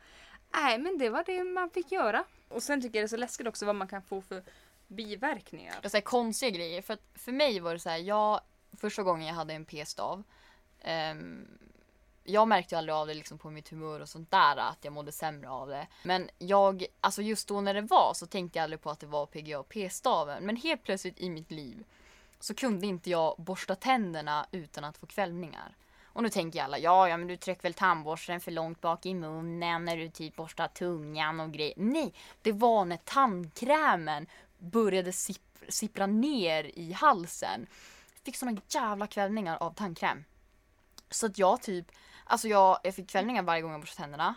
nej, 0.55 0.79
men 0.79 0.99
det 0.99 1.09
var 1.09 1.25
det 1.27 1.45
man 1.45 1.71
fick 1.71 1.93
göra. 1.93 2.25
Och 2.49 2.63
sen 2.63 2.83
tycker 2.83 2.99
jag 2.99 3.03
det 3.03 3.07
är 3.07 3.09
så 3.09 3.17
läskigt 3.17 3.47
också 3.47 3.67
vad 3.67 3.75
man 3.75 3.89
kan 3.89 4.03
få 4.03 4.23
för 4.23 4.43
biverkningar. 4.89 5.75
Jag 5.83 5.91
säger 5.91 6.03
konstiga 6.03 6.51
grejer. 6.51 6.83
För, 6.83 6.95
att 6.95 7.03
för 7.15 7.33
mig 7.33 7.61
var 7.61 7.73
det 7.73 7.79
så 7.79 7.89
här, 7.89 7.99
jag, 7.99 8.41
första 8.73 9.03
gången 9.03 9.27
jag 9.27 9.35
hade 9.35 9.55
en 9.55 9.65
p-stav. 9.65 10.23
ehm, 10.81 11.59
jag 12.25 12.49
märkte 12.49 12.75
ju 12.75 12.79
aldrig 12.79 12.95
av 12.95 13.07
det 13.07 13.15
liksom 13.15 13.39
på 13.39 13.51
mitt 13.51 13.69
humör 13.69 14.01
och 14.01 14.09
sånt 14.09 14.31
där 14.31 14.57
att 14.57 14.79
jag 14.83 14.93
mådde 14.93 15.13
sämre 15.13 15.51
av 15.51 15.69
det. 15.69 15.87
Men 16.03 16.31
jag, 16.39 16.85
alltså 17.01 17.23
just 17.23 17.49
då 17.49 17.61
när 17.61 17.75
det 17.75 17.81
var 17.81 18.13
så 18.15 18.27
tänkte 18.27 18.59
jag 18.59 18.63
aldrig 18.65 18.81
på 18.81 18.91
att 18.91 19.01
det 19.01 19.07
var 19.07 19.27
PGA 19.27 19.59
och 19.59 19.69
p-staven. 19.69 20.45
Men 20.45 20.57
helt 20.57 20.83
plötsligt 20.83 21.21
i 21.21 21.31
mitt 21.31 21.51
liv 21.51 21.85
så 22.41 22.55
kunde 22.55 22.87
inte 22.87 23.11
jag 23.11 23.35
borsta 23.39 23.75
tänderna 23.75 24.47
utan 24.51 24.85
att 24.85 24.99
få 24.99 25.07
kvällningar. 25.07 25.77
Och 26.17 26.23
nu 26.23 26.29
tänker 26.29 26.63
alla, 26.63 26.79
ja, 26.79 27.09
ja 27.09 27.17
men 27.17 27.27
du 27.29 27.37
trycker 27.37 27.63
väl 27.63 27.75
tandborsten 27.75 28.41
för 28.41 28.51
långt 28.51 28.81
bak 28.81 29.07
i 29.07 29.15
munnen 29.15 29.85
när 29.85 29.97
du 29.97 30.09
typ 30.09 30.37
borstar 30.37 30.69
tungan 30.69 31.41
och 31.41 31.53
grejer. 31.53 31.75
Nej, 31.77 32.15
det 32.43 32.53
var 32.53 32.85
när 32.85 32.97
tandkrämen 32.97 34.27
började 34.59 35.13
sipp, 35.13 35.43
sippra 35.69 36.07
ner 36.07 36.65
i 36.79 36.93
halsen. 36.93 37.67
Fick 38.25 38.37
såna 38.37 38.57
jävla 38.69 39.07
kvällningar 39.07 39.57
av 39.61 39.75
tandkräm. 39.75 40.25
Så 41.11 41.27
att 41.27 41.39
jag 41.39 41.63
typ, 41.63 41.87
alltså 42.25 42.49
jag, 42.49 42.79
jag 42.83 42.95
fick 42.95 43.11
kvällningar 43.11 43.43
varje 43.43 43.63
gång 43.63 43.71
jag 43.73 43.81
borstade 43.81 44.03
tänderna. 44.03 44.35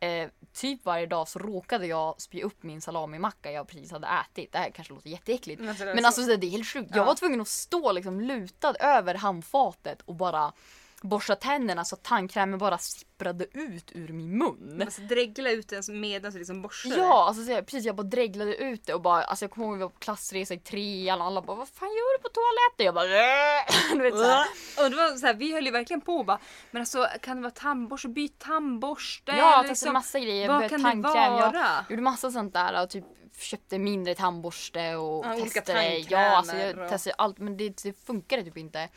Eh, 0.00 0.28
typ 0.52 0.84
varje 0.84 1.06
dag 1.06 1.28
så 1.28 1.38
råkade 1.38 1.86
jag 1.86 2.20
spy 2.20 2.42
upp 2.42 2.62
min 2.62 2.80
salamimacka 2.80 3.52
jag 3.52 3.68
precis 3.68 3.90
hade 3.92 4.06
ätit. 4.06 4.52
Det 4.52 4.58
här 4.58 4.70
kanske 4.70 4.94
låter 4.94 5.08
jätteäckligt. 5.10 5.60
Men 5.60 5.68
alltså, 5.68 5.84
det 5.84 5.90
är 5.90 5.94
Men 5.94 6.02
så- 6.02 6.06
alltså 6.06 6.22
så 6.22 6.36
det 6.36 6.46
är 6.46 6.50
helt 6.50 6.66
sjukt. 6.68 6.90
Jag 6.90 6.98
Ja. 6.98 7.04
var 7.04 7.14
tvungen 7.14 7.40
att 7.40 7.48
stå 7.48 7.92
liksom 7.92 8.20
lutad 8.20 8.74
över 8.80 9.14
handfatet 9.14 10.02
och 10.02 10.14
bara 10.14 10.52
borsta 11.00 11.36
tänderna 11.36 11.84
så 11.84 11.96
tandkrämen 11.96 12.58
bara 12.58 12.78
sipprade 12.78 13.46
ut 13.52 13.90
ur 13.94 14.08
min 14.08 14.38
mun. 14.38 14.82
Alltså, 14.82 15.00
dregla 15.00 15.50
ut 15.50 15.68
den 15.68 16.00
medan 16.00 16.32
du 16.32 16.38
liksom 16.38 16.62
borstar 16.62 16.96
Ja, 16.96 17.24
alltså 17.26 17.44
så 17.44 17.50
jag, 17.50 17.66
precis 17.66 17.84
jag 17.84 17.96
bara 17.96 18.02
dreglade 18.02 18.56
ut 18.56 18.86
det 18.86 18.94
och 18.94 19.00
bara, 19.00 19.22
alltså 19.22 19.44
jag 19.44 19.50
kommer 19.50 19.66
ihåg 19.66 19.76
vi 19.76 19.82
var 19.82 19.88
på 19.88 19.98
klassresa 19.98 20.54
i 20.54 20.58
trean 20.58 21.20
och 21.20 21.26
alla 21.26 21.42
bara 21.42 21.56
vad 21.56 21.68
fan 21.68 21.88
gör 21.88 22.18
du 22.18 22.22
på 22.22 22.28
toaletten? 22.28 22.86
Jag 22.86 22.94
bara 22.94 23.04
"Äh." 23.04 23.92
du 23.92 24.02
vet 24.02 24.14
så 24.14 24.24
här. 24.24 24.46
Och 24.84 24.90
det 24.90 24.96
var 24.96 25.16
så 25.16 25.26
här, 25.26 25.34
vi 25.34 25.52
höll 25.54 25.64
ju 25.64 25.70
verkligen 25.70 26.00
på 26.00 26.14
och 26.16 26.26
bara, 26.26 26.38
men 26.70 26.82
alltså 26.82 27.06
kan 27.22 27.36
det 27.36 27.42
vara 27.42 27.50
tandborste? 27.50 28.08
Byt 28.08 28.38
tandborste! 28.38 29.32
Ja, 29.32 29.36
jag 29.36 29.52
testade 29.52 29.68
liksom, 29.68 29.92
massa 29.92 30.18
grejer. 30.20 30.48
vad 30.48 30.68
kan 30.70 30.78
det 30.82 30.84
tandkräm. 30.90 31.14
Jag 31.14 31.52
vara? 31.52 31.84
gjorde 31.90 32.02
massa 32.02 32.30
sånt 32.30 32.52
där 32.52 32.82
och 32.82 32.90
typ 32.90 33.04
köpte 33.38 33.78
mindre 33.78 34.14
tandborste 34.14 34.96
och 34.96 35.26
Ja, 35.26 35.36
testade. 35.44 35.96
Ja, 36.08 36.36
alltså 36.36 36.56
jag 36.56 36.88
testade 36.88 37.14
allt 37.18 37.38
men 37.38 37.56
det, 37.56 37.82
det 37.82 38.06
funkade 38.06 38.42
typ 38.44 38.56
inte. 38.56 38.88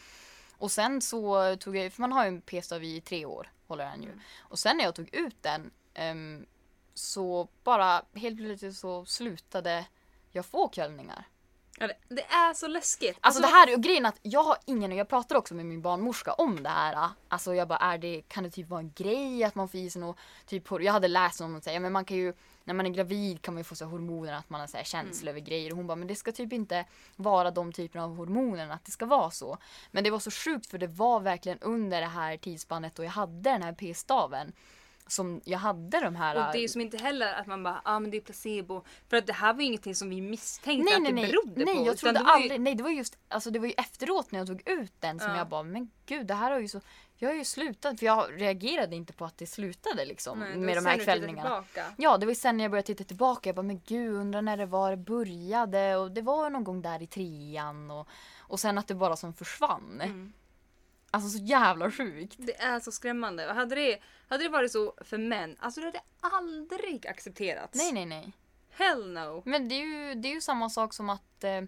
Och 0.64 0.72
sen 0.72 1.01
så 1.01 1.55
tog 1.55 1.78
jag, 1.78 1.93
för 1.93 2.01
man 2.01 2.11
har 2.11 2.24
ju 2.24 2.28
en 2.28 2.41
p-stav 2.41 2.84
i 2.84 3.01
tre 3.01 3.26
år, 3.26 3.51
håller 3.68 3.86
den 3.86 4.03
ju. 4.03 4.09
Mm. 4.09 4.20
Och 4.39 4.59
sen 4.59 4.78
när 4.78 4.84
jag 4.84 4.95
tog 4.95 5.16
ut 5.16 5.43
den 5.43 5.72
ehm, 5.93 6.45
så 6.93 7.47
bara 7.64 8.05
helt 8.14 8.38
plötsligt 8.38 8.76
så 8.76 9.05
slutade 9.05 9.86
jag 10.32 10.45
få 10.45 10.68
kvällningar. 10.68 11.28
Ja, 11.80 11.88
det, 11.88 12.15
det 12.15 12.24
är 12.24 12.53
så 12.53 12.67
läskigt. 12.67 13.17
Alltså 13.21 13.41
det 13.41 13.47
här, 13.47 13.76
och 13.76 13.84
grejen 13.84 14.05
att 14.05 14.19
jag 14.21 14.43
har 14.43 14.57
ingen, 14.65 14.91
och 14.91 14.97
jag 14.97 15.07
pratar 15.07 15.36
också 15.36 15.53
med 15.53 15.65
min 15.65 15.82
barnmorska 15.82 16.34
om 16.34 16.63
det 16.63 16.69
här. 16.69 17.09
Alltså 17.28 17.55
jag 17.55 17.67
bara, 17.67 17.78
är 17.80 17.97
det, 17.97 18.21
kan 18.28 18.43
det 18.43 18.49
typ 18.49 18.69
vara 18.69 18.80
en 18.80 18.91
grej 18.95 19.43
att 19.43 19.55
man 19.55 19.69
får 19.69 19.80
i 19.80 19.89
sig 19.89 20.01
något, 20.01 20.17
typ, 20.45 20.63
jag 20.71 20.93
hade 20.93 21.07
läst 21.07 21.41
om 21.41 21.55
att 21.55 21.63
säga, 21.63 21.80
men 21.80 21.91
man 21.91 22.05
kan 22.05 22.17
ju, 22.17 22.34
när 22.63 22.74
man 22.74 22.86
är 22.86 22.89
gravid 22.89 23.41
kan 23.41 23.53
man 23.53 23.59
ju 23.59 23.63
få 23.63 23.76
så 23.76 23.86
hormoner 23.86 24.34
att 24.34 24.49
man 24.49 24.59
har 24.59 24.67
så 24.67 24.78
här 24.78 24.84
känsla 24.84 25.32
över 25.32 25.39
grejer. 25.39 25.71
Och 25.71 25.78
hon 25.78 25.88
bara, 25.88 25.95
men 25.95 26.07
det 26.07 26.15
ska 26.15 26.32
typ 26.32 26.53
inte 26.53 26.86
vara 27.15 27.51
de 27.51 27.71
typerna 27.71 28.05
av 28.05 28.15
hormoner, 28.15 28.69
att 28.69 28.86
det 28.86 28.91
ska 28.91 29.05
vara 29.05 29.32
så. 29.32 29.57
Men 29.91 30.03
det 30.03 30.09
var 30.09 30.19
så 30.19 30.32
sjukt 30.32 30.67
för 30.67 30.78
det 30.78 30.88
var 30.88 31.19
verkligen 31.19 31.59
under 31.59 32.01
det 32.01 32.07
här 32.07 32.38
tidsspannet 32.38 32.99
och 32.99 33.05
jag 33.05 33.11
hade 33.11 33.49
den 33.49 33.63
här 33.63 33.74
p-staven. 33.74 34.53
Som 35.07 35.41
jag 35.45 35.59
hade 35.59 35.99
de 35.99 36.15
här... 36.15 36.35
Och 36.35 36.51
det 36.53 36.57
är 36.59 36.61
ju 36.61 36.67
som 36.67 36.81
inte 36.81 36.97
heller 36.97 37.33
att 37.33 37.47
man 37.47 37.63
bara, 37.63 37.81
ja 37.85 37.91
ah, 37.95 37.99
men 37.99 38.11
det 38.11 38.17
är 38.17 38.21
placebo. 38.21 38.83
För 39.09 39.17
att 39.17 39.27
det 39.27 39.33
här 39.33 39.53
var 39.53 39.59
ju 39.61 39.65
ingenting 39.67 39.95
som 39.95 40.09
vi 40.09 40.21
misstänkte 40.21 40.83
Nej 40.85 40.95
att 40.95 41.01
nej 41.13 41.25
det 41.25 41.31
berodde 41.31 41.65
nej 41.65 41.75
på. 41.75 41.87
jag 41.87 41.97
trodde 41.97 42.19
det 42.19 42.23
var 42.23 42.37
ju- 42.37 42.43
aldrig, 42.43 42.61
nej 42.61 42.75
det 42.75 42.83
var 42.83 42.89
just, 42.89 43.17
alltså 43.27 43.51
det 43.51 43.59
var 43.59 43.67
ju 43.67 43.73
efteråt 43.77 44.31
när 44.31 44.39
jag 44.39 44.47
tog 44.47 44.69
ut 44.69 44.93
den 44.99 45.19
som 45.19 45.31
Ja. 45.31 45.37
jag 45.37 45.47
bara, 45.49 45.63
men 45.63 45.91
gud 46.05 46.27
det 46.27 46.33
här 46.33 46.51
har 46.51 46.59
ju 46.59 46.67
så, 46.67 46.81
jag 47.15 47.29
har 47.29 47.35
ju 47.35 47.45
slutat, 47.45 47.99
för 47.99 48.05
jag 48.05 48.41
reagerade 48.41 48.95
inte 48.95 49.13
på 49.13 49.25
att 49.25 49.37
det 49.37 49.47
slutade 49.47 50.05
liksom 50.05 50.39
Nej, 50.39 50.53
det 50.53 50.59
med 50.59 50.77
de 50.77 50.85
här 50.85 50.97
kvällningarna. 50.97 51.63
Ja 51.97 52.17
det 52.17 52.25
var 52.25 52.31
ju 52.31 52.35
sen 52.35 52.57
när 52.57 52.63
jag 52.63 52.71
började 52.71 52.85
titta 52.85 53.03
tillbaka, 53.03 53.49
jag 53.49 53.55
bara 53.55 53.63
men 53.63 53.81
gud 53.87 54.15
undrar 54.15 54.41
när 54.41 54.57
det 54.57 54.65
var 54.65 54.91
det 54.91 54.97
började 54.97 55.95
och 55.95 56.11
det 56.11 56.21
var 56.21 56.49
någon 56.49 56.63
gång 56.63 56.81
där 56.81 57.01
i 57.01 57.07
trean 57.07 57.91
och, 57.91 58.07
och 58.39 58.59
sen 58.59 58.77
att 58.77 58.87
det 58.87 58.95
bara 58.95 59.15
som 59.15 59.33
försvann. 59.33 60.01
Mm. 60.01 60.33
Alltså 61.14 61.30
så 61.30 61.43
jävla 61.43 61.91
sjukt. 61.91 62.36
Det 62.38 62.61
är 62.61 62.80
så 62.80 62.91
skrämmande. 62.91 63.49
Och 63.49 63.55
hade 63.55 63.76
det, 63.76 63.99
hade 64.28 64.43
det 64.43 64.49
varit 64.49 64.72
så 64.72 64.93
för 65.01 65.18
män, 65.18 65.57
alltså 65.59 65.82
det 65.82 65.86
hade 65.86 66.01
aldrig 66.20 67.07
accepterats. 67.07 67.78
Nej 67.78 67.91
nej 67.91 68.05
nej. 68.05 68.34
Hell 68.72 69.11
no. 69.11 69.43
Men 69.45 69.70
det 69.70 69.76
är 69.76 69.86
ju, 69.86 70.16
det 70.16 70.28
är 70.28 70.34
ju 70.34 70.41
samma 70.41 70.70
sak 70.70 70.93
som 70.93 71.09
att, 71.09 71.43
eh, 71.43 71.61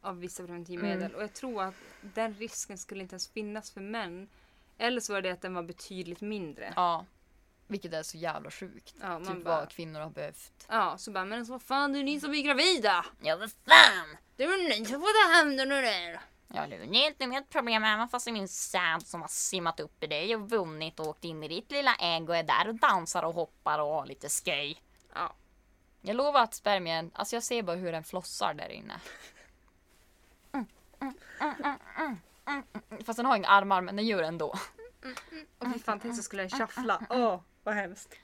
av 0.00 0.18
vissa 0.18 0.42
preventivmedel. 0.42 1.02
Mm. 1.02 1.14
Och 1.14 1.22
jag 1.22 1.32
tror 1.32 1.62
att 1.62 1.74
den 2.00 2.34
risken 2.34 2.78
skulle 2.78 3.02
inte 3.02 3.14
ens 3.14 3.28
finnas 3.28 3.70
för 3.70 3.80
män. 3.80 4.28
Eller 4.78 5.00
så 5.00 5.12
var 5.12 5.22
det 5.22 5.30
att 5.30 5.42
den 5.42 5.54
var 5.54 5.62
betydligt 5.62 6.20
mindre. 6.20 6.72
Ja. 6.76 7.06
Vilket 7.66 7.92
är 7.92 8.02
så 8.02 8.16
jävla 8.16 8.50
sjukt. 8.50 8.94
Ja, 9.00 9.18
typ 9.18 9.44
bara- 9.44 9.60
vad 9.60 9.68
kvinnor 9.68 10.00
har 10.00 10.10
behövt. 10.10 10.66
Ja, 10.68 10.98
så 10.98 11.10
bara, 11.10 11.24
men 11.24 11.46
så 11.46 11.52
vad 11.52 11.62
fan 11.62 11.92
det 11.92 11.98
är 11.98 12.02
ni 12.02 12.20
som 12.20 12.34
är 12.34 12.42
gravida! 12.42 13.06
Ja, 13.20 13.36
vad 13.36 13.52
fan! 13.52 14.16
Det 14.36 14.44
är 14.44 14.78
ni 14.78 14.86
som 14.86 15.00
får 15.00 15.28
ta 15.28 15.34
hand 15.36 15.60
om 15.60 15.68
det 15.68 15.80
där! 15.80 16.20
Ja, 16.54 16.66
det 16.66 16.76
är 16.76 17.06
inte 17.06 17.26
mitt 17.26 17.48
problem 17.48 17.84
även 17.84 18.08
fast 18.08 18.24
det 18.24 18.30
är 18.30 18.32
min 18.32 18.48
säd 18.48 19.06
som 19.06 19.20
har 19.20 19.28
simmat 19.28 19.80
upp 19.80 20.02
i 20.02 20.06
dig 20.06 20.36
och 20.36 20.50
vunnit 20.50 21.00
och 21.00 21.06
åkt 21.06 21.24
in 21.24 21.42
i 21.42 21.48
ditt 21.48 21.70
lilla 21.70 21.94
ägg 21.94 22.28
och 22.28 22.36
är 22.36 22.42
där 22.42 22.68
och 22.68 22.74
dansar 22.74 23.22
och 23.22 23.34
hoppar 23.34 23.78
och 23.78 23.94
har 23.94 24.06
lite 24.06 24.28
sköj. 24.28 24.82
Ja. 25.14 25.34
Jag 26.00 26.16
lovar 26.16 26.42
att 26.42 26.54
spermien, 26.54 27.10
alltså 27.14 27.36
jag 27.36 27.42
ser 27.42 27.62
bara 27.62 27.76
hur 27.76 27.92
den 27.92 28.04
flossar 28.04 28.54
där 28.54 28.68
inne. 28.68 29.00
Fast 33.04 33.16
den 33.16 33.26
har 33.26 33.36
inga 33.36 33.48
armar 33.48 33.80
men 33.80 33.96
den 33.96 34.06
gör 34.06 34.22
det 34.22 34.28
ändå. 34.28 34.54
Och 35.58 35.72
fy 35.72 35.78
fan, 35.78 36.00
tänk 36.00 36.16
så 36.16 36.22
skulle 36.22 36.42
den 36.42 36.50
shuffla. 36.50 37.06
Åh, 37.10 37.40
vad 37.62 37.74
hemskt. 37.74 38.14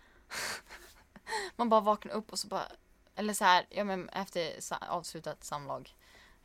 Man 1.57 1.69
bara 1.69 1.81
vaknar 1.81 2.13
upp 2.13 2.33
och 2.33 2.39
så 2.39 2.49
bara, 2.49 2.67
eller 3.15 3.35
så 3.35 3.45
här, 3.45 3.67
ja 3.71 3.85
men 3.85 4.09
efter 4.09 4.53
avslutat 4.89 5.45
samlag 5.45 5.95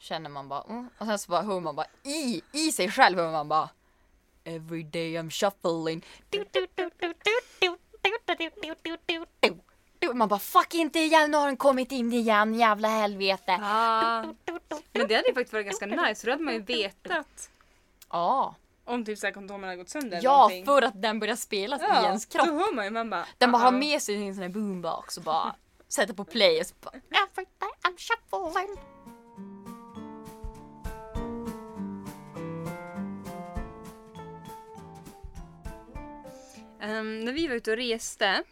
känner 0.04 0.30
man 0.30 0.50
bara 0.50 0.64
mm. 0.70 0.90
och 0.98 1.06
sen 1.06 1.20
så 1.20 1.32
bara 1.32 1.42
hör 1.42 1.60
man 1.60 1.76
bara 1.76 1.88
i, 2.04 2.42
i 2.52 2.72
sig 2.72 2.92
själv 2.92 3.20
hör 3.20 3.32
man 3.32 3.48
bara 3.48 3.70
Every 4.44 4.84
day 4.84 5.18
I'm 5.18 5.30
shuffling 5.30 6.06
Man 10.14 10.28
bara 10.28 10.40
fuck 10.40 10.74
inte 10.74 11.00
igen, 11.00 11.32
nu 11.32 11.38
har 11.38 11.46
den 11.46 11.58
kommit 11.58 11.92
in 11.92 12.14
igen, 12.14 12.54
jävla 12.54 12.88
helvete. 12.88 13.60
Ah. 13.62 14.24
Men 14.92 15.08
det 15.08 15.16
hade 15.16 15.28
ju 15.28 15.34
faktiskt 15.34 15.54
varit 15.54 15.66
ganska 15.66 15.86
nice 15.86 16.22
för 16.22 16.28
då 16.28 16.32
hade 16.34 16.44
man 16.44 16.54
ju 16.54 16.62
vetat. 16.62 17.50
Ja. 18.10 18.18
Ah. 18.18 18.56
Om 18.86 19.06
typ 19.06 19.20
såhär 19.20 19.34
kondomen 19.34 19.70
har 19.70 19.76
gått 19.76 19.90
sönder 19.90 20.20
Ja, 20.24 20.38
någonting. 20.38 20.66
för 20.66 20.82
att 20.82 21.02
den 21.02 21.20
börjar 21.20 21.36
spelas 21.36 21.82
ja, 21.82 22.02
i 22.02 22.06
ens 22.06 22.26
kropp. 22.26 22.48
Då 22.48 22.54
hör 22.54 22.74
man 22.74 22.86
ju, 22.86 22.92
man 22.92 23.10
bara, 23.10 23.26
den 23.38 23.52
bara 23.52 23.58
uh 23.58 23.64
-oh. 23.64 23.66
har 23.66 23.80
med 23.80 24.02
sig 24.02 24.16
sin 24.16 24.36
sån 24.36 24.42
här 24.42 24.50
boombox 24.50 25.18
och 25.18 25.24
bara 25.24 25.56
sätter 25.96 26.14
på 26.14 26.24
play 26.24 26.60
och 26.60 26.66
så 26.66 26.76
bara 26.82 26.94
I'm 27.84 27.98
shuffling. 27.98 28.93
När 37.04 37.34
vi 37.34 37.48
var 37.48 37.56
ute 37.56 37.72
och 37.72 37.78
reste 37.78 38.44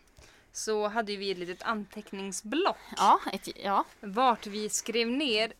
så 0.51 0.87
hade 0.87 1.15
vi 1.15 1.31
ett 1.31 1.37
litet 1.37 1.63
anteckningsblock 1.63 2.77
Ja, 2.97 3.19
ett, 3.33 3.47
ja. 3.63 3.85
vart 3.99 4.47
vi 4.47 4.69
skrev 4.69 5.07
ner 5.07 5.53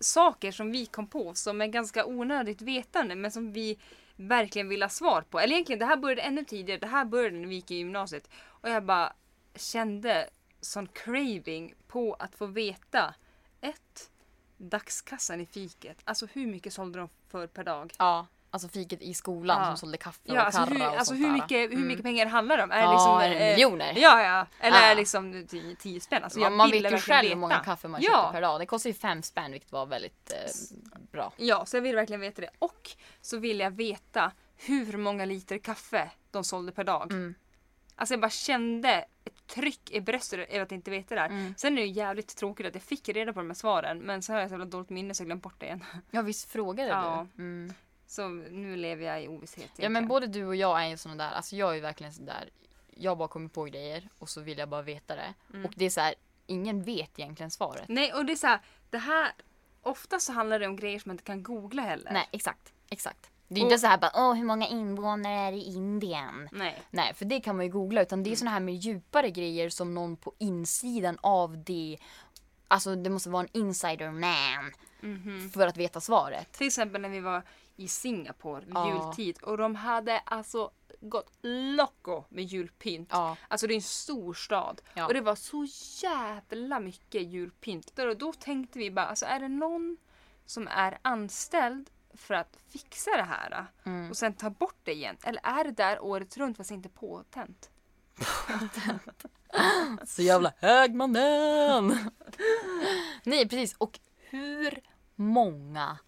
saker 0.00 0.52
som 0.52 0.72
vi 0.72 0.86
kom 0.86 1.06
på 1.06 1.34
som 1.34 1.60
är 1.60 1.66
ganska 1.66 2.06
onödigt 2.06 2.62
vetande 2.62 3.14
men 3.14 3.30
som 3.30 3.52
vi 3.52 3.78
verkligen 4.16 4.68
vill 4.68 4.82
ha 4.82 4.88
svar 4.88 5.22
på. 5.22 5.40
Eller 5.40 5.52
egentligen, 5.52 5.78
det 5.78 5.86
här 5.86 5.96
började 5.96 6.22
ännu 6.22 6.44
tidigare. 6.44 6.80
Det 6.80 6.86
här 6.86 7.04
började 7.04 7.36
när 7.36 7.48
vi 7.48 7.54
gick 7.54 7.70
i 7.70 7.74
gymnasiet. 7.74 8.30
Och 8.44 8.68
jag 8.70 8.84
bara 8.84 9.12
kände 9.54 10.30
sån 10.60 10.88
craving 10.88 11.74
på 11.88 12.14
att 12.14 12.34
få 12.34 12.46
veta 12.46 13.14
ett 13.60 14.10
Dagskassan 14.56 15.40
i 15.40 15.46
fiket. 15.46 15.98
Alltså 16.04 16.26
hur 16.32 16.46
mycket 16.46 16.72
sålde 16.72 16.98
de 16.98 17.08
för 17.28 17.46
per 17.46 17.64
dag? 17.64 17.92
Ja, 17.98 18.26
alltså 18.56 18.68
fiket 18.68 19.02
i 19.02 19.14
skolan 19.14 19.60
Ja. 19.60 19.66
som 19.66 19.76
sålde 19.76 19.98
kaffe 19.98 20.20
Ja, 20.24 20.32
och 20.32 20.38
alltså, 20.46 20.60
karra 20.64 20.74
hur, 20.74 20.80
och 20.86 20.92
alltså 20.98 21.04
sånt 21.04 21.20
hur, 21.20 21.26
där. 21.26 21.32
mycket, 21.32 21.58
hur 21.70 21.72
Mm. 21.72 21.86
mycket 21.88 22.02
pengar 22.04 22.26
handlar 22.26 22.56
det 22.56 22.62
om? 22.62 22.70
Är 22.70 22.82
det 22.86 22.92
liksom, 22.92 23.20
eh, 23.20 23.50
miljoner? 23.50 23.92
Ja, 23.96 24.22
ja. 24.22 24.46
Eller 24.60 24.78
är 24.78 24.88
det 24.88 24.94
liksom 24.94 25.46
10 25.48 25.76
10 25.76 26.00
spänn? 26.00 26.24
Alltså, 26.24 26.38
man, 26.40 26.56
man 26.56 26.70
vet 26.70 26.92
ju 26.92 26.96
själv 26.98 27.28
hur 27.28 27.36
många 27.36 27.58
kaffe 27.58 27.88
man 27.88 28.02
köper 28.02 28.32
per 28.32 28.40
dag. 28.42 28.60
Det 28.60 28.66
kostar 28.66 28.90
ju 28.90 28.94
fem 28.94 29.22
spänn 29.22 29.52
vilket 29.52 29.72
var 29.72 29.86
väldigt 29.86 30.32
eh, 30.32 30.98
bra. 31.12 31.32
Ja, 31.36 31.66
så 31.66 31.76
jag 31.76 31.82
vill 31.82 31.94
verkligen 31.96 32.20
veta 32.20 32.40
det. 32.42 32.50
Och 32.58 32.90
så 33.20 33.38
vill 33.38 33.60
jag 33.60 33.70
veta 33.70 34.32
hur 34.56 34.96
många 34.96 35.24
liter 35.24 35.58
kaffe 35.58 36.10
de 36.30 36.44
sålde 36.44 36.72
per 36.72 36.84
dag. 36.84 37.12
Mm. 37.12 37.34
Alltså 37.98 38.12
jag 38.14 38.20
bara 38.20 38.30
kände 38.30 38.90
ett 39.24 39.46
tryck 39.46 39.90
i 39.90 40.00
bröstet 40.00 40.48
över 40.50 40.60
att 40.62 40.72
inte 40.72 40.90
veta 40.90 41.14
det 41.14 41.20
här. 41.20 41.28
Mm. 41.28 41.54
Sen 41.58 41.72
är 41.78 41.82
det 41.82 41.86
ju 41.88 41.92
jävligt 41.92 42.36
tråkigt 42.36 42.66
att 42.66 42.74
jag 42.74 42.82
fick 42.82 43.08
reda 43.08 43.32
på 43.32 43.40
de 43.40 43.46
här 43.50 43.54
svaren 43.54 43.98
men 43.98 44.22
så 44.22 44.32
har 44.32 44.40
jag 44.40 44.48
så 44.48 44.52
jävla 44.52 44.64
dåligt 44.64 44.90
minne 44.90 45.14
så 45.14 45.22
jag 45.22 45.26
glömt 45.26 45.42
bort 45.42 45.54
det 45.60 45.66
igen. 45.66 45.84
Ja 46.10 46.22
visst 46.22 46.50
frågade 46.52 46.88
Ja. 46.88 47.26
du? 47.36 47.42
Mm. 47.42 47.72
Så 48.06 48.28
nu 48.28 48.76
lever 48.76 49.06
jag 49.06 49.22
i 49.24 49.28
ovisshet. 49.28 49.70
Ja 49.76 49.88
men 49.88 50.08
både 50.08 50.26
du 50.26 50.46
och 50.46 50.56
jag 50.56 50.82
är 50.82 50.88
ju 50.88 50.96
såna 50.96 51.14
där, 51.14 51.30
alltså 51.30 51.56
jag 51.56 51.70
är 51.70 51.74
ju 51.74 51.80
verkligen 51.80 52.12
sån 52.12 52.26
där. 52.26 52.50
Jag 52.94 53.18
bara 53.18 53.28
kommer 53.28 53.48
på 53.48 53.64
grejer 53.64 54.08
och 54.18 54.28
så 54.28 54.40
vill 54.40 54.58
jag 54.58 54.68
bara 54.68 54.82
veta 54.82 55.16
det. 55.16 55.34
Mm. 55.52 55.64
Och 55.64 55.72
det 55.76 55.84
är 55.84 55.90
så 55.90 56.00
här, 56.00 56.14
ingen 56.46 56.82
vet 56.82 57.18
egentligen 57.18 57.50
svaret. 57.50 57.84
Nej 57.88 58.12
och 58.12 58.24
det 58.26 58.32
är 58.32 58.36
så 58.36 58.46
här, 58.46 58.60
det 58.90 58.98
här 58.98 59.32
Ofta 59.82 60.18
så 60.18 60.32
handlar 60.32 60.58
det 60.58 60.66
om 60.66 60.76
grejer 60.76 60.98
som 60.98 61.08
man 61.08 61.14
inte 61.14 61.24
kan 61.24 61.42
googla 61.42 61.82
heller. 61.82 62.12
Nej 62.12 62.28
exakt, 62.32 62.72
exakt. 62.90 63.30
Det 63.48 63.60
är 63.60 63.64
Och- 63.64 63.70
inte 63.70 63.78
så 63.80 63.86
här 63.86 63.98
bara, 63.98 64.10
Åh, 64.14 64.34
hur 64.34 64.44
många 64.44 64.66
invånare 64.66 65.32
är 65.34 65.52
det 65.52 65.58
i 65.58 65.74
Indien? 65.74 66.48
Nej. 66.52 66.82
nej 66.90 67.14
för 67.14 67.24
det 67.24 67.40
kan 67.40 67.56
man 67.56 67.64
ju 67.64 67.70
googla 67.72 68.02
utan 68.02 68.16
Mm. 68.18 68.24
det 68.24 68.32
är 68.34 68.36
såna 68.36 68.50
här 68.50 68.60
med 68.60 68.74
djupare 68.74 69.30
grejer 69.30 69.70
som 69.70 69.94
någon 69.94 70.16
på 70.16 70.34
insidan 70.38 71.18
av 71.20 71.64
det, 71.64 71.98
alltså 72.68 72.94
det 72.96 73.10
måste 73.10 73.30
vara 73.30 73.42
en 73.42 73.56
insider 73.62 74.10
man 74.10 74.72
Mhm. 75.00 75.50
för 75.50 75.66
att 75.66 75.76
veta 75.76 76.00
svaret. 76.00 76.52
Till 76.52 76.66
exempel 76.66 77.00
när 77.02 77.08
vi 77.08 77.20
var 77.20 77.42
i 77.76 77.88
Singapore 77.88 78.60
vid 78.64 78.74
Ja. 78.74 78.88
jultid 79.04 79.38
och 79.42 79.56
de 79.58 79.74
hade 79.74 80.18
alltså 80.18 80.70
gått 81.00 81.32
loco 81.42 82.24
med 82.28 82.44
julpynt. 82.44 83.08
Ja. 83.12 83.36
Alltså 83.48 83.66
det 83.66 83.72
är 83.74 83.76
en 83.76 83.82
stor 83.82 84.34
stad 84.34 84.80
Ja. 84.94 85.06
och 85.06 85.14
det 85.14 85.20
var 85.20 85.34
så 85.34 85.66
jävla 86.06 86.80
mycket 86.80 87.22
julpynt. 87.22 87.92
Då, 87.96 88.14
då 88.14 88.32
tänkte 88.32 88.78
vi 88.78 88.90
bara, 88.90 89.06
alltså 89.06 89.26
är 89.26 89.40
det 89.40 89.48
någon 89.48 89.96
som 90.46 90.68
är 90.68 90.98
anställd 91.02 91.90
för 92.14 92.34
att 92.34 92.56
fixa 92.68 93.10
det 93.16 93.22
här 93.22 93.66
Mm. 93.84 94.10
och 94.10 94.16
sen 94.16 94.32
ta 94.34 94.50
bort 94.50 94.76
det 94.82 94.92
igen? 94.92 95.16
Eller 95.22 95.40
är 95.44 95.64
det 95.64 95.70
där 95.70 96.00
året 96.04 96.36
runt 96.36 96.56
fast 96.56 96.70
inte 96.70 96.88
påtänt? 96.88 97.70
Så 100.04 100.22
jävla 100.22 100.52
hög 100.58 100.94
mannen! 100.94 102.10
Nej 103.24 103.48
precis 103.48 103.74
och 103.78 103.98
hur 104.30 104.80
många 105.14 105.98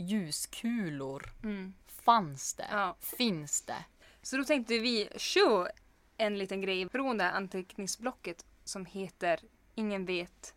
ljuskulor 0.00 1.30
Mm. 1.42 1.74
fanns 1.86 2.54
det? 2.54 2.66
Ja. 2.70 2.96
Finns 3.00 3.62
det? 3.62 3.84
Så 4.22 4.36
då 4.36 4.44
tänkte 4.44 4.78
vi 4.78 5.08
köra 5.16 5.68
en 6.16 6.38
liten 6.38 6.60
grej 6.60 6.88
från 6.88 7.18
det 7.18 7.24
här 7.24 7.32
anteckningsblocket 7.32 8.44
som 8.64 8.86
heter 8.86 9.40
Ingen 9.74 10.04
vet, 10.04 10.54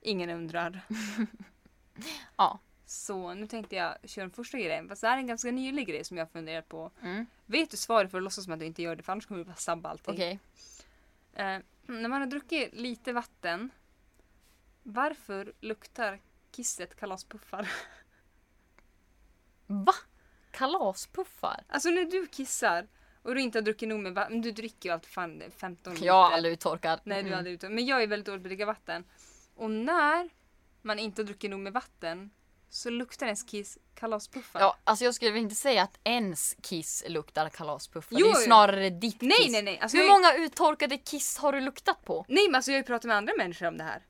ingen 0.00 0.30
undrar. 0.30 0.80
Ja. 2.36 2.58
Så 2.86 3.34
nu 3.34 3.46
tänkte 3.46 3.76
jag 3.76 3.96
köra 4.04 4.24
den 4.24 4.30
första 4.30 4.58
grejen. 4.58 4.88
Fast 4.88 5.00
det 5.00 5.08
här 5.08 5.14
är 5.14 5.20
en 5.20 5.26
ganska 5.26 5.50
nylig 5.50 5.86
grej 5.88 6.04
som 6.04 6.16
jag 6.16 6.30
funderat 6.30 6.68
på. 6.68 6.90
Mm. 7.02 7.26
Vet 7.46 7.70
du 7.70 7.76
svaret 7.76 8.10
för 8.10 8.18
att 8.18 8.24
låtsas 8.24 8.44
som 8.44 8.52
att 8.52 8.58
du 8.60 8.66
inte 8.66 8.82
gör 8.82 8.96
det 8.96 9.02
för 9.02 9.12
annars 9.12 9.26
kommer 9.26 9.38
du 9.38 9.44
bara 9.44 9.56
sabba 9.56 9.88
allting. 9.88 10.14
Okej. 10.14 10.38
Eh, 11.34 11.58
när 11.86 12.08
man 12.08 12.20
har 12.20 12.26
druckit 12.26 12.74
lite 12.74 13.12
vatten, 13.12 13.70
varför 14.82 15.52
luktar 15.60 16.20
kisset 16.50 16.96
kalaspuffar? 16.96 17.70
Va? 19.66 19.94
Kalaspuffar? 20.50 21.64
Alltså 21.68 21.88
när 21.88 22.04
du 22.04 22.26
kissar 22.26 22.86
och 23.22 23.34
du 23.34 23.40
inte 23.40 23.58
har 23.58 23.62
druckit 23.62 23.88
nog 23.88 24.00
med 24.00 24.14
vatten, 24.14 24.40
du 24.42 24.50
dricker 24.52 24.88
ju 24.88 24.92
alltid 24.92 25.10
fan 25.10 25.42
15 25.56 25.92
liter. 25.94 26.06
Jag 26.06 26.14
har 26.24 26.30
aldrig 26.32 26.52
uttorkad. 26.52 27.00
Nej, 27.04 27.22
du 27.22 27.28
Mm. 27.28 27.36
hade 27.36 27.50
ute. 27.50 27.68
Men 27.68 27.86
jag 27.86 28.02
är 28.02 28.06
väldigt 28.06 28.26
dålig 28.26 28.40
på 28.42 28.46
att 28.46 28.50
dricka 28.50 28.66
vatten. 28.66 29.04
Och 29.56 29.70
när 29.70 30.28
man 30.82 30.98
inte 30.98 31.22
har 31.22 31.26
druckit 31.26 31.50
nog 31.50 31.60
med 31.60 31.72
vatten 31.72 32.30
så 32.70 32.90
luktar 32.90 33.26
ens 33.26 33.42
kiss 33.42 33.78
kalaspuffar. 33.94 34.60
Ja, 34.60 34.76
alltså 34.84 35.04
jag 35.04 35.14
skulle 35.14 35.38
inte 35.38 35.54
säga 35.54 35.82
att 35.82 35.98
ens 36.04 36.56
kiss 36.62 37.04
luktar 37.08 37.48
kalaspuffar. 37.48 38.16
Jo, 38.18 38.26
det 38.26 38.32
är 38.32 38.38
ju 38.40 38.44
snarare 38.44 38.90
ditt 38.90 39.20
Nej, 39.22 39.36
kiss. 39.38 39.52
nej, 39.52 39.62
nej. 39.62 39.78
Alltså, 39.80 39.96
Hur 39.96 40.04
jag, 40.04 40.12
många 40.12 40.34
uttorkade 40.34 40.98
kiss 40.98 41.38
har 41.38 41.52
du 41.52 41.60
luktat 41.60 42.04
på? 42.04 42.24
Nej, 42.28 42.46
men 42.48 42.54
alltså 42.54 42.70
jag 42.70 42.76
har 42.76 42.82
ju 42.82 42.86
pratat 42.86 43.04
med 43.08 43.16
andra 43.16 43.32
människor 43.38 43.66
om 43.66 43.78
det 43.78 43.84
här. 43.84 44.02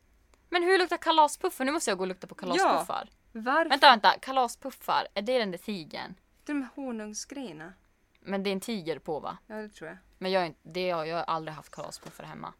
Men 0.50 0.62
hur 0.62 0.78
luktar 0.78 0.96
kalaspuffar? 0.96 1.64
Nu 1.64 1.72
måste 1.72 1.90
jag 1.90 1.98
gå 1.98 2.04
och 2.04 2.08
lukta 2.08 2.26
på 2.26 2.34
kalaspuffar. 2.34 3.08
Varför? 3.32 3.68
Vänta, 3.70 3.90
vänta. 3.90 4.18
Kalaspuffar, 4.18 5.08
är 5.14 5.22
det 5.22 5.38
den 5.38 5.50
där 5.50 5.58
tigern? 5.58 6.14
De 6.44 6.66
honungsgrejerna. 6.74 7.72
Men 8.20 8.42
det 8.42 8.50
är 8.50 8.52
en 8.52 8.60
tiger 8.60 8.98
på 8.98 9.20
va? 9.20 9.38
Ja, 9.46 9.54
det 9.56 9.68
tror 9.68 9.88
jag. 9.88 9.98
Men 10.18 10.30
jag, 10.30 10.42
är 10.42 10.46
inte- 10.46 10.60
det 10.62 10.90
har 10.90 11.04
jag 11.04 11.16
har 11.16 11.24
aldrig 11.24 11.54
haft 11.54 11.70
kalaspuffar 11.74 12.24
hemma. 12.24 12.52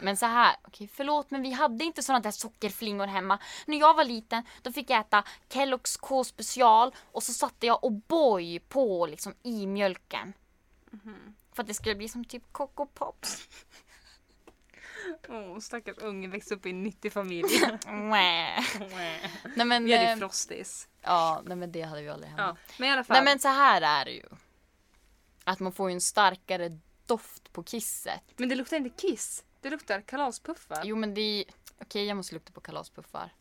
Men 0.00 0.16
så 0.16 0.26
här, 0.26 0.56
okej 0.64 0.88
förlåt 0.88 1.30
men 1.30 1.42
vi 1.42 1.52
hade 1.52 1.84
inte 1.84 2.02
sådana 2.02 2.20
där 2.22 2.30
sockerflingor 2.30 3.06
hemma. 3.06 3.38
När 3.66 3.78
jag 3.78 3.94
var 3.94 4.04
liten 4.04 4.42
då 4.62 4.72
fick 4.72 4.90
jag 4.90 5.00
äta 5.00 5.24
Kellogg's 5.48 5.98
K-special 6.00 6.94
och 7.12 7.22
så 7.22 7.32
satte 7.32 7.66
jag 7.66 7.80
O'boy 7.82 8.58
på 8.68 9.06
liksom 9.06 9.34
i 9.42 9.66
mjölken. 9.66 10.32
För 11.52 11.62
att 11.62 11.66
det 11.68 11.74
skulle 11.74 11.94
bli 11.94 12.08
som 12.08 12.24
typ 12.24 12.52
Coco 12.52 12.86
Pops. 12.86 13.48
Åh, 15.28 15.58
stackars 15.58 15.98
unge 15.98 16.28
växte 16.28 16.54
upp 16.54 16.66
i 16.66 16.70
en 16.70 16.86
90-familj. 16.86 17.78
Mwah. 17.86 18.64
nej 19.56 19.66
men, 19.66 19.84
Vi 19.84 19.96
hade 19.96 20.10
eh, 20.12 20.16
Frosties. 20.16 20.88
ja, 21.02 21.42
nej 21.44 21.56
men 21.56 21.72
det 21.72 21.82
hade 21.82 22.02
vi 22.02 22.08
aldrig 22.08 22.30
hemma. 22.30 22.42
Ja, 22.42 22.56
men 22.78 22.88
i 22.88 22.92
alla 22.92 23.04
fall. 23.04 23.14
Nej 23.14 23.24
men 23.24 23.38
så 23.38 23.48
här 23.48 23.82
är 23.82 24.04
det 24.04 24.10
ju. 24.10 24.26
Att 25.44 25.60
man 25.60 25.72
får 25.72 25.90
ju 25.90 25.94
en 25.94 26.00
starkare 26.00 26.78
doft 27.06 27.52
på 27.52 27.62
kisset. 27.62 28.22
Men 28.36 28.48
det 28.48 28.54
luktar 28.54 28.76
inte 28.76 28.90
kiss. 28.90 29.44
Det 29.60 29.70
luktar 29.70 30.00
kalaspuffar. 30.00 30.82
Jo 30.84 30.96
men 30.96 31.14
det 31.14 31.20
är 31.20 31.44
Okej 31.78 32.04
jag 32.06 32.16
måste 32.16 32.34
lukta 32.34 32.52
på 32.52 32.60
kalaspuffar. 32.60 33.34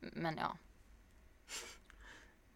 Men 0.00 0.36
ja. 0.36 0.56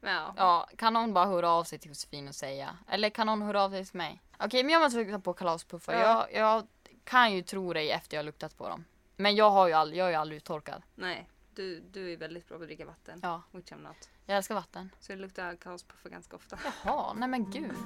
Ja. 0.00 0.34
Ja, 0.36 0.68
kan 0.76 0.92
någon 0.92 1.14
bara 1.14 1.26
höra 1.26 1.50
av 1.50 1.64
sig 1.64 1.78
till 1.78 1.88
Josefin 1.88 2.28
och 2.28 2.34
säga? 2.34 2.78
Eller 2.88 3.10
kan 3.10 3.26
någon 3.26 3.42
höra 3.42 3.62
av 3.62 3.70
sig 3.70 3.84
till 3.84 3.96
mig? 3.96 4.22
Okej 4.38 4.64
men 4.64 4.72
jag 4.72 4.82
måste 4.82 4.98
lukta 4.98 5.18
på 5.18 5.32
kalaspuffar. 5.32 5.92
Ja. 5.92 6.28
Jag, 6.32 6.40
jag 6.40 6.66
kan 7.04 7.32
ju 7.34 7.42
tro 7.42 7.72
dig 7.72 7.90
efter 7.90 8.16
jag 8.16 8.18
har 8.22 8.24
luktat 8.26 8.56
på 8.58 8.68
dem. 8.68 8.84
Men 9.16 9.36
jag 9.36 9.50
har 9.50 9.66
ju 9.68 9.72
aldrig, 9.72 9.98
jag 10.00 10.06
är 10.06 10.10
ju 10.10 10.16
aldrig 10.16 10.36
uttorkad. 10.36 10.82
Nej, 10.94 11.28
du, 11.54 11.80
du 11.80 12.12
är 12.12 12.16
väldigt 12.16 12.48
bra 12.48 12.56
på 12.58 12.62
att 12.62 12.68
dricka 12.68 12.84
vatten. 12.86 13.20
Ja, 13.22 13.42
Which 13.50 13.72
I'm 13.72 13.82
not. 13.82 14.08
jag 14.26 14.36
älskar 14.36 14.54
vatten. 14.54 14.90
Så 15.00 15.12
det 15.12 15.18
luktar 15.18 15.56
kalaspuffar 15.56 16.10
ganska 16.10 16.36
ofta. 16.36 16.58
Jaha, 16.84 17.12
nej 17.12 17.28
men 17.28 17.50
gud. 17.50 17.76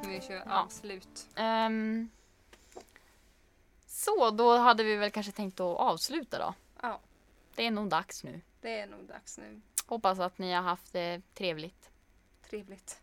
Ska 0.00 0.08
vi 0.08 0.20
köra 0.20 0.42
Ja. 0.46 0.62
avslut? 0.62 1.28
Ehm, 1.34 2.10
så, 3.86 4.30
då 4.30 4.56
hade 4.56 4.84
vi 4.84 4.96
väl 4.96 5.10
kanske 5.10 5.32
tänkt 5.32 5.60
att 5.60 5.76
avsluta 5.78 6.38
då. 6.38 6.54
Ja, 6.82 7.00
Det 7.54 7.66
är 7.66 7.70
nog 7.70 7.88
dags 7.88 8.24
nu. 8.24 8.40
det 8.60 8.78
är 8.80 8.86
nog 8.86 9.04
dags 9.04 9.38
nu. 9.38 9.60
Hoppas 9.86 10.18
att 10.18 10.38
ni 10.38 10.52
har 10.52 10.62
haft 10.62 10.92
det 10.92 11.22
trevligt. 11.34 11.90
Trevligt. 12.54 13.00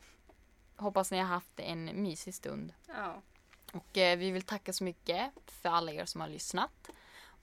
Hoppas 0.76 1.12
ni 1.12 1.18
har 1.18 1.26
haft 1.26 1.60
en 1.60 2.04
mysig 2.04 2.34
stund. 2.34 2.74
Ja. 2.88 3.22
Och 3.74 3.98
eh, 3.98 4.18
vi 4.18 4.32
vill 4.32 4.42
tacka 4.42 4.74
så 4.74 4.84
mycket 4.84 5.32
för 5.46 5.70
alla 5.70 5.92
er 5.92 6.06
som 6.06 6.22
har 6.22 6.28
lyssnat. 6.28 6.90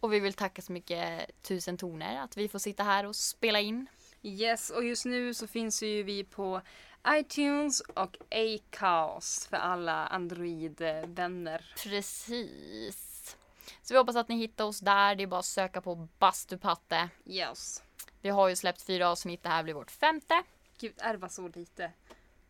Och 0.01 0.13
vi 0.13 0.21
vill 0.21 0.33
tacka 0.33 0.63
så 0.63 0.73
mycket 0.73 1.31
Tusen 1.43 1.77
Toner 1.79 2.21
att 2.21 2.37
vi 2.37 2.49
får 2.49 2.59
sitta 2.59 2.83
här 2.83 3.07
och 3.07 3.17
spela 3.17 3.61
in. 3.61 3.87
Yes, 4.23 4.71
och 4.71 4.85
just 4.85 5.05
nu 5.05 5.35
så 5.35 5.47
finns 5.47 5.83
ju 5.83 6.03
vi 6.03 6.25
på 6.25 6.61
iTunes 7.09 7.81
och 7.81 8.17
Acast 8.31 9.47
för 9.47 9.57
alla 9.57 10.07
Android-vänner. 10.07 11.75
Precis. 11.83 13.37
Så 13.83 13.95
vi 13.95 13.99
hoppas 13.99 14.17
att 14.17 14.29
ni 14.29 14.37
hittar 14.37 14.65
oss 14.65 14.81
där. 14.81 15.15
Det 15.15 15.23
är 15.23 15.27
bara 15.27 15.41
att 15.41 15.47
söka 15.47 15.81
på 15.81 16.09
Bastupatte. 16.19 17.09
Yes. 17.27 17.83
Vi 18.21 18.29
har 18.29 18.49
ju 18.49 18.57
släppt 18.57 18.83
fyra 18.83 19.11
avsnitt. 19.11 19.43
Det 19.43 19.49
här 19.49 19.63
blir 19.63 19.75
vårt 19.75 19.91
femte. 19.91 20.43
Gud, 20.81 20.95
är 20.99 21.13
det 21.13 21.19
bara 21.19 21.29
så 21.29 21.49
lite? 21.49 21.93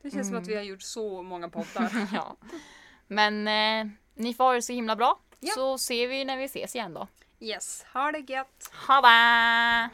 Det 0.03 0.11
känns 0.11 0.29
som 0.29 0.37
att 0.37 0.49
vi 0.49 0.55
har 0.55 0.63
gjort 0.63 0.83
så 0.83 1.23
många 1.23 1.49
poddar. 1.49 2.09
ja. 2.15 2.37
Men 3.07 3.49
eh, 3.49 3.93
ni 4.15 4.35
får 4.35 4.45
ha 4.45 4.53
det 4.53 4.63
så 4.63 4.73
himla 4.73 4.97
bra. 4.97 5.21
Ja. 5.41 5.53
Så 5.55 5.79
ser 5.79 6.09
vi 6.09 6.25
när 6.25 6.37
vi 6.37 6.45
ses 6.45 6.75
igen 6.75 6.95
då. 6.95 7.09
Yes, 7.41 7.85
ha 7.93 8.13
det 8.13 8.33
gött! 8.33 8.71
Ha 8.87 9.01
det! 9.01 9.91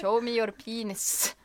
Show 0.00 0.24
me 0.24 0.30
your 0.30 0.50
penis. 0.50 1.36